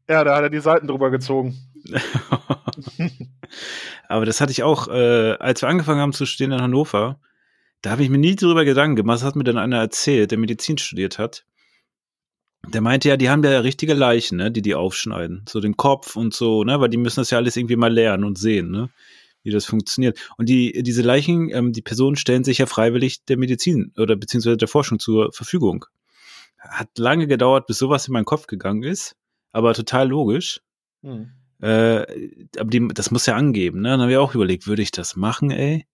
ja, 0.08 0.24
da 0.24 0.36
hat 0.36 0.42
er 0.42 0.50
die 0.50 0.60
Seiten 0.60 0.86
drüber 0.86 1.10
gezogen. 1.10 1.56
Aber 4.08 4.26
das 4.26 4.40
hatte 4.40 4.52
ich 4.52 4.62
auch, 4.62 4.88
äh, 4.88 5.32
als 5.38 5.62
wir 5.62 5.68
angefangen 5.68 6.00
haben 6.00 6.12
zu 6.12 6.26
studieren 6.26 6.52
in 6.52 6.62
Hannover, 6.62 7.20
da 7.82 7.90
habe 7.90 8.02
ich 8.02 8.10
mir 8.10 8.18
nie 8.18 8.36
drüber 8.36 8.64
Gedanken 8.64 8.96
gemacht. 8.96 9.16
Das 9.16 9.24
hat 9.24 9.36
mir 9.36 9.44
dann 9.44 9.58
einer 9.58 9.78
erzählt, 9.78 10.30
der 10.30 10.38
Medizin 10.38 10.78
studiert 10.78 11.18
hat. 11.18 11.44
Der 12.66 12.80
meinte 12.80 13.08
ja, 13.08 13.16
die 13.16 13.30
haben 13.30 13.42
ja 13.44 13.60
richtige 13.60 13.94
Leichen, 13.94 14.36
ne, 14.38 14.50
die 14.50 14.62
die 14.62 14.74
aufschneiden. 14.74 15.44
So 15.48 15.60
den 15.60 15.76
Kopf 15.76 16.16
und 16.16 16.34
so, 16.34 16.64
ne, 16.64 16.80
weil 16.80 16.88
die 16.88 16.96
müssen 16.96 17.20
das 17.20 17.30
ja 17.30 17.38
alles 17.38 17.56
irgendwie 17.56 17.76
mal 17.76 17.92
lernen 17.92 18.24
und 18.24 18.38
sehen, 18.38 18.70
ne, 18.70 18.90
wie 19.42 19.50
das 19.50 19.64
funktioniert. 19.64 20.18
Und 20.36 20.48
die, 20.48 20.82
diese 20.82 21.02
Leichen, 21.02 21.50
ähm, 21.50 21.72
die 21.72 21.82
Personen 21.82 22.16
stellen 22.16 22.44
sich 22.44 22.58
ja 22.58 22.66
freiwillig 22.66 23.24
der 23.24 23.38
Medizin 23.38 23.92
oder 23.96 24.16
beziehungsweise 24.16 24.56
der 24.56 24.68
Forschung 24.68 24.98
zur 24.98 25.32
Verfügung. 25.32 25.86
hat 26.58 26.98
lange 26.98 27.26
gedauert, 27.26 27.66
bis 27.66 27.78
sowas 27.78 28.08
in 28.08 28.12
meinen 28.12 28.24
Kopf 28.24 28.46
gegangen 28.46 28.82
ist, 28.82 29.16
aber 29.52 29.74
total 29.74 30.08
logisch. 30.08 30.60
Hm. 31.02 31.30
Äh, 31.60 32.02
aber 32.58 32.70
die, 32.70 32.88
das 32.88 33.10
muss 33.10 33.26
ja 33.26 33.36
angeben, 33.36 33.80
ne? 33.80 33.90
Dann 33.90 34.02
habe 34.02 34.12
ich 34.12 34.18
auch 34.18 34.34
überlegt, 34.34 34.66
würde 34.66 34.82
ich 34.82 34.90
das 34.90 35.16
machen, 35.16 35.50
ey? 35.50 35.86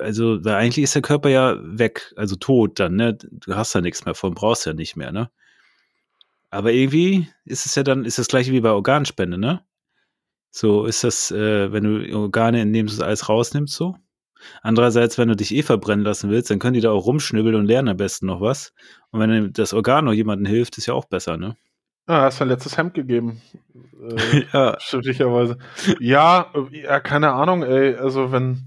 Also, 0.00 0.44
weil 0.44 0.54
eigentlich 0.54 0.84
ist 0.84 0.94
der 0.94 1.02
Körper 1.02 1.28
ja 1.28 1.58
weg, 1.60 2.14
also 2.16 2.36
tot 2.36 2.80
dann, 2.80 2.96
ne? 2.96 3.14
Du 3.14 3.54
hast 3.56 3.74
ja 3.74 3.80
nichts 3.82 4.04
mehr 4.04 4.14
von, 4.14 4.34
brauchst 4.34 4.64
ja 4.66 4.72
nicht 4.72 4.96
mehr, 4.96 5.12
ne? 5.12 5.30
Aber 6.50 6.72
irgendwie 6.72 7.28
ist 7.44 7.66
es 7.66 7.74
ja 7.74 7.82
dann, 7.82 8.04
ist 8.04 8.18
das 8.18 8.28
gleiche 8.28 8.52
wie 8.52 8.60
bei 8.60 8.70
Organspende, 8.70 9.36
ne? 9.38 9.62
So 10.50 10.86
ist 10.86 11.04
das, 11.04 11.30
äh, 11.30 11.72
wenn 11.72 11.84
du 11.84 12.16
Organe 12.16 12.60
entnimmst, 12.62 13.02
alles 13.02 13.28
rausnimmst, 13.28 13.74
so. 13.74 13.96
Andererseits, 14.62 15.18
wenn 15.18 15.28
du 15.28 15.36
dich 15.36 15.54
eh 15.54 15.62
verbrennen 15.62 16.04
lassen 16.04 16.30
willst, 16.30 16.50
dann 16.50 16.58
können 16.58 16.74
die 16.74 16.80
da 16.80 16.90
auch 16.90 17.06
rumschnibbeln 17.06 17.56
und 17.56 17.66
lernen 17.66 17.88
am 17.88 17.96
besten 17.96 18.26
noch 18.26 18.40
was. 18.40 18.72
Und 19.10 19.20
wenn 19.20 19.52
das 19.52 19.74
Organ 19.74 20.04
noch 20.04 20.12
jemandem 20.12 20.46
hilft, 20.46 20.78
ist 20.78 20.86
ja 20.86 20.94
auch 20.94 21.06
besser, 21.06 21.36
ne? 21.36 21.56
Ah, 22.06 22.22
hast 22.22 22.40
dein 22.40 22.48
letztes 22.48 22.78
Hemd 22.78 22.94
gegeben. 22.94 23.42
Äh, 24.00 24.44
Ja, 24.52 24.76
Stimmlicherweise. 24.78 25.58
Ja, 26.00 26.52
äh, 26.54 26.82
ja, 26.82 27.00
keine 27.00 27.32
Ahnung, 27.32 27.62
ey. 27.62 27.96
Also 27.96 28.30
wenn, 28.30 28.64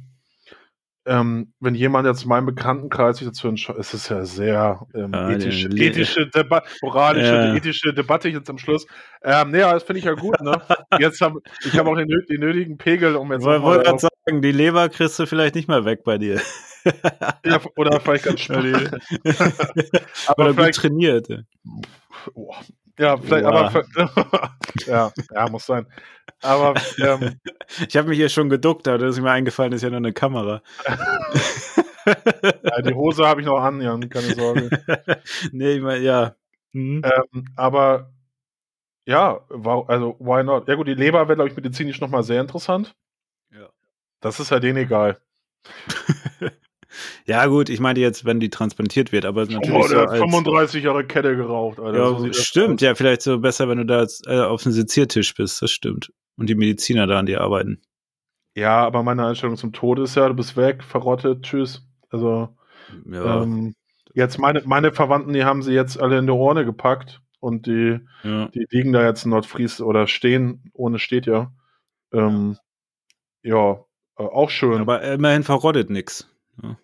ähm, 1.10 1.53
wenn 1.60 1.74
jemand 1.76 2.05
jetzt 2.07 2.24
in 2.24 2.30
meinem 2.30 2.45
Bekanntenkreis 2.45 3.18
sich 3.18 3.28
dazu 3.28 3.47
entscheidet, 3.47 3.82
es 3.82 3.93
ist 3.93 4.10
ja 4.10 4.24
sehr 4.26 4.86
ähm, 4.93 5.12
Ja, 5.14 5.30
ethische, 5.32 5.68
die- 5.70 5.86
ethische 5.88 6.28
Debatte, 6.28 6.70
moralische, 6.82 7.34
Ja. 7.34 7.55
ethische 7.55 7.93
Debatte 7.93 8.30
jetzt 8.30 8.49
am 8.49 8.57
Schluss. 8.60 8.86
Ähm, 9.24 9.49
nee, 9.51 9.60
ja, 9.60 9.74
das 9.74 9.84
finde 9.84 9.99
ich 9.99 10.05
ja 10.05 10.14
gut, 10.14 10.39
ne? 10.41 10.62
Jetzt 10.99 11.20
hab, 11.22 11.34
ich 11.66 11.78
habe 11.78 11.89
auch 11.89 11.97
den, 11.97 12.07
den 12.07 12.39
nötigen 12.39 12.78
Pegel, 12.78 13.16
um 13.16 13.32
jetzt 13.34 13.41
ich 13.41 13.47
wollte 13.47 13.84
gerade 13.86 13.99
sagen, 13.99 14.41
die 14.41 14.51
Leber 14.51 14.88
kriegst 14.89 15.18
du 15.20 15.26
vielleicht 15.26 15.55
nicht 15.55 15.68
mehr 15.68 15.84
weg 15.84 16.03
bei 16.03 16.18
dir. 16.18 16.39
ja, 17.43 17.60
oder 17.76 17.99
vielleicht 17.99 18.24
ganz 18.26 18.39
spannend. 18.41 18.89
aber 20.28 20.38
Oder 20.38 20.47
gut 20.49 20.55
vielleicht, 20.55 20.80
trainiert. 20.80 21.28
oh, 22.36 22.53
ja, 23.00 23.18
vielleicht, 23.18 23.45
Oha. 23.45 23.68
aber 23.68 23.84
ja, 24.86 25.12
ja, 25.34 25.50
muss 25.50 25.66
sein. 25.66 25.88
Aber 26.41 26.76
ähm, 27.02 27.39
Ich 27.88 27.95
habe 27.97 28.10
mich 28.10 28.18
hier 28.18 28.30
schon 28.30 28.50
geduckt, 28.50 28.88
aber 28.88 28.97
das 28.97 29.16
ist 29.16 29.22
mir 29.22 29.32
eingefallen, 29.32 29.74
ist 29.74 29.82
ja 29.82 29.89
nur 29.89 29.97
eine 29.97 30.14
Kamera. 30.14 30.62
ja, 32.06 32.82
die 32.82 32.93
Hose 32.93 33.28
habe 33.28 33.41
ich 33.41 33.47
noch 33.47 33.60
an, 33.62 33.82
Jan, 33.82 34.10
keine 34.10 34.34
Sorge. 34.34 34.70
nee, 35.52 35.74
ich 35.74 35.82
meine, 35.82 36.04
ja. 36.04 36.36
Hm. 36.74 37.02
Ähm, 37.04 37.45
aber 37.56 38.12
ja, 39.06 39.39
also 39.88 40.16
why 40.20 40.43
not? 40.43 40.68
Ja 40.68 40.76
gut, 40.76 40.88
die 40.88 40.93
Leber 40.93 41.28
wäre, 41.28 41.36
glaube 41.36 41.50
ich, 41.50 41.56
medizinisch 41.56 42.00
nochmal 42.00 42.24
sehr 42.24 42.41
interessant. 42.41 42.95
Ja. 43.52 43.70
Das 44.20 44.39
ist 44.39 44.52
ja 44.52 44.60
denen 44.60 44.78
egal. 44.78 45.20
Ja, 47.26 47.46
gut, 47.46 47.70
ich 47.70 47.80
meinte 47.80 48.02
jetzt, 48.02 48.26
wenn 48.26 48.40
die 48.40 48.50
transplantiert 48.50 49.12
wird, 49.12 49.26
aber 49.26 49.46
natürlich. 49.46 49.72
Oh, 49.72 49.84
so 49.84 49.94
der 49.94 50.02
hat 50.04 50.10
als, 50.10 50.20
35 50.20 50.84
Jahre 50.84 51.06
Kette 51.06 51.36
geraucht, 51.36 51.80
Alter. 51.80 51.98
ja, 51.98 52.18
So 52.18 52.34
stimmt, 52.34 52.82
ja, 52.82 52.96
vielleicht 52.96 53.22
so 53.22 53.40
besser, 53.40 53.70
wenn 53.70 53.78
du 53.78 53.86
da 53.86 54.02
jetzt, 54.02 54.28
äh, 54.28 54.40
auf 54.40 54.64
dem 54.64 54.72
Seziertisch 54.72 55.34
bist, 55.36 55.62
das 55.62 55.72
stimmt. 55.72 56.12
Und 56.38 56.50
die 56.50 56.56
Mediziner 56.56 57.06
da 57.06 57.20
an 57.20 57.26
dir 57.26 57.42
arbeiten. 57.42 57.82
Ja, 58.56 58.86
aber 58.86 59.04
meine 59.04 59.26
Einstellung 59.26 59.58
zum 59.58 59.74
Tod 59.74 60.00
ist 60.00 60.16
ja, 60.16 60.28
du 60.28 60.34
bist 60.34 60.58
weg, 60.58 60.84
verrottet, 60.84 61.44
tschüss. 61.44 61.86
Also, 62.10 62.50
Ja, 63.06 63.44
ähm, 63.44 63.76
jetzt 64.14 64.40
meine, 64.40 64.64
meine 64.66 64.92
Verwandten, 64.92 65.34
die 65.34 65.44
haben 65.44 65.62
sie 65.62 65.74
jetzt 65.74 66.00
alle 66.00 66.18
in 66.18 66.26
die 66.26 66.34
Urne 66.34 66.66
gepackt 66.66 67.22
und 67.40 67.68
die, 67.68 68.00
ja. 68.24 68.48
die 68.48 68.66
liegen 68.70 68.92
da 68.94 69.06
jetzt 69.06 69.26
in 69.26 69.32
Nordfries 69.32 69.82
oder 69.82 70.08
stehen, 70.08 70.72
ohne 70.74 71.00
steht 71.00 71.26
ja. 71.26 71.52
Ähm, 72.12 72.58
ja, 73.44 73.84
äh, 74.18 74.24
auch 74.24 74.50
schön. 74.50 74.82
Aber 74.82 75.02
immerhin 75.04 75.44
verrottet 75.44 75.90
nix. 76.62 76.78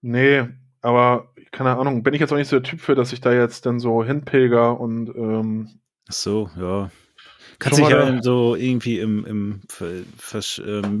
Nee, 0.00 0.48
aber 0.80 1.32
keine 1.52 1.76
Ahnung, 1.76 2.02
bin 2.02 2.14
ich 2.14 2.20
jetzt 2.20 2.32
auch 2.32 2.36
nicht 2.36 2.48
so 2.48 2.58
der 2.58 2.68
Typ 2.68 2.80
für, 2.80 2.94
dass 2.94 3.12
ich 3.12 3.20
da 3.20 3.32
jetzt 3.32 3.66
dann 3.66 3.78
so 3.78 4.02
hinpilger 4.02 4.80
und 4.80 5.08
ähm, 5.14 5.80
Ach 6.08 6.12
so, 6.12 6.50
ja. 6.58 6.90
Kannst 7.58 7.78
dich 7.78 7.88
ja 7.88 8.22
so 8.22 8.56
irgendwie 8.56 8.98
im, 8.98 9.24
im 9.24 9.60
ähm, 9.80 10.06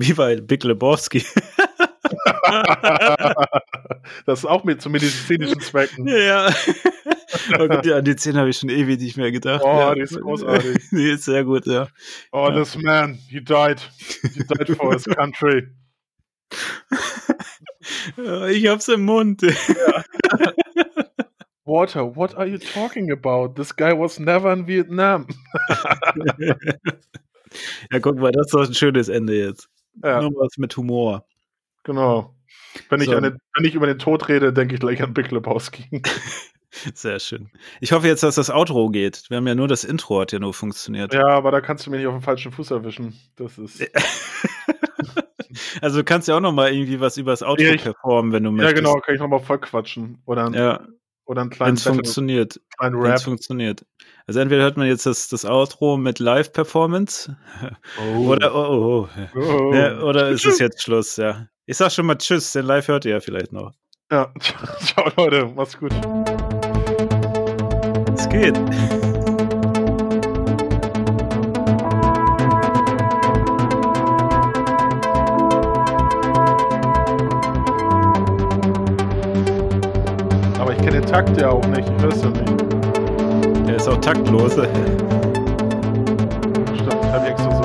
wie 0.00 0.12
bei 0.12 0.40
Big 0.40 0.62
Lebowski. 0.62 1.24
das 4.26 4.40
ist 4.40 4.44
auch 4.44 4.62
mit 4.62 4.80
zu 4.80 4.90
medizinischen 4.90 5.60
Zwecken. 5.60 6.06
ja. 6.06 6.54
oh 7.58 7.66
Gott, 7.66 7.84
ja, 7.84 7.96
an 7.96 8.04
die 8.04 8.14
10 8.14 8.36
habe 8.36 8.50
ich 8.50 8.58
schon 8.58 8.68
ewig 8.68 9.00
nicht 9.00 9.16
mehr 9.16 9.32
gedacht. 9.32 9.62
Oh, 9.64 9.76
ja. 9.76 9.94
die 9.94 10.02
ist 10.02 10.20
großartig. 10.20 10.90
die 10.92 11.10
ist 11.10 11.24
sehr 11.24 11.42
gut, 11.44 11.66
ja. 11.66 11.88
Oh, 12.30 12.50
this 12.50 12.76
man, 12.76 13.14
he 13.28 13.40
died. 13.40 13.80
He 14.22 14.44
died 14.44 14.76
for 14.76 14.92
his 14.92 15.04
country. 15.04 15.66
Ja, 18.16 18.46
Ich 18.46 18.66
hab's 18.66 18.88
im 18.88 19.04
Mund. 19.04 19.42
Walter, 21.64 22.16
what 22.16 22.34
are 22.36 22.46
you 22.46 22.58
talking 22.58 23.10
about? 23.12 23.54
This 23.54 23.74
guy 23.74 23.92
was 23.96 24.18
never 24.18 24.52
in 24.52 24.66
Vietnam. 24.66 25.26
ja, 27.92 27.98
guck 28.00 28.16
mal, 28.18 28.32
das 28.32 28.46
ist 28.46 28.54
doch 28.54 28.66
ein 28.66 28.74
schönes 28.74 29.08
Ende 29.08 29.34
jetzt. 29.38 29.68
Ja, 30.02 30.20
Nur 30.22 30.32
was 30.32 30.56
mit 30.58 30.76
Humor. 30.76 31.24
genau. 31.84 32.34
Wenn 32.88 33.00
ich, 33.00 33.06
So. 33.06 33.16
an 33.16 33.22
den, 33.22 33.38
wenn 33.54 33.64
ich 33.66 33.74
über 33.74 33.86
den 33.86 33.98
Tod 33.98 34.28
rede, 34.28 34.52
denke 34.52 34.74
ich 34.74 34.80
gleich 34.80 35.02
an 35.02 35.12
Big 35.14 35.30
Lebowski. 35.30 36.02
Sehr 36.94 37.20
schön. 37.20 37.50
Ich 37.80 37.92
hoffe 37.92 38.06
jetzt, 38.06 38.22
dass 38.22 38.34
das 38.36 38.48
Outro 38.50 38.88
geht. 38.88 39.24
Wir 39.28 39.36
haben 39.36 39.46
ja 39.46 39.54
nur 39.54 39.68
das 39.68 39.84
Intro 39.84 40.20
hat 40.20 40.32
ja 40.32 40.38
nur 40.38 40.54
funktioniert. 40.54 41.12
ja, 41.12 41.26
aber 41.26 41.50
da 41.50 41.60
kannst 41.60 41.84
du 41.86 41.90
mir 41.90 41.98
nicht 41.98 42.06
auf 42.06 42.14
den 42.14 42.22
falschen 42.22 42.50
Fuß 42.50 42.70
erwischen. 42.70 43.14
Das 43.36 43.58
ist. 43.58 43.82
Also 45.82 45.98
du 45.98 46.04
kannst 46.04 46.28
ja 46.28 46.36
auch 46.36 46.40
noch 46.40 46.52
mal 46.52 46.72
irgendwie 46.72 47.00
was 47.00 47.16
über 47.16 47.32
das 47.32 47.42
Outro 47.42 47.62
Ja, 47.64 47.72
ich- 47.74 47.82
performen, 47.82 48.32
wenn 48.32 48.44
du 48.44 48.50
Ja, 48.50 48.56
möchtest. 48.56 48.76
genau, 48.76 48.94
kann 49.00 49.14
ich 49.16 49.20
nochmal 49.20 49.40
voll 49.40 49.58
quatschen. 49.58 50.22
Oder, 50.26 50.46
ein, 50.46 50.54
Ja, 50.54 50.80
oder 51.26 51.40
einen 51.42 51.50
wenn 51.50 51.56
kleinen, 51.56 51.74
es 51.74 51.84
Battle- 51.84 51.96
funktioniert. 51.96 52.60
kleinen 52.78 52.94
Rap. 53.00 53.16
es 53.16 53.22
funktioniert. 53.24 53.84
Also 54.26 54.38
entweder 54.40 54.62
hört 54.62 54.76
man 54.76 54.86
jetzt 54.86 55.06
das, 55.06 55.28
das 55.28 55.44
Outro 55.44 55.96
mit 55.96 56.20
Live-Performance 56.20 57.36
Oh. 58.00 58.28
oder 58.28 58.54
oh, 58.54 59.08
oh, 59.08 59.08
oh. 59.34 59.38
Oh. 59.40 59.74
Ja, 59.74 60.00
oder 60.02 60.28
ist 60.28 60.46
es 60.46 60.60
jetzt 60.60 60.80
Schluss, 60.82 61.16
ja. 61.16 61.46
Ich 61.66 61.76
sag 61.76 61.90
schon 61.90 62.06
mal 62.06 62.14
Tschüss, 62.16 62.52
denn 62.52 62.64
live 62.66 62.86
hört 62.88 63.04
ihr 63.04 63.12
ja 63.12 63.20
vielleicht 63.20 63.52
noch. 63.52 63.72
Ja, 64.10 64.32
ciao 64.80 65.10
Leute, 65.16 65.50
mach's 65.54 65.76
gut. 65.78 65.92
Es 68.16 68.28
geht. 68.28 68.56
Takt 81.12 81.38
ja 81.38 81.50
auch 81.50 81.64
nicht, 81.66 81.86
ich 81.90 82.02
weiß 82.04 82.22
ja 82.22 82.30
nicht. 82.30 82.64
Er 83.68 83.76
ist 83.76 83.86
auch 83.86 83.98
taktlos. 83.98 84.52
Stimmt, 84.52 84.68
ich 86.74 86.86
hab 87.12 87.28
extra 87.28 87.50
so 87.54 87.62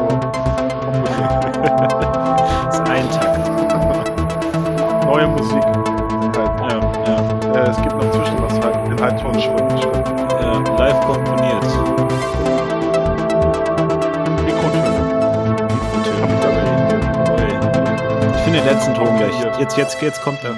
Das 2.67 2.79
ist 2.79 2.89
ein 2.89 3.09
Takt. 3.09 5.05
neue 5.05 5.27
Musik. 5.27 5.63
Halt. 5.63 6.51
Ja, 6.69 6.77
ja. 7.07 7.17
Äh, 7.63 7.69
es 7.69 7.77
gibt 7.81 7.95
noch 7.95 8.11
zwischen 8.11 8.37
was 8.43 8.59
halt 8.59 8.75
in 8.91 9.01
Halbtonschritt. 9.01 9.81
ja. 10.41 10.77
Live 10.77 10.99
komponiert. 11.05 11.63
Ich 18.35 18.43
finde 18.43 18.59
den 18.59 18.65
letzten 18.65 18.93
Ton 18.93 19.17
gleich. 19.17 19.59
Jetzt, 19.59 19.77
jetzt, 19.77 20.01
jetzt 20.01 20.21
kommt 20.21 20.43
er. 20.43 20.55